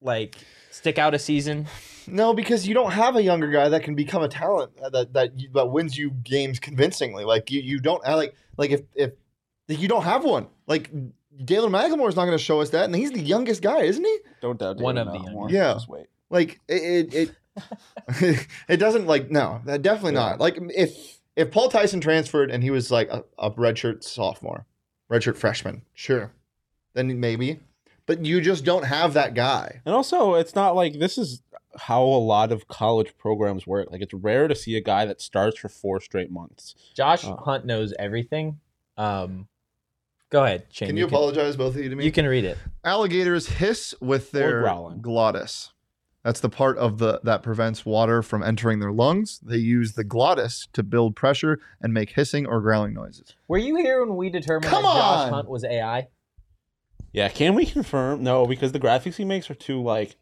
like 0.00 0.36
stick 0.70 0.98
out 0.98 1.14
a 1.14 1.18
season? 1.18 1.66
No, 2.08 2.34
because 2.34 2.66
you 2.66 2.74
don't 2.74 2.92
have 2.92 3.16
a 3.16 3.22
younger 3.22 3.48
guy 3.48 3.68
that 3.68 3.82
can 3.82 3.94
become 3.94 4.22
a 4.22 4.28
talent 4.28 4.72
uh, 4.82 4.90
that 4.90 5.12
that 5.14 5.38
you, 5.38 5.50
that 5.54 5.66
wins 5.66 5.96
you 5.96 6.10
games 6.10 6.58
convincingly. 6.58 7.24
Like 7.24 7.50
you, 7.50 7.60
you 7.60 7.80
don't 7.80 8.02
like 8.04 8.34
like 8.56 8.70
if 8.70 8.82
if 8.94 9.12
like, 9.68 9.80
you 9.80 9.88
don't 9.88 10.04
have 10.04 10.24
one. 10.24 10.48
Like 10.66 10.90
Galen 11.44 11.72
McLemore 11.72 12.08
is 12.08 12.16
not 12.16 12.24
going 12.24 12.38
to 12.38 12.42
show 12.42 12.60
us 12.60 12.70
that, 12.70 12.84
and 12.84 12.94
he's 12.94 13.12
the 13.12 13.20
youngest 13.20 13.62
guy, 13.62 13.82
isn't 13.82 14.04
he? 14.04 14.18
Don't 14.40 14.58
doubt 14.58 14.78
One 14.78 14.94
David 14.94 15.08
of 15.08 15.12
the 15.14 15.18
Malmore. 15.20 15.50
Yeah. 15.50 15.74
Just 15.74 15.88
wait. 15.88 16.06
Like 16.30 16.60
it 16.68 17.14
it 17.14 17.36
it, 18.08 18.46
it 18.68 18.76
doesn't 18.76 19.06
like 19.06 19.30
no, 19.30 19.60
that 19.64 19.82
definitely 19.82 20.12
not. 20.12 20.40
Like 20.40 20.58
if 20.58 21.20
if 21.36 21.50
Paul 21.50 21.68
Tyson 21.68 22.00
transferred 22.00 22.50
and 22.50 22.62
he 22.62 22.70
was 22.70 22.90
like 22.90 23.08
a, 23.10 23.24
a 23.38 23.50
redshirt 23.50 24.02
sophomore, 24.02 24.66
redshirt 25.10 25.36
freshman, 25.36 25.82
sure, 25.94 26.32
then 26.94 27.20
maybe. 27.20 27.60
But 28.06 28.24
you 28.24 28.40
just 28.40 28.64
don't 28.64 28.84
have 28.84 29.14
that 29.14 29.34
guy. 29.34 29.80
And 29.84 29.94
also, 29.94 30.34
it's 30.34 30.54
not 30.54 30.76
like 30.76 30.98
this 30.98 31.18
is 31.18 31.42
how 31.78 32.02
a 32.02 32.22
lot 32.22 32.52
of 32.52 32.68
college 32.68 33.16
programs 33.18 33.66
work. 33.66 33.90
Like 33.90 34.00
it's 34.02 34.14
rare 34.14 34.48
to 34.48 34.54
see 34.54 34.76
a 34.76 34.80
guy 34.80 35.04
that 35.06 35.20
starts 35.20 35.58
for 35.58 35.68
four 35.68 36.00
straight 36.00 36.30
months. 36.30 36.74
Josh 36.94 37.24
Oh. 37.24 37.36
Hunt 37.36 37.64
knows 37.64 37.92
everything. 37.98 38.60
Um, 38.96 39.48
go 40.30 40.44
ahead, 40.44 40.66
Shane. 40.70 40.88
Can 40.88 40.96
you, 40.96 41.06
apologize, 41.06 41.56
both 41.56 41.74
of 41.76 41.82
you, 41.82 41.90
to 41.90 41.96
me? 41.96 42.04
You 42.04 42.12
can 42.12 42.26
read 42.26 42.44
it. 42.44 42.58
Alligators 42.84 43.48
hiss 43.48 43.94
with 44.00 44.30
their 44.30 44.62
glottis. 45.00 45.72
That's 46.24 46.40
the 46.40 46.48
part 46.48 46.76
of 46.78 46.98
the 46.98 47.20
that 47.22 47.44
prevents 47.44 47.86
water 47.86 48.20
from 48.20 48.42
entering 48.42 48.80
their 48.80 48.90
lungs. 48.90 49.38
They 49.38 49.58
use 49.58 49.92
the 49.92 50.02
glottis 50.02 50.66
to 50.72 50.82
build 50.82 51.14
pressure 51.14 51.60
and 51.80 51.94
make 51.94 52.10
hissing 52.10 52.46
or 52.46 52.60
growling 52.60 52.94
noises. 52.94 53.36
Were 53.46 53.58
you 53.58 53.76
here 53.76 54.04
when 54.04 54.16
we 54.16 54.28
determined 54.28 54.64
Come 54.70 54.82
that 54.82 54.92
Josh! 54.92 55.30
Hunt 55.30 55.48
was 55.48 55.62
AI? 55.62 56.08
Yeah, 57.12 57.28
can 57.28 57.54
we 57.54 57.64
confirm? 57.64 58.24
No, 58.24 58.44
because 58.44 58.72
the 58.72 58.80
graphics 58.80 59.14
he 59.14 59.24
makes 59.24 59.48
are 59.50 59.54
too 59.54 59.80
like. 59.80 60.16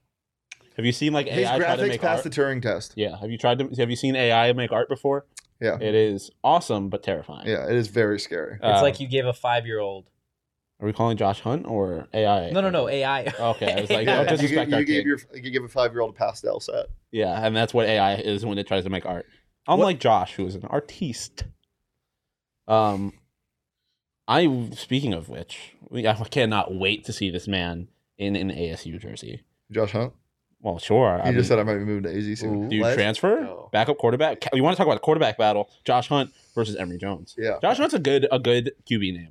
Have 0.76 0.84
you 0.84 0.92
seen 0.92 1.12
like 1.12 1.28
His 1.28 1.46
AI 1.48 1.58
try 1.58 1.76
to 1.76 1.82
graphics 1.82 1.88
make 1.88 2.00
passed 2.00 2.24
art? 2.26 2.34
the 2.34 2.40
Turing 2.42 2.60
test. 2.62 2.94
Yeah, 2.96 3.16
have 3.18 3.30
you 3.30 3.38
tried 3.38 3.58
to? 3.60 3.68
Have 3.78 3.90
you 3.90 3.96
seen 3.96 4.16
AI 4.16 4.52
make 4.52 4.72
art 4.72 4.88
before? 4.88 5.26
Yeah. 5.60 5.78
It 5.80 5.94
is 5.94 6.30
awesome 6.42 6.88
but 6.88 7.02
terrifying. 7.02 7.46
Yeah, 7.46 7.66
it 7.68 7.74
is 7.76 7.88
very 7.88 8.18
scary. 8.18 8.54
It's 8.54 8.62
Uh, 8.80 8.82
like 8.82 8.98
you 9.00 9.06
gave 9.06 9.24
a 9.24 9.32
five-year-old. 9.32 10.10
Are 10.80 10.86
we 10.86 10.92
calling 10.92 11.16
Josh 11.16 11.40
Hunt 11.40 11.66
or 11.66 12.08
AI? 12.12 12.50
No, 12.50 12.60
no, 12.60 12.68
no, 12.70 12.88
AI. 12.88 13.32
Okay, 13.38 13.72
I 13.72 13.80
was 13.80 13.88
like, 13.90 14.06
Yeah, 14.08 14.16
don't 14.24 14.32
you, 14.32 14.36
disrespect 14.36 14.70
you 14.70 14.76
our 14.76 14.82
gave 14.82 15.04
kid. 15.04 15.06
your 15.06 15.18
you 15.42 15.50
gave 15.50 15.62
a 15.64 15.68
five 15.68 15.92
year 15.92 16.00
old 16.00 16.10
a 16.10 16.18
pastel 16.18 16.58
set. 16.58 16.86
Yeah, 17.12 17.46
and 17.46 17.54
that's 17.56 17.72
what 17.72 17.86
AI 17.86 18.16
is 18.16 18.44
when 18.44 18.58
it 18.58 18.66
tries 18.66 18.82
to 18.84 18.90
make 18.90 19.06
art. 19.06 19.26
Unlike 19.68 20.00
Josh, 20.00 20.34
who 20.34 20.46
is 20.46 20.56
an 20.56 20.64
artiste. 20.64 21.44
Um, 22.66 23.12
I 24.26 24.70
speaking 24.74 25.12
of 25.14 25.28
which, 25.28 25.74
we, 25.88 26.06
I 26.06 26.14
cannot 26.14 26.74
wait 26.74 27.04
to 27.04 27.12
see 27.12 27.30
this 27.30 27.46
man 27.46 27.88
in 28.18 28.34
an 28.36 28.50
ASU 28.50 28.98
jersey. 29.00 29.42
Josh 29.70 29.92
Hunt. 29.92 30.12
Well, 30.64 30.78
sure. 30.78 31.16
He 31.22 31.28
I 31.28 31.32
just 31.32 31.34
mean, 31.36 31.44
said 31.44 31.58
I 31.58 31.62
might 31.62 31.76
be 31.78 31.84
moving 31.84 32.04
to 32.04 32.16
AZ 32.18 32.40
soon. 32.40 32.68
do 32.70 32.74
you 32.76 32.82
Let's 32.82 32.96
transfer 32.96 33.40
go. 33.42 33.68
backup 33.70 33.98
quarterback? 33.98 34.40
Ca- 34.40 34.50
We 34.52 34.62
want 34.62 34.74
to 34.74 34.78
talk 34.78 34.86
about 34.86 34.94
the 34.96 35.00
quarterback 35.00 35.36
battle: 35.36 35.68
Josh 35.84 36.08
Hunt 36.08 36.32
versus 36.54 36.74
Emory 36.74 36.96
Jones. 36.98 37.34
Yeah, 37.38 37.58
Josh 37.60 37.76
Hunt's 37.76 37.92
a 37.94 37.98
good 37.98 38.26
a 38.32 38.38
good 38.38 38.72
QB 38.90 39.14
name. 39.14 39.28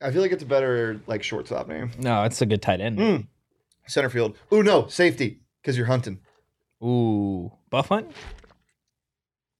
I 0.00 0.10
feel 0.10 0.22
like 0.22 0.32
it's 0.32 0.42
a 0.42 0.46
better 0.46 1.00
like 1.06 1.22
shortstop 1.22 1.68
name. 1.68 1.90
No, 1.98 2.24
it's 2.24 2.40
a 2.42 2.46
good 2.46 2.62
tight 2.62 2.80
end. 2.80 2.98
Mm. 2.98 3.26
Center 3.86 4.08
field. 4.08 4.36
Ooh 4.52 4.62
no, 4.62 4.86
safety 4.86 5.40
because 5.60 5.76
you're 5.76 5.86
hunting. 5.86 6.20
Ooh, 6.82 7.52
Buff 7.70 7.88
Hunt. 7.88 8.10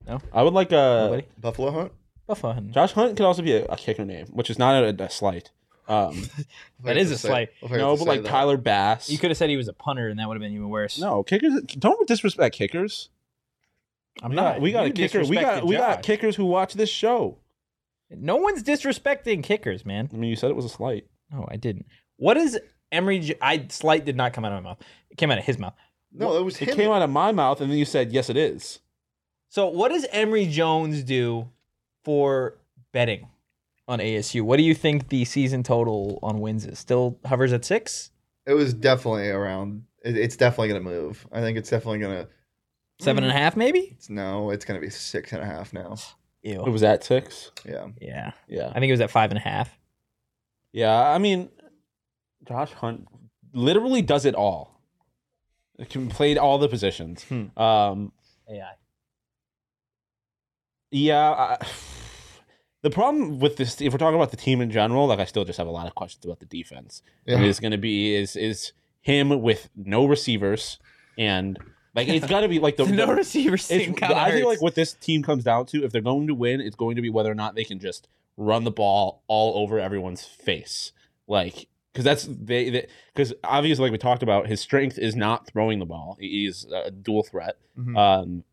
No, 0.07 0.21
I 0.33 0.43
would 0.43 0.55
like 0.55 0.73
a 0.73 1.09
Nobody. 1.11 1.27
Buffalo 1.39 1.71
Hunt. 1.71 1.93
Buffalo 2.27 2.53
Hunt. 2.55 2.71
Josh 2.73 2.93
Hunt 2.93 3.17
could 3.17 3.27
also 3.27 3.43
be 3.43 3.53
a, 3.53 3.65
a 3.67 3.77
kicker 3.77 4.05
name, 4.05 4.27
which 4.33 4.49
is 4.51 4.59
not 4.59 4.83
a, 4.83 5.05
a 5.05 5.11
slight. 5.11 5.51
Um, 5.89 6.23
That 6.85 6.97
is 6.97 7.11
a 7.11 7.19
slight. 7.19 7.51
no, 7.63 7.97
but 7.97 8.07
like 8.07 8.25
Tyler 8.25 8.57
Bass. 8.57 9.09
You 9.09 9.17
could 9.19 9.31
have 9.31 9.37
said 9.39 9.49
he 9.51 9.57
was 9.57 9.69
a 9.69 9.73
punter, 9.73 10.09
and 10.09 10.19
that 10.19 10.29
would 10.29 10.35
have 10.35 10.43
been 10.43 10.53
even 10.53 10.69
worse. 10.69 10.99
No, 10.99 11.23
kickers. 11.23 11.63
Don't 11.79 12.07
disrespect 12.07 12.55
kickers. 12.57 13.09
I'm 14.23 14.31
we 14.31 14.37
not. 14.37 14.43
Got, 14.55 14.61
we 14.61 14.73
got 14.73 14.87
a 14.87 14.91
kicker. 14.91 15.25
We 15.25 15.37
got 15.37 15.65
we 15.67 15.77
got 15.77 16.03
kickers 16.03 16.37
who 16.37 16.45
watch 16.45 16.75
this 16.75 16.91
show. 16.91 17.39
No 18.11 18.37
one's 18.37 18.63
disrespecting 18.63 19.43
kickers, 19.43 19.85
man. 19.85 20.09
I 20.13 20.17
mean, 20.17 20.31
you 20.31 20.37
said 20.37 20.51
it 20.51 20.57
was 20.57 20.67
a 20.67 20.69
slight. 20.71 21.07
No, 21.33 21.47
I 21.51 21.57
didn't. 21.57 21.87
What 22.17 22.37
is 22.37 22.59
Emory? 22.93 23.19
J- 23.21 23.39
I 23.41 23.67
slight 23.71 24.05
did 24.05 24.17
not 24.17 24.33
come 24.33 24.45
out 24.45 24.53
of 24.53 24.63
my 24.63 24.71
mouth. 24.71 24.79
It 25.11 25.17
came 25.19 25.31
out 25.31 25.39
of 25.39 25.45
his 25.45 25.59
mouth. 25.59 25.75
No, 26.13 26.37
it 26.37 26.43
was 26.45 26.61
It 26.63 26.69
him. 26.69 26.77
came 26.77 26.91
out 26.91 27.03
of 27.03 27.11
my 27.11 27.33
mouth, 27.33 27.61
and 27.61 27.71
then 27.71 27.79
you 27.79 27.85
said, 27.85 28.13
"Yes, 28.13 28.31
it 28.31 28.37
is." 28.37 28.79
So, 29.49 29.69
what 29.69 29.89
does 29.89 30.07
Emory 30.13 30.47
Jones 30.47 31.03
do 31.03 31.49
for 32.05 32.57
betting 32.93 33.29
on 33.89 33.99
ASU? 33.99 34.43
What 34.43 34.57
do 34.57 34.63
you 34.63 34.75
think 34.75 35.09
the 35.09 35.25
season 35.25 35.63
total 35.63 36.19
on 36.23 36.41
wins 36.41 36.67
is? 36.67 36.79
Still 36.79 37.19
hovers 37.27 37.53
at 37.53 37.65
six, 37.65 38.11
It 38.47 38.55
was 38.55 38.75
definitely 38.75 39.29
around. 39.29 39.85
It, 40.05 40.17
it's 40.17 40.37
definitely 40.37 40.69
gonna 40.69 40.81
move. 40.81 41.27
I 41.33 41.41
think 41.41 41.57
it's 41.59 41.71
definitely 41.71 41.99
gonna. 42.01 42.29
seven 43.01 43.25
and 43.25 43.33
a 43.33 43.37
half, 43.37 43.57
maybe. 43.57 43.91
It's, 43.97 44.09
no, 44.11 44.51
it's 44.51 44.65
gonna 44.65 44.81
be 44.81 44.91
six 44.91 45.33
and 45.33 45.43
a 45.43 45.47
half 45.47 45.73
now. 45.73 45.97
Ew. 46.43 46.63
It 46.67 46.71
was 46.71 46.83
at 46.83 47.03
six. 47.05 47.51
Yeah. 47.65 47.87
Yeah, 48.01 48.33
Yeah, 48.49 48.69
I 48.69 48.75
think 48.75 48.85
it 48.91 48.93
was 48.93 49.01
at 49.01 49.11
five 49.11 49.31
and 49.31 49.39
a 49.39 49.41
half. 49.43 49.71
yeah. 50.73 51.09
I 51.11 51.17
mean, 51.19 51.49
Josh 52.47 52.71
Hunt 52.73 53.09
literally 53.55 54.03
does 54.03 54.27
it 54.27 54.35
all. 54.35 54.79
He 55.79 55.87
can 55.87 56.09
played 56.11 56.37
all 56.37 56.59
the 56.59 56.69
positions. 56.69 57.25
Hmm. 57.25 57.59
Um, 57.59 58.13
AI. 58.49 58.73
Yeah. 60.91 61.31
I, 61.31 61.67
the 62.85 62.91
problem 62.91 63.41
with 63.41 63.57
this, 63.57 63.81
if 63.81 63.93
we're 63.93 63.99
talking 63.99 64.15
about 64.17 64.31
the 64.31 64.37
team 64.37 64.61
in 64.61 64.71
general, 64.71 65.07
like 65.07 65.19
I 65.19 65.25
still 65.25 65.45
just 65.45 65.57
have 65.59 65.67
a 65.67 65.71
lot 65.73 65.87
of 65.87 65.95
questions 65.95 66.25
about 66.25 66.39
the 66.39 66.47
defense. 66.47 67.03
Yeah. 67.27 67.37
And 67.37 67.45
it's 67.47 67.59
going 67.59 67.73
to 67.73 67.79
be 67.79 68.15
is 68.15 68.37
is 68.37 68.73
him 69.01 69.41
with 69.41 69.71
no 69.75 70.05
receivers 70.07 70.79
and 71.19 71.59
like 71.95 72.09
it's 72.09 72.27
got 72.27 72.41
to 72.43 72.49
be 72.49 72.59
like 72.59 72.77
the, 72.77 72.85
no 72.91 73.07
the- 73.07 73.15
receivers. 73.15 73.71
it's, 73.71 73.85
thing 73.87 73.95
kinda 73.95 74.17
I 74.17 74.31
feel 74.33 74.47
like 74.49 74.61
what 74.63 74.75
this 74.75 74.93
team 74.93 75.23
comes 75.23 75.45
down 75.45 75.67
to, 75.67 75.83
if 75.85 75.93
they're 75.93 76.01
going 76.03 76.27
to 76.27 76.35
win, 76.35 76.61
it's 76.61 76.77
going 76.77 76.97
to 76.97 77.03
be 77.03 77.09
whether 77.11 77.31
or 77.31 77.35
not 77.35 77.55
they 77.55 77.65
can 77.65 77.79
just 77.79 78.07
run 78.37 78.65
the 78.65 78.71
ball 78.71 79.23
all 79.29 79.63
over 79.63 79.79
everyone's 79.79 80.25
face, 80.25 80.93
like 81.27 81.69
because 81.93 82.05
that's 82.05 82.29
they 82.29 82.87
because 83.15 83.33
obviously 83.45 83.85
like 83.85 83.93
we 83.93 83.99
talked 83.99 84.23
about, 84.23 84.47
his 84.47 84.61
strength 84.61 84.99
is 84.99 85.17
not 85.17 85.47
throwing 85.47 85.79
the 85.79 85.87
ball. 85.87 86.17
He's 86.21 86.67
a 86.71 86.91
dual 86.91 87.23
threat. 87.23 87.57
Mhm. 87.79 87.97
Um, 87.97 88.45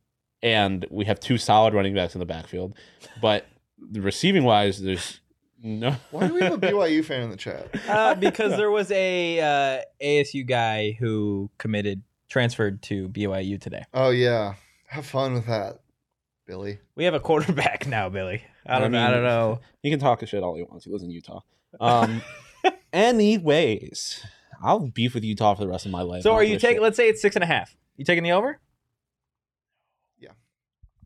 and 0.43 0.85
we 0.89 1.05
have 1.05 1.19
two 1.19 1.37
solid 1.37 1.73
running 1.73 1.93
backs 1.93 2.15
in 2.15 2.19
the 2.19 2.25
backfield, 2.25 2.75
but 3.21 3.45
the 3.89 4.01
receiving 4.01 4.43
wise, 4.43 4.81
there's 4.81 5.19
no. 5.61 5.95
Why 6.11 6.27
do 6.27 6.33
we 6.33 6.41
have 6.41 6.53
a 6.53 6.57
BYU 6.67 7.03
fan 7.03 7.23
in 7.23 7.29
the 7.29 7.37
chat? 7.37 7.67
uh, 7.89 8.15
because 8.15 8.57
there 8.57 8.71
was 8.71 8.91
a 8.91 9.39
uh, 9.39 9.81
ASU 10.03 10.45
guy 10.45 10.93
who 10.99 11.49
committed 11.57 12.03
transferred 12.29 12.81
to 12.83 13.09
BYU 13.09 13.59
today. 13.59 13.83
Oh 13.93 14.09
yeah, 14.09 14.55
have 14.87 15.05
fun 15.05 15.33
with 15.33 15.45
that, 15.47 15.79
Billy. 16.47 16.79
We 16.95 17.03
have 17.05 17.13
a 17.13 17.19
quarterback 17.19 17.87
now, 17.87 18.09
Billy. 18.09 18.43
I 18.65 18.79
don't. 18.79 18.95
I 18.95 18.99
know. 18.99 19.07
I 19.07 19.11
don't 19.11 19.23
know. 19.23 19.59
He 19.81 19.89
can 19.89 19.99
talk 19.99 20.21
a 20.21 20.25
shit 20.25 20.43
all 20.43 20.55
he 20.55 20.63
wants. 20.63 20.85
He 20.85 20.91
lives 20.91 21.03
in 21.03 21.11
Utah. 21.11 21.41
Um, 21.79 22.21
anyways, 22.93 24.23
I'll 24.61 24.87
beef 24.87 25.13
with 25.13 25.23
Utah 25.23 25.55
for 25.55 25.61
the 25.61 25.69
rest 25.69 25.85
of 25.85 25.91
my 25.91 26.01
life. 26.01 26.23
So, 26.23 26.31
I'll 26.31 26.37
are 26.37 26.43
you 26.43 26.59
taking? 26.59 26.81
Let's 26.81 26.97
say 26.97 27.09
it's 27.09 27.21
six 27.21 27.35
and 27.35 27.43
a 27.43 27.47
half. 27.47 27.75
You 27.97 28.05
taking 28.05 28.23
the 28.23 28.31
over? 28.31 28.59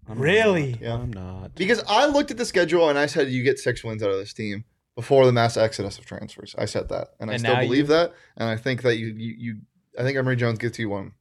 I'm 0.07 0.19
Really? 0.19 0.71
not. 0.73 0.81
Yeah. 0.81 0.93
I'm 0.95 1.11
not. 1.13 1.55
Because 1.55 1.83
I 1.87 2.05
looked 2.07 2.31
at 2.31 2.37
the 2.37 2.45
schedule 2.45 2.89
and 2.89 2.97
I 2.99 3.05
said 3.07 3.29
you 3.29 3.43
get 3.43 3.59
six 3.59 3.83
wins 3.83 4.03
out 4.03 4.11
of 4.11 4.17
this 4.17 4.33
team 4.33 4.63
before 4.95 5.25
the 5.25 5.31
mass 5.31 5.57
exodus 5.57 5.97
of 5.97 6.05
transfers. 6.05 6.55
I 6.57 6.65
said 6.65 6.89
that, 6.89 7.09
and 7.19 7.29
I 7.31 7.37
still 7.37 7.55
believe 7.55 7.77
you- 7.89 7.95
that. 7.95 8.13
And 8.37 8.47
I 8.49 8.55
think 8.57 8.81
that 8.83 8.97
you, 8.97 9.07
you, 9.07 9.35
you 9.37 9.55
I 9.99 10.03
think 10.03 10.17
Emory 10.17 10.35
Jones 10.35 10.59
gets 10.59 10.77
you 10.79 10.89
one. 10.89 11.13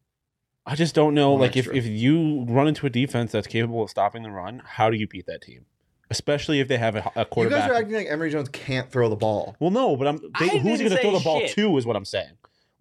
I 0.67 0.75
just 0.77 0.95
don't 0.95 1.15
know. 1.15 1.33
One 1.33 1.41
Like, 1.43 1.57
if, 1.57 1.67
extra. 1.67 1.77
if 1.77 1.87
you 1.87 2.45
run 2.49 2.69
into 2.69 2.87
a 2.87 2.91
defense 2.91 3.33
that's 3.33 3.47
capable 3.47 3.83
of 3.83 3.91
stopping 3.91 4.23
the 4.23 4.31
run, 4.31 4.63
how 4.65 4.89
do 4.91 4.97
you 4.97 5.07
beat 5.07 5.27
that 5.27 5.43
team? 5.43 5.67
Especially 6.11 6.61
if 6.61 6.69
they 6.69 6.77
have 6.79 6.97
a, 6.97 7.11
a 7.17 7.27
You 7.37 7.49
guys 7.51 7.69
are 7.71 7.75
acting 7.75 7.95
like 7.95 8.07
Emory 8.09 8.31
Jones 8.31 8.49
can't 8.51 8.91
throw 8.91 9.09
the 9.09 9.17
ball. 9.17 9.57
well, 9.61 9.71
no, 9.71 9.97
but 9.97 10.07
I'm. 10.07 10.19
They, 10.39 10.59
who's 10.59 10.79
going 10.79 10.91
to 10.91 10.97
throw 11.01 11.13
say 11.13 11.19
the 11.19 11.25
ball 11.25 11.41
shit. 11.41 11.51
to? 11.53 11.77
Is 11.79 11.87
what 11.87 11.97
I'm 11.97 12.05
saying. 12.05 12.33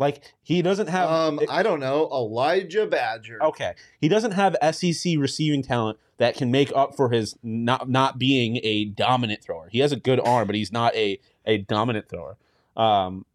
Like 0.04 0.22
he 0.42 0.62
doesn't 0.62 0.88
have. 0.88 1.10
Um, 1.10 1.40
it- 1.40 1.50
I 1.50 1.64
don't 1.64 1.80
know, 1.80 2.10
Elijhah 2.12 2.86
Badger. 2.90 3.42
okay, 3.42 3.74
he 4.02 4.08
doesn't 4.10 4.32
have 4.34 4.56
SEC 4.76 5.14
receiving 5.18 5.64
talent 5.64 5.98
that 6.18 6.36
can 6.36 6.52
make 6.52 6.72
up 6.76 6.96
for 6.96 7.10
his 7.10 7.36
not 7.42 7.90
not 7.90 8.20
being 8.20 8.60
a 8.64 8.86
dominant 8.86 9.42
thrower. 9.44 9.70
He 9.72 9.80
has 9.80 9.92
a 9.92 9.96
good 9.96 10.20
arm, 10.20 10.46
but 10.48 10.56
he's 10.56 10.72
not 10.72 10.94
a 10.96 11.20
a 11.46 11.60
dominant 11.60 12.10
thrower. 12.10 12.38
Um, 12.76 13.26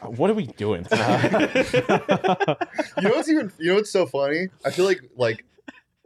What 0.00 0.30
are 0.30 0.34
we 0.34 0.46
doing? 0.46 0.86
You 2.98 3.08
know 3.08 3.14
what's 3.16 3.28
even 3.28 3.52
you 3.58 3.70
know 3.70 3.74
what's 3.76 3.90
so 3.90 4.06
funny? 4.06 4.48
I 4.64 4.70
feel 4.70 4.84
like 4.84 5.00
like 5.16 5.44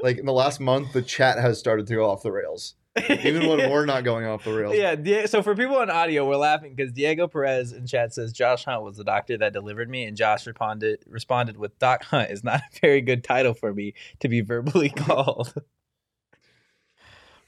like 0.02 0.18
in 0.18 0.26
the 0.26 0.32
last 0.32 0.60
month 0.60 0.92
the 0.92 1.02
chat 1.02 1.38
has 1.38 1.58
started 1.58 1.86
to 1.88 1.94
go 1.94 2.08
off 2.08 2.22
the 2.22 2.32
rails. 2.32 2.74
Even 3.08 3.48
when 3.48 3.70
we're 3.70 3.86
not 3.86 4.02
going 4.02 4.26
off 4.26 4.42
the 4.44 4.52
rails. 4.56 4.74
Yeah, 4.74 4.96
Die- 4.96 5.26
so 5.26 5.42
for 5.42 5.54
people 5.54 5.76
on 5.76 5.90
audio, 5.90 6.28
we're 6.28 6.36
laughing 6.36 6.74
because 6.74 6.92
Diego 6.92 7.28
Perez 7.28 7.72
in 7.72 7.86
chat 7.86 8.12
says 8.12 8.32
Josh 8.32 8.64
Hunt 8.64 8.82
was 8.82 8.96
the 8.96 9.04
doctor 9.04 9.38
that 9.38 9.52
delivered 9.52 9.88
me, 9.88 10.04
and 10.04 10.16
Josh 10.16 10.44
responded 10.46 11.04
responded 11.06 11.56
with 11.56 11.78
Doc 11.78 12.04
Hunt 12.04 12.30
is 12.30 12.42
not 12.42 12.60
a 12.76 12.80
very 12.80 13.00
good 13.00 13.22
title 13.22 13.54
for 13.54 13.72
me 13.72 13.94
to 14.18 14.28
be 14.28 14.40
verbally 14.40 14.88
called. 14.96 15.54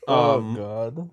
Um, 0.09 0.55
God. 0.57 1.11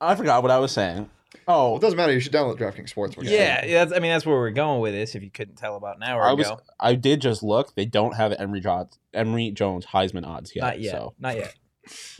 I 0.00 0.14
forgot 0.14 0.42
what 0.42 0.50
I 0.50 0.58
was 0.58 0.72
saying. 0.72 1.08
Well, 1.46 1.56
Oh, 1.72 1.76
it 1.76 1.80
doesn't 1.80 1.96
matter. 1.96 2.12
You 2.12 2.20
should 2.20 2.32
download 2.32 2.58
DraftKings 2.58 2.92
Sportsbook. 2.92 3.22
Yeah, 3.24 3.64
yeah, 3.64 3.84
that's 3.84 3.96
I 3.96 4.00
mean 4.00 4.10
that's 4.10 4.26
where 4.26 4.36
we're 4.36 4.50
going 4.50 4.80
with 4.80 4.92
this. 4.92 5.14
If 5.14 5.22
you 5.22 5.30
couldn't 5.30 5.56
tell 5.56 5.76
about 5.76 5.96
an 5.96 6.02
hour 6.02 6.22
I 6.22 6.32
was. 6.32 6.46
ago, 6.48 6.60
I 6.78 6.94
did 6.96 7.20
just 7.20 7.42
look. 7.42 7.74
They 7.76 7.86
don't 7.86 8.16
have 8.16 8.32
Emory 8.32 8.60
Jones, 8.60 8.98
Emory 9.14 9.50
Jones 9.52 9.86
Heisman 9.86 10.26
odds 10.26 10.54
yet. 10.56 10.62
not 10.62 10.80
yet, 10.80 10.90
So 10.92 11.14
not 11.20 11.36
yet. 11.36 11.54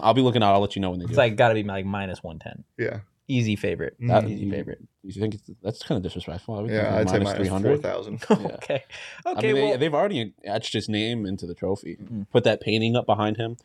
I'll 0.00 0.14
be 0.14 0.20
looking 0.22 0.42
out. 0.42 0.54
I'll 0.54 0.60
let 0.60 0.76
you 0.76 0.82
know 0.82 0.90
when 0.90 1.00
they 1.00 1.06
do. 1.06 1.10
It's 1.10 1.18
like 1.18 1.36
got 1.36 1.48
to 1.48 1.54
be 1.54 1.62
like 1.62 1.84
minus 1.84 2.22
one 2.22 2.38
ten, 2.38 2.64
Yeah. 2.78 3.00
easy 3.28 3.56
favorite, 3.56 3.96
That- 4.00 4.24
easy 4.28 4.44
you- 4.44 4.50
favorite. 4.50 4.80
you 5.02 5.12
think 5.12 5.34
it's, 5.34 5.50
that's 5.62 5.82
kind 5.82 5.96
of 5.96 6.02
disrespectful? 6.02 6.54
I 6.56 6.60
would 6.62 6.70
Yeah, 6.70 6.96
I'd 6.96 7.08
think 7.08 7.26
say 7.26 7.34
minus 7.34 7.50
minus 7.50 7.62
four 7.66 7.76
thousand. 7.78 8.24
Yeah. 8.30 8.36
okay, 8.54 8.84
I 9.26 9.32
okay. 9.32 9.46
mean, 9.46 9.54
they, 9.54 9.62
well, 9.70 9.78
they've 9.78 9.94
already 9.94 10.34
etched 10.44 10.72
his 10.74 10.88
name 10.88 11.24
into 11.26 11.46
the 11.46 11.54
trophy. 11.54 11.96
Mhm. 12.02 12.26
Put 12.30 12.44
that 12.44 12.60
painting 12.60 12.96
up 12.96 13.06
behind 13.06 13.36
him. 13.36 13.56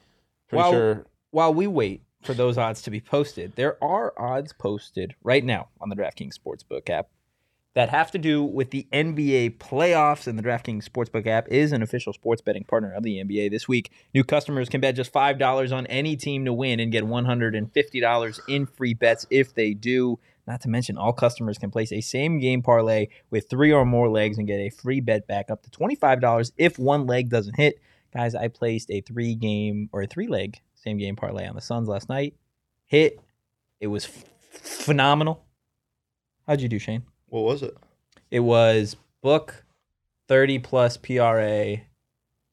Pretty 0.48 0.62
Well, 0.62 0.72
sure. 0.72 1.06
while 1.32 1.54
we 1.54 1.68
wait 1.68 2.02
for 2.22 2.34
those 2.34 2.58
odds 2.58 2.82
to 2.84 2.92
be 2.92 3.00
posted, 3.00 3.56
there 3.56 3.84
are 3.84 4.14
odds 4.18 4.54
posted 4.54 5.16
right 5.24 5.44
now 5.44 5.68
on 5.82 5.90
the 5.90 5.96
DraftKings 5.96 6.34
Sportsbook 6.40 6.90
app 6.90 7.08
that 7.76 7.90
have 7.90 8.10
to 8.12 8.18
do 8.18 8.44
with 8.44 8.72
the 8.72 8.88
NBA 8.92 9.58
playoffs. 9.58 10.28
And 10.28 10.40
the 10.40 10.44
DraftKings 10.44 10.90
Sportsbook 10.90 11.28
app 11.28 11.48
is 11.50 11.72
an 11.72 11.84
official 11.84 12.14
sports 12.14 12.42
betting 12.42 12.64
partner 12.64 12.94
of 12.94 13.04
the 13.04 13.24
NBA. 13.24 13.52
This 13.52 13.68
week, 13.68 13.92
new 14.14 14.24
customers 14.24 14.70
can 14.70 14.82
bet 14.82 14.96
just 14.96 15.14
$5 15.14 15.76
on 15.76 15.86
any 15.88 16.16
team 16.16 16.46
to 16.46 16.54
win 16.54 16.80
and 16.80 16.92
get 16.92 17.04
$150 17.04 18.40
in 18.48 18.66
free 18.66 18.94
bets 18.94 19.28
if 19.30 19.54
they 19.54 19.74
do. 19.74 20.18
Not 20.48 20.62
to 20.62 20.70
mention, 20.70 20.98
all 20.98 21.12
customers 21.12 21.58
can 21.58 21.70
place 21.70 21.92
a 21.92 22.02
same 22.02 22.40
game 22.40 22.62
parlay 22.62 23.08
with 23.30 23.50
three 23.50 23.74
or 23.74 23.84
more 23.84 24.10
legs 24.10 24.38
and 24.38 24.48
get 24.48 24.60
a 24.60 24.70
free 24.70 25.02
bet 25.02 25.28
back 25.28 25.50
up 25.50 25.64
to 25.64 25.70
$25 25.70 26.52
if 26.58 26.80
one 26.80 27.06
leg 27.06 27.30
doesn't 27.30 27.58
hit. 27.58 27.80
Guys, 28.14 28.36
I 28.36 28.48
placed 28.48 28.90
a 28.90 29.02
three 29.02 29.36
game 29.36 29.90
or 29.92 30.04
a 30.04 30.08
three 30.08 30.28
leg 30.28 30.62
same 30.76 30.98
game 30.98 31.16
parlay 31.16 31.48
on 31.48 31.56
the 31.56 31.62
Suns 31.62 31.90
last 31.90 32.08
night. 32.08 32.36
Hit. 32.86 33.20
It 33.82 33.88
was 33.88 34.06
f- 34.06 34.24
phenomenal. 34.52 35.44
How'd 36.48 36.62
you 36.62 36.70
do, 36.70 36.80
Shane? 36.80 37.04
What 37.36 37.44
was 37.44 37.64
it? 37.64 37.76
It 38.32 38.40
was 38.40 38.96
book 39.22 39.66
30 40.30 40.60
plus 40.60 40.96
PRA, 40.96 41.76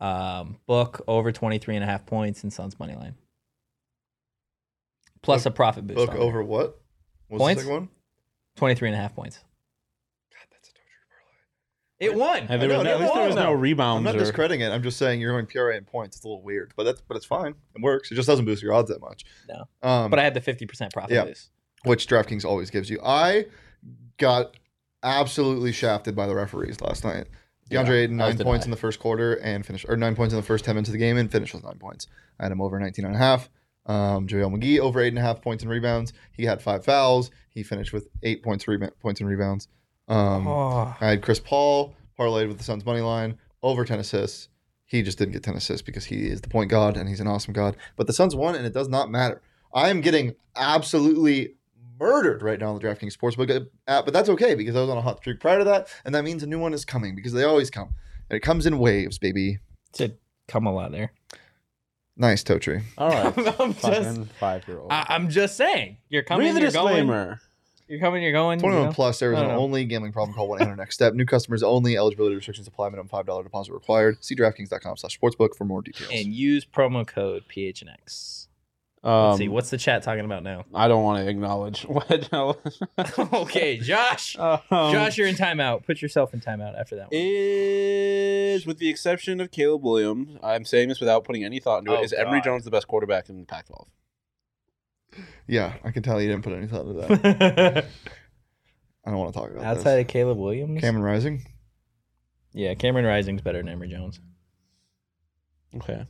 um, 0.01 0.57
book 0.67 1.05
over 1.07 1.31
23 1.31 1.77
and 1.77 1.85
a 1.85 1.87
half 1.87 2.05
points, 2.05 2.43
in 2.43 2.51
Suns 2.51 2.79
money 2.81 2.97
line. 2.97 3.15
Plus 5.23 5.45
Book- 5.45 5.53
a 5.53 5.55
profit 5.55 5.87
boost. 5.87 5.97
Book 5.97 6.11
on 6.11 6.17
there. 6.17 6.25
over 6.25 6.43
what? 6.43 6.81
What's 7.29 7.41
Points? 7.41 7.63
the 7.63 7.67
second 7.69 7.81
one? 7.83 7.89
23 8.57 8.89
and 8.89 8.97
a 8.97 9.01
half 9.01 9.15
points. 9.15 9.39
God, 10.33 10.47
that's 10.51 10.69
a 10.69 10.73
Toadry 10.73 10.99
parlay. 11.09 12.13
It 12.13 12.15
won. 12.19 12.47
And 12.53 12.61
there 12.61 12.69
was 12.69 12.79
know, 12.79 12.83
no, 12.83 12.91
it 12.91 12.95
at 12.95 13.01
least 13.01 13.15
there 13.15 13.27
was 13.27 13.37
won. 13.37 13.45
no 13.45 13.97
I'm 13.97 14.03
not 14.03 14.17
or, 14.17 14.19
discrediting 14.19 14.61
it. 14.63 14.71
I'm 14.71 14.83
just 14.83 14.99
saying 14.99 15.21
you're 15.21 15.33
going 15.33 15.47
PRA 15.47 15.77
and 15.77 15.87
points. 15.87 16.17
It's 16.17 16.25
a 16.25 16.29
little 16.29 16.43
weird, 16.43 16.73
but 16.77 16.83
that's 16.85 17.01
but 17.03 17.17
it's 17.17 17.25
fine. 17.25 17.55
It 17.77 17.81
works. 17.83 18.11
It 18.11 18.17
just 18.17 18.27
doesn't 18.27 18.45
boost 18.45 18.63
your 18.65 18.75
odds 18.75 18.89
that 18.91 19.01
much. 19.01 19.25
No. 19.49 19.65
Um, 19.89 20.11
But 20.11 20.19
I 20.19 20.25
had 20.25 20.35
the 20.35 20.41
50% 20.41 20.93
profit 20.93 21.13
Yeah. 21.13 21.25
boost. 21.25 21.51
which 21.85 22.07
DraftKings 22.09 22.45
always 22.45 22.71
gives 22.71 22.91
you. 22.91 23.01
I 23.05 23.47
got 24.19 24.57
absolutely 25.03 25.73
shafted 25.73 26.15
by 26.15 26.27
the 26.27 26.35
referees 26.35 26.81
last 26.81 27.05
night. 27.05 27.27
Yeah, 27.71 27.85
DeAndre 27.85 28.05
Ayton 28.05 28.21
as 28.21 28.37
nine 28.37 28.45
points 28.45 28.65
in 28.65 28.71
the 28.71 28.77
first 28.77 28.99
quarter 29.01 29.35
and 29.35 29.65
finished 29.65 29.87
or 29.89 29.97
nine 29.97 30.15
points 30.15 30.35
in 30.35 30.41
the 30.41 30.47
first 30.47 30.65
ten 30.65 30.75
minutes 30.75 30.89
of 30.89 30.93
the 30.93 30.99
game 30.99 31.17
and 31.17 31.31
finished 31.31 31.55
with 31.55 31.65
nine 31.65 31.79
points. 31.79 32.07
I 32.39 32.45
had 32.45 32.53
him 32.53 32.61
over 32.61 32.79
19 32.79 33.05
and 33.05 33.15
a 33.15 33.19
half. 33.19 33.49
Um, 33.87 34.29
JaVale 34.29 34.57
McGee 34.57 34.79
over 34.79 35.01
eight 35.01 35.09
and 35.09 35.19
a 35.19 35.23
half 35.23 35.43
points 35.43 35.63
and 35.63 35.71
rebounds. 35.71 36.13
He 36.33 36.45
had 36.45 36.63
five 36.63 36.85
fouls. 36.85 37.31
He 37.51 37.63
finished 37.63 37.93
with 37.93 38.09
eight 38.23 38.43
points 38.43 38.69
reba- 38.69 38.93
points 39.01 39.21
and 39.21 39.29
rebounds. 39.29 39.69
Um, 40.09 40.47
oh. 40.47 40.95
I 41.01 41.11
had 41.11 41.23
Chris 41.23 41.41
Paul 41.41 41.95
parlayed 42.19 42.49
with 42.49 42.59
the 42.59 42.65
Suns 42.65 42.85
money 42.85 43.01
line 43.01 43.39
over 43.63 43.85
10 43.85 43.99
assists. 43.99 44.49
He 44.85 45.03
just 45.03 45.19
didn't 45.19 45.33
get 45.33 45.43
10 45.43 45.55
assists 45.55 45.83
because 45.83 46.05
he 46.05 46.27
is 46.29 46.43
the 46.43 46.49
point 46.49 46.71
god 46.71 46.97
and 46.97 47.09
he's 47.09 47.21
an 47.21 47.27
awesome 47.27 47.53
god. 47.53 47.77
But 47.97 48.07
the 48.07 48.13
Suns 48.13 48.37
won 48.37 48.55
and 48.55 48.67
it 48.67 48.75
does 48.75 48.89
not 48.89 49.11
matter. 49.11 49.41
I 49.75 49.89
am 49.89 50.01
getting 50.01 50.35
absolutely 50.55 51.55
murdered 52.03 52.43
right 52.43 52.59
now 52.59 52.71
on 52.71 52.79
the 52.79 52.81
DraftKings 52.87 53.17
Sportsbook 53.17 53.67
app, 53.89 54.05
but 54.05 54.13
that's 54.13 54.29
okay 54.29 54.55
because 54.55 54.77
I 54.77 54.81
was 54.81 54.91
on 54.91 54.99
a 54.99 55.03
hot 55.03 55.19
streak 55.19 55.41
prior 55.41 55.59
to 55.61 55.65
that, 55.65 55.89
and 56.05 56.15
that 56.15 56.25
means 56.25 56.43
a 56.43 56.47
new 56.47 56.59
one 56.59 56.75
is 56.75 56.85
coming 56.85 57.15
because 57.15 57.33
they 57.33 57.45
always 57.45 57.71
come. 57.71 57.95
And 58.29 58.37
it 58.37 58.41
comes 58.41 58.67
in 58.67 58.79
waves, 58.79 59.19
baby. 59.19 59.59
Said 59.95 60.19
come 60.49 60.67
a 60.67 60.73
lot 60.73 60.93
there. 60.93 61.13
Nice, 62.17 62.43
toe 62.45 62.59
tree. 62.59 62.81
All 62.99 63.09
right. 63.09 63.27
I'm 63.61 63.73
just- 63.73 63.81
Fucking 63.81 64.25
five 64.39 64.69
year 64.69 64.79
old. 64.81 64.93
I, 64.93 65.07
I'm 65.09 65.31
just 65.31 65.57
saying. 65.57 65.97
You're 66.11 66.23
coming, 66.23 66.47
Read 66.47 66.57
the 66.57 66.61
you're 66.61 66.71
going. 66.73 66.87
disclaimer. 67.07 67.41
You're 67.89 68.01
coming, 68.01 68.23
you're 68.23 68.33
going. 68.33 68.59
you 68.59 68.63
21 68.63 68.87
know? 68.87 68.93
plus, 68.93 69.19
there 69.19 69.33
is 69.33 69.39
I 69.39 69.43
an 69.43 69.49
know. 69.49 69.57
only 69.59 69.85
gambling 69.85 70.13
problem 70.13 70.35
called 70.35 70.49
1 70.51 70.61
800 70.63 70.77
next 70.77 70.95
step. 70.95 71.15
New 71.15 71.27
customers 71.27 71.63
only. 71.63 71.97
Eligibility 71.97 72.35
restrictions 72.35 72.67
apply. 72.67 72.89
Minimum 72.89 73.09
$5 73.09 73.43
deposit 73.45 73.73
required. 73.73 74.23
See 74.25 74.35
DraftKings.com 74.35 74.97
slash 74.97 75.19
sportsbook 75.19 75.55
for 75.57 75.65
more 75.65 75.83
details. 75.83 76.11
And 76.13 76.27
use 76.33 76.65
promo 76.65 77.07
code 77.07 77.45
PHNX. 77.55 78.47
Um, 79.05 79.31
Let's 79.31 79.39
see, 79.39 79.49
what's 79.49 79.71
the 79.71 79.79
chat 79.79 80.05
talking 80.05 80.25
about 80.25 80.45
now? 80.45 80.65
I 80.73 80.87
don't 80.87 81.03
want 81.03 81.25
to 81.25 81.29
acknowledge 81.29 81.83
what. 81.87 82.29
okay, 83.33 83.79
Josh. 83.79 84.37
Um, 84.39 84.61
Josh, 84.93 85.19
you're 85.19 85.27
in 85.27 85.35
timeout. 85.35 85.85
Put 85.85 86.01
yourself 86.01 86.33
in 86.35 86.41
timeout 86.41 86.79
after 86.79 86.95
that 86.97 87.05
one. 87.11 87.11
is 87.13 88.65
with 88.65 88.79
the 88.79 88.89
exception 88.89 89.41
of 89.41 89.51
Caleb 89.51 89.83
Williams. 89.83 90.39
I'm 90.43 90.65
saying 90.65 90.89
this 90.89 91.01
without 91.01 91.25
putting 91.25 91.43
any 91.45 91.59
thought 91.59 91.79
into 91.79 91.93
Oh, 91.93 92.01
it. 92.01 92.05
Is 92.05 92.13
Emory 92.13 92.41
Jones 92.43 92.65
the 92.65 92.71
best 92.71 92.87
quarterback 92.87 93.29
in 93.29 93.41
the 93.41 93.47
Pac-12? 93.47 93.87
Yeah, 95.49 95.75
I 95.85 95.91
can 95.91 96.03
tell 96.05 96.21
you 96.21 96.29
didn't 96.29 96.45
put 96.45 96.53
any 96.55 96.67
thought 96.69 96.87
into 96.87 97.01
that. 97.01 97.87
I 99.05 99.11
don't 99.11 99.19
want 99.19 99.35
to 99.35 99.39
talk 99.41 99.51
about 99.51 99.63
that. 99.63 99.77
Outside 99.79 99.97
this. 99.97 100.03
of 100.03 100.09
Caleb 100.09 100.39
Williams? 100.39 100.81
Cameron 100.81 101.03
Rising. 101.05 101.45
yeah, 102.53 102.75
Cameron 102.75 103.05
Rising's 103.05 103.43
better 103.43 103.59
than 103.59 103.69
Emory 103.69 103.89
Jones. 103.89 104.21
Okay. 105.77 106.07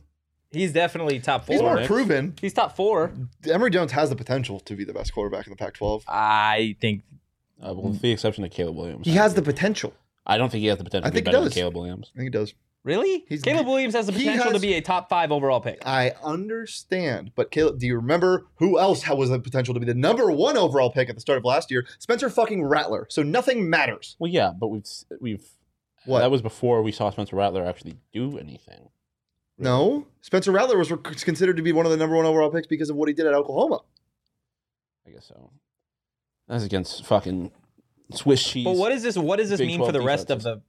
He's 0.53 0.71
definitely 0.71 1.19
top 1.19 1.45
four. 1.45 1.53
He's 1.55 1.61
more 1.61 1.75
Next. 1.75 1.87
proven. 1.87 2.35
He's 2.39 2.53
top 2.53 2.75
four. 2.75 3.11
Emory 3.49 3.71
Jones 3.71 3.91
has 3.91 4.09
the 4.09 4.15
potential 4.15 4.59
to 4.61 4.75
be 4.75 4.83
the 4.85 4.93
best 4.93 5.13
quarterback 5.13 5.47
in 5.47 5.51
the 5.51 5.57
Pac-12. 5.57 6.03
I 6.07 6.75
think 6.79 7.01
Uh, 7.61 7.73
well, 7.73 7.89
with 7.91 8.01
the 8.01 8.11
exception 8.11 8.43
of 8.43 8.51
Caleb 8.51 8.75
Williams, 8.75 9.05
He 9.07 9.13
has 9.13 9.33
the 9.33 9.41
potential. 9.41 9.93
I 10.25 10.37
don't 10.37 10.49
think 10.51 10.61
he 10.61 10.67
has 10.67 10.77
the 10.77 10.83
potential 10.83 11.07
I 11.07 11.09
to 11.09 11.13
be 11.13 11.17
think 11.17 11.27
he 11.27 11.31
better 11.31 11.39
than 11.43 11.49
does. 11.49 11.53
Caleb 11.55 11.75
Williams. 11.75 12.11
I 12.13 12.19
think 12.19 12.27
he 12.27 12.29
does. 12.37 12.53
really 12.83 13.25
He's- 13.29 13.41
Caleb 13.41 13.65
Williams 13.67 13.93
has 13.95 14.05
the 14.07 14.11
he 14.13 14.25
potential 14.25 14.51
to 14.53 14.59
be 14.59 14.73
a 14.75 14.81
top 14.81 15.09
five 15.09 15.31
overall 15.31 15.59
pick. 15.61 15.81
I 15.85 16.11
understand, 16.23 17.31
but 17.35 17.49
Caleb, 17.51 17.79
do 17.79 17.87
you 17.87 17.95
remember 17.95 18.45
who 18.57 18.77
else 18.79 19.03
had- 19.03 19.17
was 19.17 19.29
the 19.29 19.39
potential 19.39 19.73
to 19.73 19.79
be 19.79 19.85
the 19.85 19.93
number 19.93 20.29
one 20.31 20.57
overall 20.57 20.89
pick 20.91 21.09
at 21.09 21.15
the 21.15 21.21
start 21.21 21.37
of 21.37 21.45
last 21.45 21.71
year? 21.71 21.85
Spencer 21.99 22.29
fucking 22.29 22.63
Rattler. 22.63 23.07
So 23.09 23.23
nothing 23.23 23.69
matters. 23.69 24.15
Well, 24.19 24.29
yeah, 24.31 24.51
but 24.57 24.67
we've 24.67 24.85
we've 25.21 25.45
What? 26.05 26.19
that 26.19 26.29
was 26.31 26.41
before 26.41 26.81
we 26.83 26.91
saw 26.91 27.09
Spencer 27.09 27.35
Rattler 27.37 27.65
actually 27.65 27.95
do 28.13 28.37
anything. 28.37 28.89
No, 29.63 30.07
Spencer 30.21 30.51
Rattler 30.51 30.77
was 30.77 30.91
considered 31.23 31.57
to 31.57 31.63
be 31.63 31.71
one 31.71 31.85
of 31.85 31.91
the 31.91 31.97
number 31.97 32.15
one 32.15 32.25
overall 32.25 32.49
picks 32.49 32.67
because 32.67 32.89
of 32.89 32.95
what 32.95 33.07
he 33.07 33.13
did 33.13 33.25
at 33.25 33.33
Oklahoma. 33.33 33.81
I 35.07 35.11
guess 35.11 35.27
so. 35.27 35.51
That's 36.47 36.63
against 36.63 37.05
fucking 37.05 37.51
Swiss 38.11 38.43
cheese. 38.43 38.65
But 38.65 38.75
what 38.75 38.91
is 38.91 39.03
this? 39.03 39.17
What 39.17 39.37
does 39.37 39.49
this 39.49 39.59
Big 39.59 39.67
mean 39.67 39.79
for 39.79 39.91
12 39.91 39.93
the 39.93 40.01
rest 40.01 40.29
of 40.29 40.43
the 40.43 40.61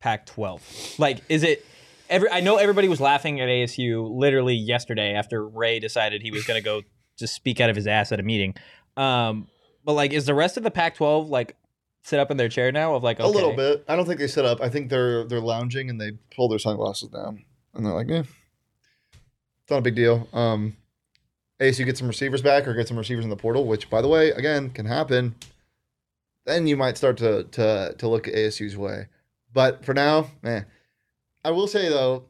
Pac-12? 0.00 0.98
Like, 0.98 1.22
is 1.28 1.42
it? 1.42 1.64
Every 2.08 2.30
I 2.30 2.40
know 2.40 2.56
everybody 2.56 2.88
was 2.88 3.00
laughing 3.00 3.40
at 3.40 3.48
ASU 3.48 4.08
literally 4.10 4.54
yesterday 4.54 5.14
after 5.14 5.46
Ray 5.46 5.78
decided 5.78 6.22
he 6.22 6.32
was 6.32 6.44
going 6.44 6.58
to 6.58 6.64
go 6.64 6.82
just 7.18 7.34
speak 7.34 7.60
out 7.60 7.70
of 7.70 7.76
his 7.76 7.86
ass 7.86 8.10
at 8.10 8.18
a 8.18 8.22
meeting. 8.24 8.54
Um, 8.96 9.46
but 9.84 9.92
like, 9.92 10.12
is 10.12 10.26
the 10.26 10.34
rest 10.34 10.56
of 10.56 10.64
the 10.64 10.70
Pac-12 10.70 11.28
like 11.28 11.56
sit 12.02 12.18
up 12.18 12.30
in 12.30 12.36
their 12.36 12.48
chair 12.48 12.72
now 12.72 12.94
of 12.94 13.04
like 13.04 13.20
okay, 13.20 13.28
A 13.28 13.32
little 13.32 13.54
bit. 13.54 13.84
I 13.88 13.94
don't 13.94 14.06
think 14.06 14.18
they 14.18 14.26
sit 14.26 14.44
up. 14.44 14.60
I 14.60 14.68
think 14.68 14.90
they're 14.90 15.24
they're 15.24 15.40
lounging 15.40 15.88
and 15.88 16.00
they 16.00 16.12
pull 16.34 16.48
their 16.48 16.58
sunglasses 16.58 17.08
down 17.10 17.44
and 17.74 17.86
they're 17.86 17.94
like, 17.94 18.08
yeah, 18.08 18.22
it's 19.70 19.72
not 19.72 19.78
a 19.78 19.82
big 19.82 19.94
deal. 19.94 20.28
Um, 20.32 20.76
ASU 21.60 21.84
get 21.84 21.96
some 21.96 22.08
receivers 22.08 22.42
back 22.42 22.66
or 22.66 22.74
get 22.74 22.88
some 22.88 22.96
receivers 22.96 23.22
in 23.22 23.30
the 23.30 23.36
portal, 23.36 23.66
which 23.66 23.88
by 23.88 24.02
the 24.02 24.08
way, 24.08 24.30
again, 24.32 24.70
can 24.70 24.84
happen. 24.84 25.36
Then 26.44 26.66
you 26.66 26.76
might 26.76 26.96
start 26.96 27.18
to 27.18 27.44
to 27.44 27.94
to 27.96 28.08
look 28.08 28.26
at 28.26 28.34
ASU's 28.34 28.76
way. 28.76 29.06
But 29.52 29.84
for 29.84 29.94
now, 29.94 30.26
man, 30.42 30.66
I 31.44 31.52
will 31.52 31.68
say 31.68 31.88
though, 31.88 32.24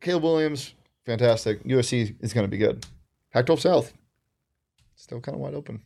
Caleb 0.00 0.22
Williams, 0.22 0.74
fantastic. 1.06 1.64
USC 1.64 2.14
is 2.20 2.32
going 2.32 2.44
to 2.44 2.48
be 2.50 2.58
good. 2.58 2.86
Pac-12 3.32 3.60
South, 3.60 3.92
still 4.94 5.20
kind 5.20 5.34
of 5.34 5.40
wide 5.40 5.54
open. 5.54 5.82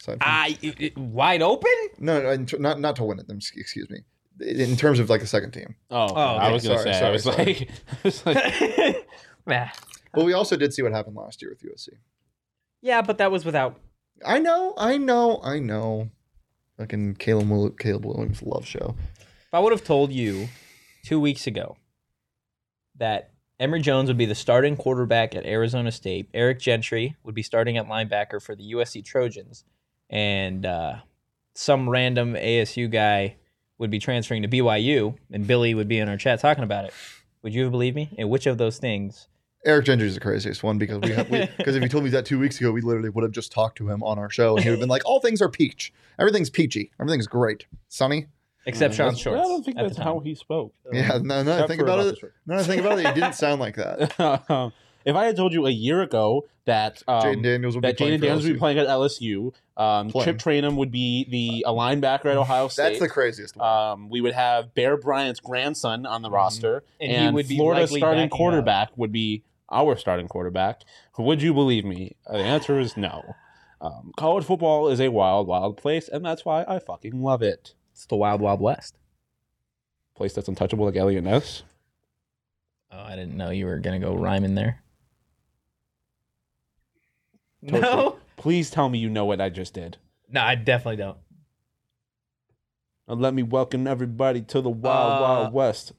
Aside 0.00 0.12
from- 0.14 0.22
I 0.22 0.58
it- 0.62 0.80
it- 0.80 0.98
wide 0.98 1.42
open. 1.42 1.70
no, 2.00 2.20
no, 2.36 2.46
not 2.58 2.80
not 2.80 2.96
to 2.96 3.04
win 3.04 3.20
it. 3.20 3.26
Excuse 3.30 3.88
me. 3.88 4.00
In 4.40 4.74
terms 4.76 4.98
of 4.98 5.08
like 5.08 5.20
the 5.20 5.28
second 5.28 5.52
team. 5.52 5.76
Oh, 5.92 6.08
Oh, 6.10 6.14
I 6.16 6.50
was 6.50 6.64
gonna 6.66 6.78
Sorry, 6.80 6.92
say. 6.92 6.98
sorry, 6.98 7.08
I 7.08 7.12
was 7.12 7.22
sorry. 7.22 7.44
like, 7.44 7.70
I 7.92 7.96
was 8.02 8.26
like, 8.26 9.06
Nah. 9.46 9.68
But 10.14 10.24
we 10.24 10.32
also 10.32 10.56
did 10.56 10.72
see 10.72 10.82
what 10.82 10.92
happened 10.92 11.16
last 11.16 11.42
year 11.42 11.50
with 11.50 11.62
USC. 11.62 11.90
yeah, 12.80 13.02
but 13.02 13.18
that 13.18 13.30
was 13.30 13.44
without. 13.44 13.80
I 14.24 14.38
know, 14.38 14.74
I 14.76 14.96
know, 14.96 15.40
I 15.42 15.58
know. 15.58 16.10
Fucking 16.78 17.16
Caleb, 17.16 17.78
Caleb 17.78 18.04
Williams 18.04 18.42
love 18.42 18.66
show. 18.66 18.94
If 19.20 19.54
I 19.54 19.60
would 19.60 19.72
have 19.72 19.84
told 19.84 20.12
you 20.12 20.48
two 21.04 21.20
weeks 21.20 21.46
ago 21.46 21.76
that 22.96 23.30
Emory 23.60 23.80
Jones 23.80 24.08
would 24.08 24.18
be 24.18 24.26
the 24.26 24.34
starting 24.34 24.76
quarterback 24.76 25.34
at 25.34 25.46
Arizona 25.46 25.92
State, 25.92 26.28
Eric 26.34 26.58
Gentry 26.58 27.16
would 27.22 27.34
be 27.34 27.42
starting 27.42 27.76
at 27.76 27.86
linebacker 27.88 28.42
for 28.42 28.56
the 28.56 28.72
USC 28.72 29.04
Trojans, 29.04 29.64
and 30.10 30.66
uh, 30.66 30.96
some 31.54 31.88
random 31.88 32.34
ASU 32.34 32.90
guy 32.90 33.36
would 33.78 33.90
be 33.90 33.98
transferring 33.98 34.42
to 34.42 34.48
BYU, 34.48 35.16
and 35.32 35.46
Billy 35.46 35.74
would 35.74 35.88
be 35.88 35.98
in 35.98 36.08
our 36.08 36.16
chat 36.16 36.40
talking 36.40 36.64
about 36.64 36.84
it, 36.84 36.94
would 37.42 37.54
you 37.54 37.62
have 37.62 37.72
believed 37.72 37.96
me? 37.96 38.14
And 38.18 38.30
which 38.30 38.46
of 38.46 38.58
those 38.58 38.78
things? 38.78 39.28
Eric 39.64 39.86
Gentry 39.86 40.06
is 40.06 40.14
the 40.14 40.20
craziest 40.20 40.62
one 40.62 40.78
because 40.78 41.00
we 41.00 41.10
have 41.10 41.28
because 41.30 41.74
if 41.76 41.82
you 41.82 41.88
told 41.88 42.04
me 42.04 42.10
that 42.10 42.26
two 42.26 42.38
weeks 42.38 42.60
ago, 42.60 42.70
we 42.72 42.80
literally 42.80 43.08
would 43.08 43.22
have 43.22 43.32
just 43.32 43.50
talked 43.52 43.78
to 43.78 43.88
him 43.88 44.02
on 44.02 44.18
our 44.18 44.28
show 44.30 44.56
and 44.56 44.64
he 44.64 44.70
would 44.70 44.74
have 44.76 44.80
been 44.80 44.88
like, 44.88 45.04
"All 45.06 45.20
things 45.20 45.40
are 45.40 45.48
peach, 45.48 45.92
everything's 46.18 46.50
peachy, 46.50 46.90
everything's 47.00 47.26
great, 47.26 47.66
sunny." 47.88 48.26
Except 48.66 48.94
Sean 48.94 49.06
That's- 49.08 49.20
Shorts. 49.20 49.40
I 49.40 49.42
don't 49.44 49.62
think 49.62 49.76
that's 49.76 49.98
how 49.98 50.20
he 50.20 50.34
spoke. 50.34 50.72
Yeah, 50.90 51.18
no, 51.22 51.42
no. 51.42 51.52
Except 51.52 51.68
Think 51.68 51.82
about 51.82 51.98
about 51.98 52.06
it. 52.06 52.14
the 52.14 52.20
shirt. 52.20 52.34
No, 52.46 52.62
think 52.62 52.80
about 52.80 52.98
it. 52.98 53.04
It 53.06 53.14
didn't 53.14 53.34
sound 53.34 53.60
like 53.60 53.76
that. 53.76 54.00
if 55.04 55.14
I 55.14 55.24
had 55.26 55.36
told 55.36 55.52
you 55.52 55.66
a 55.66 55.70
year 55.70 56.00
ago 56.00 56.46
that 56.64 57.02
um, 57.06 57.22
Jayden 57.22 57.42
Daniels 57.42 57.74
would 57.74 57.82
be 57.82 57.88
that 57.88 57.98
playing 57.98 58.18
Jayden 58.18 58.22
Daniels 58.22 58.44
would 58.44 58.52
be 58.54 58.58
playing 58.58 58.78
at 58.78 58.86
LSU, 58.86 59.52
um, 59.76 60.08
Playing. 60.10 60.24
Chip 60.24 60.38
Trayanum 60.38 60.76
would 60.76 60.90
be 60.90 61.26
the 61.28 61.64
a 61.68 61.72
linebacker 61.72 62.26
at 62.26 62.38
Ohio 62.38 62.68
State. 62.68 62.82
That's 62.84 63.00
the 63.00 63.08
craziest 63.08 63.54
one. 63.56 63.68
Um, 63.68 64.08
we 64.08 64.22
would 64.22 64.32
have 64.32 64.72
Bear 64.74 64.96
Bryant's 64.96 65.40
grandson 65.40 66.06
on 66.06 66.22
the 66.22 66.30
roster, 66.30 66.84
And 67.00 67.10
he 67.10 67.16
and, 67.18 67.34
would 67.34 67.48
be 67.48 67.56
Florida's 67.58 67.90
starting 67.90 68.22
backing 68.22 68.32
up. 68.32 68.36
quarterback 68.38 68.90
would 68.96 69.12
be 69.12 69.42
our 69.74 69.96
starting 69.96 70.28
quarterback. 70.28 70.82
Would 71.18 71.42
you 71.42 71.52
believe 71.52 71.84
me? 71.84 72.16
Uh, 72.26 72.38
The 72.38 72.44
answer 72.44 72.78
is 72.78 72.96
no. 72.96 73.34
Um, 73.80 74.12
college 74.16 74.44
football 74.44 74.88
is 74.88 75.00
a 75.00 75.08
wild, 75.10 75.46
wild 75.46 75.76
place, 75.76 76.08
and 76.08 76.24
that's 76.24 76.44
why 76.44 76.64
I 76.66 76.78
fucking 76.78 77.20
love 77.22 77.42
it. 77.42 77.74
It's 77.92 78.06
the 78.06 78.16
Wild 78.16 78.40
Wild 78.40 78.60
West. 78.60 78.96
Place 80.16 80.32
that's 80.32 80.48
untouchable 80.48 80.86
like 80.86 80.96
Eliot 80.96 81.24
Ness. 81.24 81.64
Oh, 82.90 82.98
I 83.02 83.16
didn't 83.16 83.36
know 83.36 83.50
you 83.50 83.66
were 83.66 83.78
gonna 83.80 83.98
go 83.98 84.14
rhyme 84.14 84.44
in 84.44 84.54
there. 84.54 84.82
Toast 87.68 87.82
No, 87.82 88.16
Please 88.36 88.70
tell 88.70 88.88
me 88.88 88.98
you 88.98 89.08
know 89.10 89.24
what 89.24 89.40
I 89.40 89.48
just 89.48 89.74
did. 89.74 89.96
no, 90.28 90.40
I 90.40 90.54
definitely 90.54 90.96
don't. 90.96 91.18
Now 93.08 93.14
let 93.14 93.34
me 93.34 93.42
welcome 93.42 93.86
everybody 93.86 94.40
to 94.42 94.60
the 94.60 94.70
Wild 94.70 95.12
Uh, 95.12 95.20
Wild 95.22 95.52
West. 95.52 95.92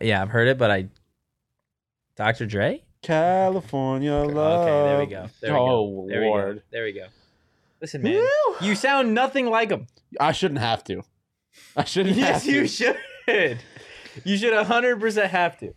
Yeah, 0.00 0.20
I've 0.22 0.28
heard 0.30 0.48
it, 0.48 0.58
but 0.58 0.70
I. 0.70 0.88
Dr. 2.16 2.46
Dre. 2.46 2.82
California 3.02 4.12
love. 4.14 4.62
Okay, 4.62 4.88
there 4.88 4.98
we 4.98 5.06
go. 5.06 5.28
There 5.40 5.52
we 5.52 5.58
oh 5.58 6.02
go. 6.02 6.08
There 6.08 6.20
we 6.22 6.28
go. 6.54 6.60
There 6.70 6.84
we 6.84 6.92
go. 6.92 7.06
Listen, 7.80 8.02
man, 8.02 8.26
you 8.60 8.74
sound 8.74 9.14
nothing 9.14 9.46
like 9.46 9.70
him. 9.70 9.86
I 10.18 10.32
shouldn't 10.32 10.60
have 10.60 10.82
to. 10.84 11.02
I 11.76 11.84
shouldn't 11.84 12.16
Yes, 12.16 12.32
have 12.34 12.42
to. 12.44 12.52
you 12.52 12.66
should. 12.66 13.58
You 14.24 14.36
should 14.38 14.54
hundred 14.66 14.98
percent 14.98 15.30
have 15.30 15.58
to. 15.58 15.74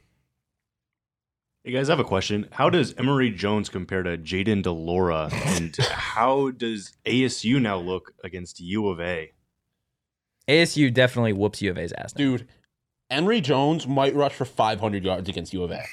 Hey 1.65 1.73
guys, 1.73 1.89
I 1.89 1.91
have 1.91 1.99
a 1.99 2.06
question. 2.06 2.47
How 2.54 2.69
does 2.69 2.93
Emory 2.97 3.30
Jones 3.32 3.67
compare 3.67 4.02
to 4.04 4.17
Jayden 4.17 4.63
de 4.63 4.71
Laura, 4.71 5.30
and 5.32 5.75
how 5.91 6.52
does 6.52 6.93
ASU 7.06 7.62
now 7.62 7.78
look 7.78 8.13
against 8.23 8.62
U 8.62 8.88
of 8.88 8.99
A? 9.02 9.34
ASU 10.47 10.91
definitely 10.91 11.34
whoops 11.34 11.62
U 11.62 11.69
of 11.69 11.78
A's 11.78 11.91
ass. 11.97 12.15
now. 12.15 12.19
Dude, 12.19 12.47
Emory 13.10 13.41
Jones 13.41 13.86
might 13.88 14.15
rush 14.15 14.34
for 14.34 14.45
500 14.45 15.04
yards 15.04 15.28
against 15.28 15.54
U 15.54 15.63
of 15.63 15.71
A. 15.71 15.84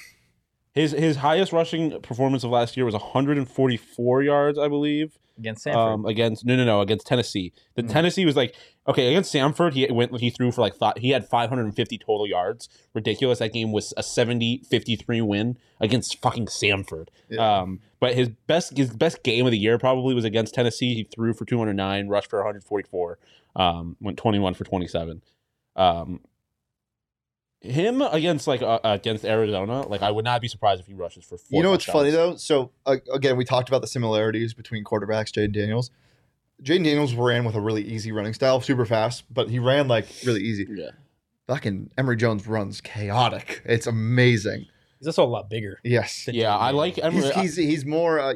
His 0.76 0.92
his 0.92 1.16
highest 1.16 1.52
rushing 1.52 2.02
performance 2.02 2.44
of 2.44 2.50
last 2.50 2.76
year 2.76 2.84
was 2.84 2.92
144 2.92 4.22
yards, 4.22 4.58
I 4.58 4.68
believe. 4.68 5.18
against 5.38 5.64
Samford. 5.64 5.94
Um, 5.94 6.04
against 6.04 6.44
no 6.44 6.54
no 6.54 6.66
no 6.66 6.82
against 6.82 7.06
Tennessee. 7.06 7.54
The 7.76 7.82
Tennessee 7.82 8.26
was 8.26 8.36
like 8.36 8.54
okay 8.86 9.08
against 9.08 9.34
Samford. 9.34 9.72
He 9.72 9.90
went 9.90 10.14
he 10.20 10.28
threw 10.28 10.52
for 10.52 10.60
like 10.60 10.76
thought 10.76 10.98
he 10.98 11.10
had 11.10 11.26
550 11.26 11.96
total 11.96 12.26
yards. 12.26 12.68
Ridiculous. 12.92 13.38
That 13.38 13.54
game 13.54 13.72
was 13.72 13.94
a 13.96 14.02
70-53 14.02 15.26
win 15.26 15.56
against 15.80 16.20
fucking 16.20 16.46
Samford. 16.46 17.08
Yeah. 17.30 17.60
Um, 17.60 17.80
but 17.98 18.14
his 18.14 18.28
best 18.28 18.76
his 18.76 18.90
best 18.90 19.22
game 19.22 19.46
of 19.46 19.52
the 19.52 19.58
year 19.58 19.78
probably 19.78 20.14
was 20.14 20.26
against 20.26 20.54
Tennessee. 20.54 20.94
He 20.94 21.04
threw 21.04 21.32
for 21.32 21.46
209, 21.46 22.08
rushed 22.08 22.28
for 22.28 22.40
144, 22.40 23.18
um, 23.56 23.96
went 24.02 24.18
21 24.18 24.52
for 24.52 24.64
27. 24.64 25.22
Um, 25.74 26.20
him 27.66 28.02
against 28.02 28.46
like 28.46 28.62
uh, 28.62 28.79
against 28.85 29.24
Arizona, 29.24 29.87
like 29.87 30.02
I 30.02 30.11
would 30.11 30.24
not 30.24 30.40
be 30.40 30.48
surprised 30.48 30.81
if 30.81 30.87
he 30.87 30.94
rushes 30.94 31.24
for. 31.24 31.37
Four 31.38 31.46
You 31.50 31.62
know 31.62 31.70
what's 31.70 31.85
funny 31.85 32.11
though? 32.11 32.37
So 32.37 32.70
uh, 32.87 32.96
again, 33.12 33.37
we 33.37 33.44
talked 33.44 33.68
about 33.68 33.81
the 33.81 33.87
similarities 33.87 34.55
between 34.55 34.85
quarterbacks, 34.85 35.33
Jayden 35.33 35.52
Daniels. 35.52 35.90
Jayden 36.62 36.85
Daniels 36.85 37.14
ran 37.14 37.44
with 37.44 37.55
a 37.55 37.61
really 37.61 37.83
easy 37.83 38.12
running 38.12 38.33
style, 38.33 38.61
super 38.61 38.87
fast, 38.87 39.24
but 39.33 39.50
he 39.50 39.59
ran 39.59 39.88
like 39.88 40.07
really 40.24 40.40
easy. 40.40 40.66
Yeah. 40.68 40.90
Fucking 41.46 41.90
Emory 41.96 42.16
Jones 42.16 42.46
runs 42.46 42.81
chaotic. 42.81 43.62
It's 43.64 43.87
amazing. 43.87 44.66
He's 44.98 45.07
also 45.07 45.24
a 45.24 45.26
lot 45.26 45.48
bigger. 45.50 45.79
Yes. 45.85 46.29
Yeah, 46.33 46.57
I 46.57 46.70
like 46.70 46.98
Emory. 46.98 47.22
He's, 47.22 47.35
he's, 47.35 47.57
he's 47.57 47.87
more. 47.87 48.18
Uh, 48.18 48.35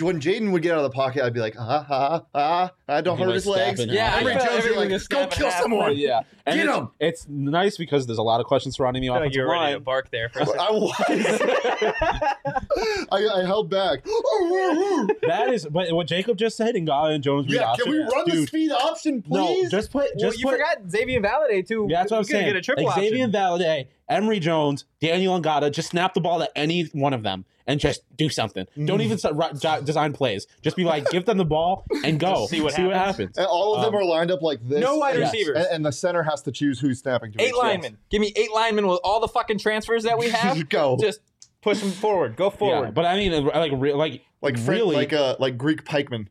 when 0.00 0.20
Jayden 0.20 0.50
would 0.52 0.62
get 0.62 0.72
out 0.72 0.78
of 0.78 0.84
the 0.84 0.90
pocket, 0.90 1.22
I'd 1.24 1.32
be 1.32 1.40
like, 1.40 1.54
ah, 1.58 1.86
ah, 1.88 2.22
ah, 2.34 2.72
I 2.88 3.00
don't 3.00 3.16
hurt 3.18 3.26
might 3.26 3.34
his 3.34 3.46
legs. 3.46 3.84
Yeah, 3.86 4.10
half. 4.10 4.20
Emory 4.20 4.34
I 4.34 4.44
Jones, 4.46 4.64
you're 4.64 4.76
like, 4.76 5.08
go 5.08 5.26
kill 5.28 5.50
half. 5.50 5.62
someone. 5.62 5.96
yeah, 5.96 6.22
and 6.46 6.56
Get 6.56 6.66
it's, 6.66 6.76
him! 6.76 6.90
it's 7.00 7.28
nice 7.28 7.76
because 7.76 8.06
there's 8.06 8.18
a 8.18 8.22
lot 8.22 8.40
of 8.40 8.46
questions 8.46 8.76
surrounding 8.76 9.02
the 9.02 9.10
I 9.10 9.14
like 9.14 9.20
offensive 9.20 9.36
you 9.36 9.42
were 9.44 9.50
ready 9.52 9.66
to 9.66 9.72
line. 9.76 9.82
bark 9.84 10.10
there 10.10 10.28
for 10.28 10.40
a 10.40 10.46
second. 10.46 10.60
I 10.60 10.70
was. 10.72 10.92
I, 13.12 13.28
I 13.40 13.44
held 13.46 13.70
back. 13.70 14.04
that 14.04 15.50
is, 15.52 15.66
but 15.66 15.92
what 15.92 16.06
Jacob 16.06 16.36
just 16.38 16.56
said 16.56 16.74
and 16.76 16.86
God 16.86 17.12
and 17.12 17.22
Jones 17.22 17.46
read 17.46 17.54
yeah, 17.56 17.70
option. 17.70 17.84
can 17.86 17.92
we 17.92 17.98
run 18.00 18.24
the 18.28 18.46
speed 18.46 18.72
option, 18.72 19.24
No, 19.28 19.46
please? 19.46 19.70
just 19.70 19.90
put. 19.92 20.10
well, 20.16 20.34
you 20.34 20.44
put, 20.44 20.52
forgot 20.54 20.78
Xavier 20.90 21.20
Valladay 21.20 21.66
too. 21.66 21.86
Yeah, 21.88 22.00
that's 22.00 22.10
what 22.10 22.18
I'm 22.18 22.22
gonna 22.22 22.30
saying. 22.30 22.46
Get 22.46 22.56
a 22.56 22.60
triple 22.60 22.90
Xavier 22.92 23.24
option. 23.26 23.32
Valladay, 23.32 23.86
Emory 24.08 24.40
Jones, 24.40 24.84
Daniyel 25.02 25.42
Ngata, 25.42 25.70
just 25.70 25.90
snap 25.90 26.14
the 26.14 26.20
ball 26.20 26.38
to 26.38 26.48
any 26.58 26.84
one 26.92 27.12
of 27.12 27.22
them 27.22 27.44
and 27.66 27.78
just 27.78 28.00
do 28.16 28.28
something. 28.30 28.66
Mm. 28.76 28.86
Don't 28.86 29.00
even 29.02 29.18
start, 29.18 29.36
ri- 29.36 29.82
design 29.84 30.14
plays. 30.14 30.46
Just 30.62 30.76
be 30.76 30.84
like, 30.84 31.08
give 31.10 31.26
them 31.26 31.36
the 31.36 31.44
ball 31.44 31.84
and 32.04 32.18
go. 32.18 32.34
Just 32.34 32.50
see 32.50 32.60
what 32.62 32.72
happens. 32.74 32.94
happens. 32.96 33.38
And 33.38 33.46
all 33.46 33.74
of 33.74 33.82
them 33.84 33.94
Um, 33.94 34.00
are 34.00 34.04
lined 34.04 34.30
up 34.30 34.40
like 34.40 34.66
this. 34.66 34.80
No 34.80 34.96
wide 34.96 35.16
and, 35.16 35.24
receivers. 35.24 35.56
And, 35.58 35.66
and 35.70 35.86
the 35.86 35.92
center 35.92 36.22
has 36.22 36.40
to 36.42 36.52
choose 36.52 36.80
who's 36.80 37.00
snapping 37.00 37.32
to 37.32 37.42
Eight 37.42 37.48
each. 37.50 37.54
linemen. 37.56 37.98
Give 38.10 38.20
me 38.22 38.32
eight 38.36 38.50
linemen 38.54 38.86
with 38.86 39.00
all 39.04 39.20
the 39.20 39.28
fucking 39.28 39.58
transfers 39.58 40.04
that 40.04 40.18
we 40.18 40.30
have. 40.30 40.68
Go. 40.70 40.96
Just 40.98 41.20
push 41.60 41.80
them 41.80 41.90
forward. 41.90 42.36
Go 42.36 42.46
Yeah, 42.46 42.56
forward. 42.56 42.94
but 42.94 43.04
I 43.04 43.16
mean, 43.16 43.44
like, 43.44 43.72
re- 43.74 43.92
like, 43.92 44.22
Like 44.40 44.54
Frank, 44.56 44.68
really, 44.80 44.96
like 44.96 45.12
uh, 45.12 45.36
like 45.38 45.58
Greek 45.58 45.84
pikeman. 45.84 46.28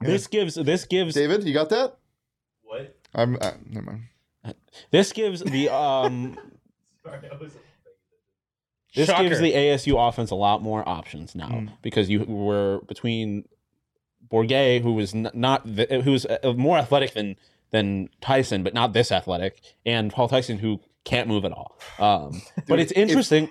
this 0.00 0.28
gives 0.28 0.54
this 0.54 0.84
gives 0.84 1.14
David, 1.16 1.42
you 1.42 1.52
got 1.54 1.70
that? 1.70 1.96
What? 2.62 2.94
I'm. 3.14 3.36
Uh, 3.40 3.52
never 3.68 3.86
mind. 3.86 4.54
this 4.92 5.12
gives 5.12 5.40
the 5.42 5.68
um 5.74 6.38
This 8.94 9.06
Shocker. 9.08 9.24
gives 9.24 9.40
the 9.40 9.52
ASU 9.52 9.96
offense 10.08 10.30
a 10.30 10.34
lot 10.34 10.62
more 10.62 10.86
options 10.88 11.34
now 11.34 11.48
Mm. 11.48 11.68
because 11.82 12.08
you 12.08 12.20
were 12.24 12.80
between 12.88 13.44
Bourguet, 14.30 14.80
who 14.82 14.94
was 14.94 15.14
n- 15.14 15.30
not 15.34 15.62
the, 15.64 16.00
who 16.04 16.12
was 16.12 16.26
uh, 16.26 16.54
more 16.56 16.78
athletic 16.78 17.12
than 17.14 17.36
than 17.70 18.08
Tyson, 18.22 18.62
but 18.62 18.72
not 18.72 18.94
this 18.94 19.12
athletic, 19.12 19.60
and 19.84 20.10
Paul 20.10 20.26
Tyson, 20.28 20.58
who 20.58 20.80
can't 21.04 21.28
move 21.28 21.44
at 21.44 21.52
all. 21.52 21.78
Um, 21.98 22.40
but 22.66 22.80
it's 22.80 22.92
interesting, 22.92 23.50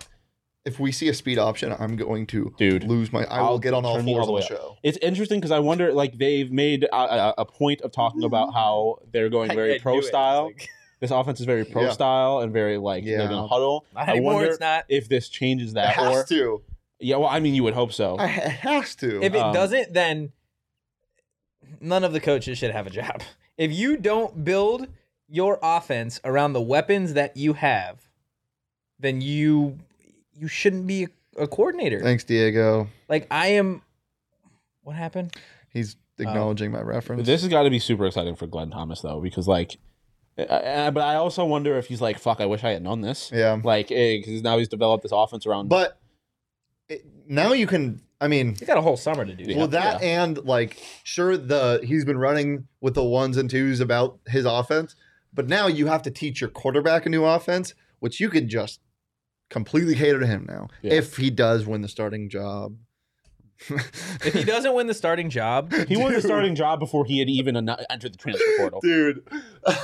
If 0.65 0.79
we 0.79 0.91
see 0.91 1.07
a 1.07 1.13
speed 1.13 1.37
option, 1.37 1.73
I'm 1.77 1.95
going 1.95 2.25
to 2.27 2.51
dude. 2.57 2.83
lose 2.83 3.13
my. 3.13 3.23
I 3.25 3.37
I'll 3.37 3.59
get 3.59 3.73
on 3.75 3.85
all 3.85 3.95
turn 3.97 4.05
fours 4.05 4.19
all 4.21 4.25
the 4.25 4.31
on 4.31 4.35
way 4.35 4.45
the 4.49 4.55
up. 4.55 4.61
show. 4.61 4.77
It's 4.83 4.97
interesting 5.03 5.39
because 5.39 5.51
I 5.51 5.59
wonder, 5.59 5.93
like, 5.93 6.17
they've 6.17 6.51
made 6.51 6.83
a, 6.85 6.95
a, 6.95 7.33
a 7.39 7.45
point 7.45 7.81
of 7.81 7.91
talking 7.91 8.23
about 8.23 8.53
how 8.55 8.97
they're 9.13 9.29
going 9.29 9.51
I- 9.51 9.53
I 9.55 9.55
very 9.55 9.79
pro 9.79 10.01
style. 10.01 10.47
It's 10.47 10.61
like- 10.63 10.69
this 10.99 11.11
offense 11.11 11.39
is 11.39 11.45
very 11.45 11.63
pro 11.65 11.83
Yeah. 11.83 11.91
style 11.91 12.39
and 12.39 12.51
very 12.53 12.77
like 12.77 13.03
they're 13.05 13.19
Yeah. 13.21 13.27
gonna 13.27 13.47
huddle. 13.47 13.85
Not 13.93 14.07
I 14.09 14.11
anymore. 14.13 14.33
wonder 14.35 14.49
It's 14.51 14.59
not. 14.59 14.85
if 14.89 15.07
this 15.09 15.29
changes 15.29 15.71
It 15.71 15.75
that, 15.75 15.95
has 15.95 16.15
or 16.15 16.23
to. 16.25 16.61
yeah. 16.99 17.17
Well, 17.17 17.29
I 17.29 17.39
mean, 17.39 17.53
you 17.55 17.63
would 17.63 17.73
hope 17.73 17.93
so. 17.93 18.15
It 18.19 18.27
has 18.29 18.95
to. 18.97 19.21
If 19.23 19.33
it 19.33 19.39
Um, 19.41 19.53
doesn't, 19.53 19.93
then 19.93 20.31
none 21.81 22.03
of 22.03 22.13
the 22.13 22.19
coaches 22.19 22.57
should 22.57 22.71
have 22.71 22.87
a 22.87 22.91
job. 22.91 23.21
If 23.57 23.71
you 23.73 23.97
don't 23.97 24.45
build 24.45 24.87
your 25.27 25.57
offense 25.63 26.21
around 26.23 26.53
the 26.53 26.61
weapons 26.61 27.13
that 27.15 27.35
you 27.37 27.53
have, 27.53 28.07
then 28.99 29.19
you 29.19 29.79
you 30.35 30.47
shouldn't 30.47 30.85
be 30.85 31.05
a, 31.05 31.07
a 31.41 31.47
coordinator. 31.47 31.99
Thanks, 32.01 32.23
Diego. 32.23 32.87
Like 33.09 33.25
I 33.31 33.47
am. 33.47 33.81
What 34.83 34.95
happened? 34.95 35.35
He's 35.73 35.95
acknowledging 36.19 36.71
my 36.71 36.81
reference. 36.81 37.25
This 37.25 37.41
has 37.41 37.49
got 37.49 37.63
to 37.63 37.71
be 37.71 37.79
super 37.79 38.05
exciting 38.05 38.35
for 38.35 38.45
Glenn 38.45 38.69
Thomas 38.69 39.01
though, 39.01 39.19
because 39.21 39.47
like, 39.47 39.77
but 40.37 40.97
I 40.97 41.15
also 41.15 41.43
wonder 41.45 41.77
if 41.77 41.87
he's 41.87 42.01
like, 42.01 42.19
"Fuck, 42.19 42.39
I 42.41 42.45
wish 42.45 42.63
I 42.63 42.71
had 42.71 42.83
known 42.83 43.01
this." 43.01 43.31
yeah, 43.33 43.59
Like, 43.63 43.91
eh, 43.91 44.17
because 44.17 44.41
now 44.43 44.57
he's 44.57 44.67
developed 44.67 45.03
this 45.03 45.11
offense 45.11 45.45
around. 45.45 45.67
but 45.69 45.99
it, 46.89 47.05
now 47.27 47.53
you 47.53 47.67
can. 47.67 48.01
I 48.19 48.27
mean, 48.27 48.55
You 48.59 48.65
got 48.65 48.77
a 48.77 48.81
whole 48.81 48.97
summer 48.97 49.25
to 49.25 49.33
do. 49.35 49.43
Yeah. 49.43 49.57
well, 49.57 49.67
that 49.67 50.01
and 50.01 50.37
like, 50.45 50.81
sure, 51.03 51.37
the 51.37 51.81
he's 51.83 52.03
been 52.05 52.17
running 52.17 52.67
with 52.81 52.95
the 52.95 53.03
ones 53.03 53.37
and 53.37 53.47
twos 53.49 53.79
about 53.79 54.17
his 54.27 54.45
offense, 54.45 54.95
but 55.33 55.47
now 55.47 55.67
you 55.67 55.85
have 55.87 56.01
to 56.03 56.11
teach 56.11 56.41
your 56.41 56.49
quarterback 56.49 57.05
a 57.05 57.09
new 57.09 57.25
offense, 57.25 57.75
which 57.99 58.19
you 58.19 58.29
could 58.29 58.47
just 58.47 58.79
completely 59.49 59.93
cater 59.95 60.19
to 60.19 60.25
him 60.27 60.45
now 60.49 60.67
Yeah. 60.81 60.93
if 60.93 61.15
he 61.17 61.29
does 61.29 61.65
win 61.67 61.81
the 61.81 61.87
starting 61.87 62.27
job. 62.29 62.75
If 63.69 64.33
he 64.33 64.43
doesn't 64.43 64.73
win 64.75 64.87
the 64.87 64.93
starting 64.93 65.29
job, 65.29 65.71
he 65.87 65.95
won 65.97 66.13
the 66.13 66.21
starting 66.21 66.53
job 66.55 66.79
before 66.79 67.05
he 67.05 67.19
had 67.19 67.27
even 67.29 67.55
entered 67.89 68.13
the 68.13 68.17
transfer 68.17 68.45
portal. 68.57 68.81
dude. 68.81 69.27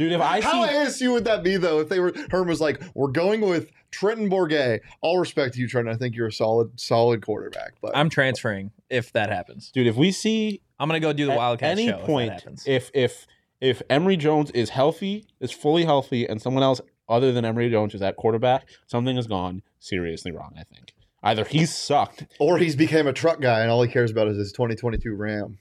Dude, 0.00 0.12
if 0.12 0.20
I 0.22 0.40
How 0.40 0.64
see 0.88 1.06
ASU 1.06 1.12
would 1.12 1.26
that 1.26 1.42
be 1.42 1.58
though? 1.58 1.80
If 1.80 1.90
they 1.90 2.00
were 2.00 2.14
Herm 2.30 2.48
was 2.48 2.58
like, 2.58 2.82
"We're 2.94 3.08
going 3.10 3.42
with 3.42 3.70
Trenton 3.90 4.30
Bourguet." 4.30 4.80
All 5.02 5.18
respect 5.18 5.52
to 5.56 5.60
you, 5.60 5.68
Trenton. 5.68 5.94
I 5.94 5.98
think 5.98 6.16
you're 6.16 6.28
a 6.28 6.32
solid, 6.32 6.80
solid 6.80 7.20
quarterback. 7.20 7.74
But 7.82 7.94
I'm 7.94 8.08
transferring 8.08 8.70
if 8.88 9.12
that 9.12 9.28
happens. 9.28 9.70
dude, 9.70 9.86
if 9.86 9.96
we 9.96 10.10
see 10.10 10.62
I'm 10.78 10.88
gonna 10.88 11.00
go 11.00 11.12
do 11.12 11.26
the 11.26 11.32
at 11.32 11.36
Wildcat 11.36 11.72
any 11.72 11.88
show 11.88 11.98
if 11.98 12.06
point, 12.06 12.30
that 12.30 12.40
happens. 12.40 12.64
if 12.66 12.90
if 12.94 13.26
if 13.60 13.82
Emory 13.90 14.16
Jones 14.16 14.50
is 14.52 14.70
healthy, 14.70 15.26
is 15.38 15.50
fully 15.50 15.84
healthy, 15.84 16.26
and 16.26 16.40
someone 16.40 16.62
else 16.62 16.80
other 17.06 17.30
than 17.30 17.44
Emory 17.44 17.68
Jones 17.68 17.94
is 17.94 18.00
at 18.00 18.16
quarterback, 18.16 18.66
something 18.86 19.16
has 19.16 19.26
gone 19.26 19.60
seriously 19.80 20.32
wrong. 20.32 20.54
I 20.56 20.62
think 20.62 20.94
either 21.22 21.44
he's 21.44 21.74
sucked. 21.74 22.24
or 22.38 22.56
he's 22.56 22.74
became 22.74 23.06
a 23.06 23.12
truck 23.12 23.42
guy 23.42 23.60
and 23.60 23.70
all 23.70 23.82
he 23.82 23.92
cares 23.92 24.10
about 24.10 24.28
is 24.28 24.38
his 24.38 24.52
2022 24.52 25.14
Ram. 25.14 25.58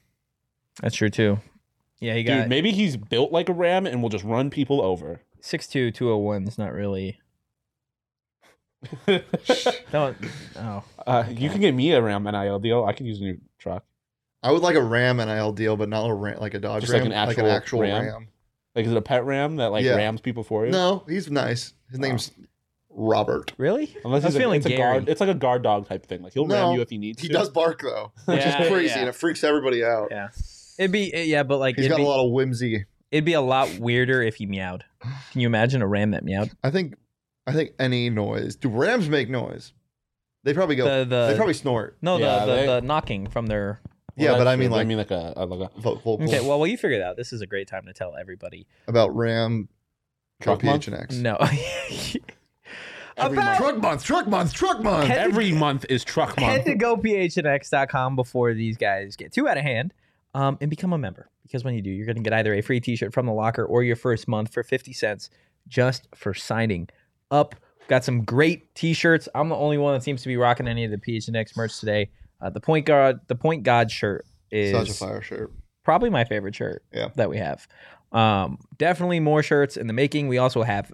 That's 0.82 0.96
true 0.96 1.10
too. 1.10 1.40
Yeah, 2.00 2.14
he 2.16 2.24
got 2.24 2.42
Dude, 2.42 2.50
maybe 2.50 2.72
he's 2.72 2.96
built 2.98 3.32
like 3.32 3.50
a 3.50 3.54
ram 3.54 3.86
and 3.86 4.02
will 4.02 4.10
just 4.10 4.24
run 4.24 4.50
people 4.50 4.82
over. 4.82 5.22
6'2", 5.42 5.94
201 5.94 6.48
is 6.48 6.58
not 6.58 6.74
really. 6.74 7.20
No, 9.94 10.16
oh, 10.56 10.84
Uh, 11.06 11.24
You 11.30 11.50
can 11.50 11.60
get 11.62 11.74
me 11.74 11.92
a 11.92 12.02
ram 12.02 12.24
NIL 12.24 12.60
deal. 12.60 12.86
I 12.86 12.94
could 12.94 13.06
use 13.06 13.20
a 13.20 13.24
new 13.24 13.38
truck. 13.58 13.84
I 14.42 14.52
would 14.54 14.62
like 14.62 14.76
a 14.78 14.82
Ram 14.82 15.18
NIL 15.18 15.52
deal, 15.52 15.76
but 15.76 15.90
not 15.90 16.10
a 16.10 16.14
Ram, 16.14 16.40
like 16.40 16.54
a 16.54 16.60
Dodge 16.60 16.82
Just 16.84 16.94
Ram, 16.94 17.10
like 17.10 17.38
an 17.38 17.46
actual 17.46 17.82
Ram? 17.82 18.06
Ram. 18.06 18.28
Like, 18.74 18.86
is 18.86 18.92
it 18.92 18.98
a 18.98 19.02
pet 19.02 19.26
ram 19.26 19.58
that 19.58 19.68
like 19.72 19.84
Yeah. 19.84 19.96
rams 19.96 20.22
people 20.22 20.44
for 20.44 20.66
you? 20.66 20.72
No, 20.72 21.04
he's 21.10 21.30
nice. 21.30 21.74
His 21.90 22.00
name's 22.00 22.32
Robert. 22.90 23.52
really? 23.58 23.94
Unless 24.06 24.24
I 24.24 24.28
was 24.28 24.34
he's 24.34 24.36
a, 24.36 24.40
feeling 24.40 24.58
it's 24.58 24.66
a 24.66 24.70
Gary. 24.70 24.80
guard. 25.00 25.10
It's 25.10 25.20
like 25.20 25.30
a 25.30 25.34
guard 25.34 25.62
dog 25.64 25.90
type 25.90 26.06
thing. 26.06 26.22
Like 26.22 26.34
he'll 26.34 26.46
No, 26.46 26.68
ram 26.70 26.76
you 26.76 26.82
if 26.82 26.90
he 26.90 26.98
needs 26.98 27.22
He 27.22 27.28
to. 27.28 27.34
does 27.34 27.50
bark 27.50 27.82
though, 27.82 28.14
which 28.26 28.38
Yeah, 28.40 28.62
is 28.62 28.68
crazy, 28.70 28.94
yeah. 28.94 29.00
and 29.00 29.10
it 29.10 29.16
freaks 29.16 29.44
everybody 29.44 29.84
out. 29.84 30.08
Yeah, 30.12 30.30
it'd 30.80 30.92
be 30.92 31.12
yeah, 31.14 31.44
but 31.44 31.58
like 31.60 31.76
He's 31.76 31.86
it'd 31.86 31.92
got 31.92 31.98
be, 31.98 32.04
a 32.04 32.08
lot 32.08 32.26
of 32.26 32.32
whimsy. 32.32 32.86
it'd 33.12 33.26
be 33.26 33.34
a 33.34 33.42
lot 33.42 33.70
weirder 33.78 34.24
if 34.24 34.36
he 34.38 34.48
meowed. 34.48 34.84
Can 35.32 35.42
you 35.42 35.48
imagine 35.48 35.82
a 35.84 35.88
ram 35.88 36.12
that 36.12 36.24
meowed? 36.24 36.52
I 36.64 36.72
think, 36.72 36.96
I 37.46 37.54
think 37.54 37.72
any 37.80 38.10
noise. 38.10 38.56
Do 38.56 38.70
Rams 38.70 39.08
make 39.10 39.30
noise? 39.30 39.74
They 40.44 40.54
probably 40.54 40.76
go. 40.78 40.86
The 40.86 41.06
the 41.06 41.28
they 41.28 41.36
probably 41.36 41.54
snort. 41.54 41.98
no 42.02 42.18
Yeah, 42.18 42.40
the, 42.40 42.46
the 42.46 42.56
they- 42.56 42.66
the 42.66 42.82
knocking 42.82 43.28
from 43.28 43.46
their. 43.48 43.82
yeah, 44.16 44.38
but 44.38 44.48
I 44.48 44.56
mean 44.56 44.72
like 44.72 44.82
I 44.82 44.84
mean 44.86 44.98
like 44.98 45.12
a, 45.12 45.34
a 45.36 45.46
like 45.46 45.70
a 45.76 45.80
vocal 45.82 46.14
Okay, 46.24 46.40
well, 46.40 46.60
well, 46.60 46.68
you 46.68 46.78
figured 46.78 47.02
it 47.02 47.04
out. 47.04 47.18
This 47.18 47.32
is 47.34 47.42
a 47.42 47.48
great 47.48 47.68
time 47.68 47.86
to 47.86 47.94
tell 47.94 48.16
everybody. 48.20 48.66
about 48.88 49.16
Ram. 49.16 49.70
Truck 50.42 50.64
month? 50.64 50.86
PHNX. 50.86 51.20
No. 51.22 51.36
Every 53.18 53.38
About- 53.38 53.58
month. 53.58 53.58
Truck 53.60 53.78
month. 53.82 54.04
Truck 54.04 54.28
month. 54.28 54.54
Truck 54.54 54.82
month. 54.82 55.08
Head- 55.08 55.18
every 55.18 55.52
month 55.52 55.86
is 55.90 56.06
truck 56.06 56.30
month. 56.40 56.66
Head 56.66 56.66
month. 56.68 56.80
to 56.80 56.86
gophnx.com 56.86 58.16
before 58.16 58.54
these 58.54 58.78
guys 58.78 59.16
get 59.18 59.34
too 59.34 59.48
out 59.48 59.58
of 59.58 59.64
hand 59.64 59.94
um, 60.34 60.58
and 60.62 60.70
become 60.70 60.94
a 60.94 60.98
member. 60.98 61.30
Because 61.44 61.64
when 61.64 61.74
you 61.74 61.82
do, 61.82 61.90
you're 61.90 62.06
going 62.06 62.16
to 62.18 62.22
get 62.22 62.34
either 62.34 62.54
a 62.54 62.62
free 62.62 62.80
t 62.80 62.96
shirt 62.96 63.14
from 63.14 63.26
the 63.26 63.34
locker 63.34 63.66
or 63.66 63.84
your 63.84 63.96
first 63.96 64.28
month 64.28 64.54
for 64.54 64.62
50 64.64 64.94
cents 64.94 65.30
just 65.68 66.08
for 66.16 66.34
signing 66.34 66.88
up. 67.32 67.56
Got 67.88 68.04
some 68.04 68.24
great 68.24 68.74
t 68.76 68.94
shirts. 68.94 69.28
I'm 69.34 69.50
the 69.50 69.56
only 69.56 69.78
one 69.80 69.94
that 69.96 70.04
seems 70.04 70.22
to 70.22 70.28
be 70.28 70.38
rocking 70.38 70.68
any 70.68 70.86
of 70.86 70.92
the 70.92 70.98
PHNX 70.98 71.58
merch 71.58 71.80
today. 71.80 72.10
Uh, 72.42 72.50
the 72.52 72.60
point 72.62 72.86
guard, 72.86 73.20
the 73.28 73.36
point 73.36 73.64
god 73.64 73.90
shirt 73.92 74.26
is 74.52 74.72
Such 74.72 74.90
a 74.90 74.94
fire 74.94 75.22
shirt. 75.22 75.52
probably 75.84 76.10
my 76.12 76.24
favorite 76.24 76.56
shirt 76.56 76.84
Yeah. 76.94 77.10
that 77.16 77.30
we 77.30 77.38
have. 77.38 77.68
Um, 78.12 78.60
definitely 78.78 79.20
more 79.20 79.42
shirts 79.44 79.76
in 79.78 79.88
the 79.88 79.94
making. 79.94 80.28
We 80.28 80.38
also 80.38 80.62
have 80.64 80.92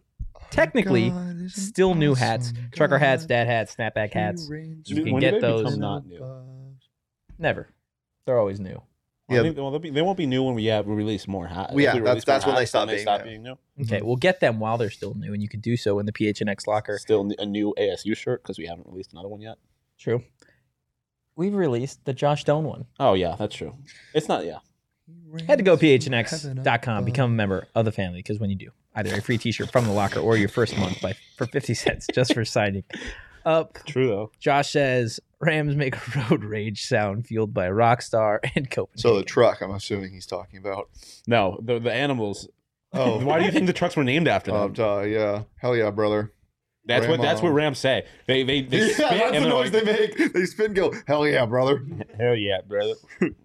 technically 0.51 1.13
still 1.47 1.95
new 1.95 2.13
hats, 2.15 2.53
trucker 2.73 2.97
hats, 2.97 3.25
dad 3.25 3.47
hats, 3.47 3.75
snapback 3.75 4.13
hats. 4.13 4.49
You 4.85 5.03
can 5.03 5.13
When 5.13 5.19
get 5.21 5.33
they 5.33 5.39
those. 5.39 5.63
become 5.63 5.79
not 5.79 6.05
new? 6.05 6.75
Never. 7.37 7.69
They're 8.25 8.39
always 8.39 8.59
new. 8.59 8.81
I 9.27 9.35
Yeah. 9.35 9.41
think, 9.41 9.57
well, 9.57 9.71
they'll 9.71 9.79
be, 9.79 9.89
they 9.89 10.03
won't 10.03 10.17
be 10.17 10.27
new 10.27 10.43
when 10.43 10.53
we 10.53 10.65
have 10.65 10.85
we 10.85 10.93
release 10.93 11.27
more 11.27 11.47
hats. 11.47 11.73
Well, 11.73 11.83
yeah, 11.83 11.93
we 11.93 11.99
that's- 11.99 12.09
release 12.13 12.25
that's 12.25 12.45
when 12.45 12.55
they 12.55 12.61
hats, 12.61 12.71
stop 12.71 12.87
then 12.87 12.97
being 12.97 13.05
new. 13.07 13.23
being 13.25 13.43
new. 13.43 13.83
Okay, 13.83 13.97
mm-hmm. 13.97 14.05
we'll 14.07 14.15
get 14.17 14.39
them 14.39 14.59
while 14.59 14.77
they're 14.77 14.91
still 14.91 15.15
new, 15.15 15.33
and 15.33 15.41
you 15.41 15.49
can 15.49 15.61
do 15.61 15.75
so 15.77 15.97
in 15.99 16.05
the 16.05 16.11
PHNX 16.11 16.67
locker. 16.67 16.97
Still 16.99 17.31
a 17.39 17.45
new 17.45 17.73
ASU 17.77 18.15
shirt 18.15 18.43
because 18.43 18.57
we 18.59 18.67
haven't 18.67 18.87
released 18.87 19.13
another 19.13 19.27
one 19.27 19.41
yet. 19.41 19.57
True. 19.97 20.23
We've 21.35 21.53
released 21.53 22.05
the 22.05 22.13
Josh 22.13 22.41
Stone 22.41 22.65
one. 22.65 22.85
Oh 22.99 23.13
yeah, 23.13 23.35
that's 23.37 23.55
true. 23.55 23.75
It's 24.13 24.27
not 24.27 24.45
yeah. 24.45 24.59
Head 25.47 25.57
to 25.57 25.63
go 25.63 25.75
phnx.com, 25.75 27.03
become 27.05 27.31
a 27.31 27.33
member 27.35 27.67
of 27.75 27.85
the 27.85 27.91
family, 27.91 28.19
because 28.19 28.39
when 28.39 28.49
you 28.49 28.55
do, 28.55 28.69
either 28.95 29.13
a 29.15 29.21
free 29.21 29.37
t-shirt 29.37 29.71
from 29.71 29.85
the 29.85 29.91
locker 29.91 30.19
or 30.19 30.37
your 30.37 30.49
first 30.49 30.77
month 30.77 31.01
by 31.01 31.13
for 31.37 31.45
50 31.45 31.73
cents 31.73 32.07
just 32.13 32.33
for 32.33 32.45
signing 32.45 32.83
up. 33.45 33.77
True 33.85 34.07
though. 34.07 34.31
Josh 34.39 34.71
says 34.71 35.19
Rams 35.39 35.75
make 35.75 35.95
a 35.95 36.19
road 36.29 36.43
rage 36.43 36.85
sound 36.85 37.27
fueled 37.27 37.53
by 37.53 37.67
Rockstar 37.67 38.39
and 38.55 38.69
Copenhagen. 38.69 38.97
So 38.99 39.17
the 39.17 39.23
truck, 39.23 39.61
I'm 39.61 39.71
assuming 39.71 40.11
he's 40.13 40.25
talking 40.25 40.59
about. 40.59 40.89
No, 41.27 41.59
the 41.61 41.79
the 41.79 41.93
animals. 41.93 42.47
Oh, 42.93 43.19
Why 43.25 43.39
do 43.39 43.45
you 43.45 43.51
think 43.51 43.67
the 43.67 43.73
trucks 43.73 43.95
were 43.95 44.03
named 44.03 44.27
after 44.27 44.51
Uh, 44.51 44.63
them? 44.63 44.73
duh, 44.73 44.99
yeah, 45.01 45.43
hell 45.57 45.75
yeah, 45.75 45.89
brother. 45.91 46.31
That's 46.87 47.07
what 47.07 47.19
that's 47.19 47.41
what 47.41 47.49
Rams 47.49 47.79
say. 47.79 48.05
They 48.27 48.43
they 48.43 48.61
they 48.61 48.77
yeah, 48.77 48.93
spit 48.93 48.97
that's 48.97 49.19
the 49.19 49.35
and 49.37 49.45
they're 49.45 49.51
noise 49.51 49.73
like, 49.73 49.83
they 49.85 49.91
make. 50.17 50.33
They 50.33 50.45
spin, 50.45 50.65
and 50.67 50.75
go, 50.75 50.93
hell 51.07 51.25
yeah, 51.27 51.45
brother. 51.47 51.83
Hell 52.19 52.35
yeah, 52.35 52.61
brother. 52.61 52.93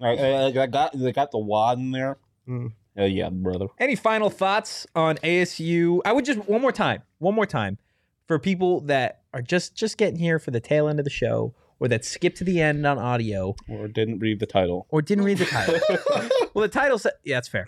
I, 0.00 0.08
I, 0.08 0.46
I 0.62 0.66
got 0.66 0.92
they 0.92 1.10
got 1.12 1.30
the 1.30 1.38
wad 1.38 1.78
in 1.78 1.90
there. 1.90 2.18
Mm. 2.46 2.72
Hell 2.94 3.08
yeah, 3.08 3.30
brother. 3.30 3.68
Any 3.78 3.96
final 3.96 4.28
thoughts 4.28 4.86
on 4.94 5.16
ASU? 5.18 6.00
I 6.04 6.12
would 6.12 6.26
just 6.26 6.40
one 6.50 6.60
more 6.60 6.70
time, 6.70 7.02
one 7.18 7.34
more 7.34 7.46
time, 7.46 7.78
for 8.26 8.38
people 8.38 8.82
that 8.82 9.19
are 9.32 9.42
just 9.42 9.74
just 9.74 9.96
getting 9.98 10.18
here 10.18 10.38
for 10.38 10.50
the 10.50 10.60
tail 10.60 10.88
end 10.88 10.98
of 10.98 11.04
the 11.04 11.10
show, 11.10 11.54
or 11.78 11.88
that 11.88 12.04
skipped 12.04 12.36
to 12.38 12.44
the 12.44 12.60
end 12.60 12.86
on 12.86 12.98
audio, 12.98 13.54
Or 13.68 13.88
didn't 13.88 14.18
read 14.18 14.40
the 14.40 14.46
title. 14.46 14.86
or 14.90 15.02
didn't 15.02 15.24
read 15.24 15.38
the 15.38 15.46
title. 15.46 15.80
well, 16.54 16.62
the 16.62 16.68
title 16.68 16.98
said, 16.98 17.12
yeah, 17.24 17.36
that's 17.36 17.48
fair. 17.48 17.66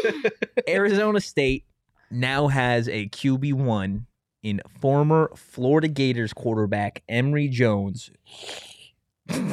Arizona 0.68 1.20
State 1.20 1.64
now 2.10 2.48
has 2.48 2.88
a 2.88 3.08
QB 3.08 3.54
one 3.54 4.06
in 4.42 4.60
former 4.80 5.30
Florida 5.34 5.88
Gators 5.88 6.32
quarterback 6.32 7.02
Emory 7.08 7.48
Jones, 7.48 8.10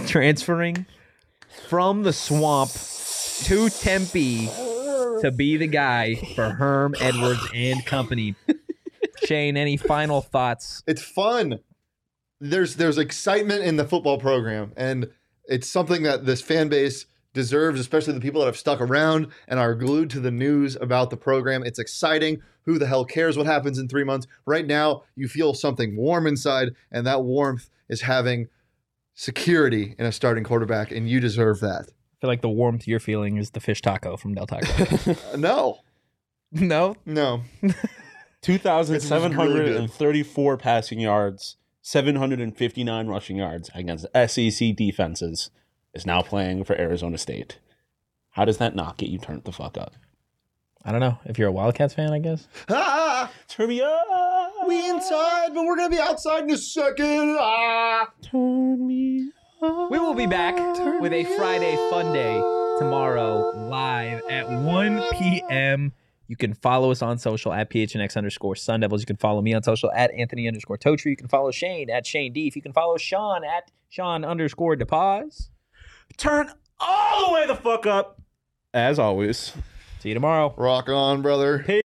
transferring 0.07 0.85
from 1.67 2.03
the 2.03 2.13
swamp 2.13 2.71
to 3.43 3.69
Tempe 3.69 4.47
to 5.21 5.31
be 5.35 5.57
the 5.57 5.67
guy 5.67 6.15
for 6.35 6.49
Herm 6.49 6.95
Edwards 6.99 7.41
and 7.53 7.85
company. 7.85 8.35
Shane, 9.25 9.57
any 9.57 9.77
final 9.77 10.21
thoughts? 10.21 10.83
It's 10.87 11.01
fun. 11.01 11.59
There's 12.39 12.75
there's 12.75 12.97
excitement 12.97 13.63
in 13.63 13.77
the 13.77 13.85
football 13.85 14.19
program, 14.19 14.73
and 14.75 15.09
it's 15.45 15.69
something 15.69 16.03
that 16.03 16.25
this 16.25 16.41
fan 16.41 16.67
base 16.69 17.05
deserves, 17.33 17.79
especially 17.79 18.13
the 18.13 18.21
people 18.21 18.41
that 18.41 18.47
have 18.47 18.57
stuck 18.57 18.81
around 18.81 19.27
and 19.47 19.59
are 19.59 19.75
glued 19.75 20.09
to 20.09 20.19
the 20.19 20.31
news 20.31 20.75
about 20.75 21.09
the 21.09 21.17
program. 21.17 21.63
It's 21.63 21.79
exciting. 21.79 22.41
Who 22.63 22.79
the 22.79 22.87
hell 22.87 23.05
cares 23.05 23.37
what 23.37 23.45
happens 23.45 23.77
in 23.77 23.87
three 23.87 24.03
months? 24.03 24.25
Right 24.45 24.65
now, 24.65 25.03
you 25.15 25.27
feel 25.27 25.53
something 25.53 25.95
warm 25.95 26.25
inside, 26.25 26.69
and 26.91 27.05
that 27.05 27.23
warmth 27.23 27.69
is 27.89 28.01
having 28.01 28.47
security 29.13 29.95
in 29.99 30.05
a 30.05 30.11
starting 30.11 30.43
quarterback, 30.43 30.91
and 30.91 31.07
you 31.07 31.19
deserve 31.19 31.59
that. 31.59 31.85
I 31.89 32.15
feel 32.21 32.29
like 32.29 32.41
the 32.41 32.49
warmth 32.49 32.87
you're 32.87 32.99
feeling 32.99 33.37
is 33.37 33.51
the 33.51 33.59
fish 33.59 33.81
taco 33.81 34.17
from 34.17 34.33
Del 34.33 34.47
Taco. 34.47 35.15
No, 35.37 35.79
no, 36.51 36.95
no. 37.05 37.41
2,734 38.45 40.57
passing 40.57 40.99
yards, 40.99 41.57
759 41.81 43.07
rushing 43.07 43.37
yards 43.37 43.71
against 43.73 44.05
SEC 44.27 44.75
defenses 44.75 45.49
is 45.95 46.05
now 46.05 46.21
playing 46.21 46.63
for 46.63 46.79
Arizona 46.79 47.17
State. 47.17 47.57
How 48.31 48.45
does 48.45 48.57
that 48.59 48.75
not 48.75 48.97
get 48.97 49.09
you 49.09 49.17
turned 49.17 49.45
the 49.45 49.51
fuck 49.51 49.79
up? 49.79 49.95
I 50.83 50.91
don't 50.91 50.99
know. 50.99 51.17
If 51.25 51.39
you're 51.39 51.47
a 51.47 51.51
Wildcats 51.51 51.95
fan, 51.95 52.13
I 52.13 52.19
guess. 52.19 52.47
Ah, 52.69 53.31
Turn 53.47 53.69
me 53.69 53.81
up. 53.81 54.51
we 54.67 54.87
inside, 54.89 55.55
but 55.55 55.65
we're 55.65 55.77
gonna 55.77 55.89
be 55.89 55.99
outside 55.99 56.43
in 56.43 56.51
a 56.51 56.57
second. 56.57 57.37
Ah. 57.39 58.11
Turn 58.21 58.85
me 58.85 59.31
up. 59.63 59.89
We 59.89 59.97
will 59.97 60.13
be 60.13 60.27
back 60.27 60.55
with 61.01 61.13
a 61.13 61.23
Friday 61.35 61.75
Fun 61.89 62.13
Day 62.13 62.35
tomorrow 62.77 63.49
live 63.69 64.21
at 64.29 64.47
1 64.47 65.01
p.m. 65.13 65.93
You 66.27 66.35
can 66.35 66.53
follow 66.53 66.91
us 66.91 67.01
on 67.01 67.17
social 67.17 67.53
at 67.53 67.69
PHNX 67.69 68.17
underscore 68.17 68.55
Sun 68.55 68.79
Devils. 68.79 69.01
You 69.01 69.05
can 69.05 69.17
follow 69.17 69.41
me 69.41 69.53
on 69.53 69.63
social 69.63 69.91
at 69.91 70.11
Anthony 70.13 70.47
underscore 70.47 70.77
Totri. 70.77 71.11
You 71.11 71.15
can 71.15 71.27
follow 71.27 71.51
Shane 71.51 71.89
at 71.89 72.07
Shane 72.07 72.33
D. 72.33 72.47
If 72.47 72.55
you 72.55 72.61
can 72.61 72.73
follow 72.73 72.97
Sean 72.97 73.43
at 73.43 73.71
Sean 73.89 74.25
underscore 74.25 74.75
DePaz. 74.75 75.49
Turn 76.17 76.51
all 76.79 77.27
the 77.27 77.33
way 77.33 77.47
the 77.47 77.55
fuck 77.55 77.85
up. 77.85 78.21
As 78.73 78.99
always. 78.99 79.53
See 79.99 80.09
you 80.09 80.15
tomorrow. 80.15 80.53
Rock 80.57 80.89
on, 80.89 81.21
brother. 81.21 81.81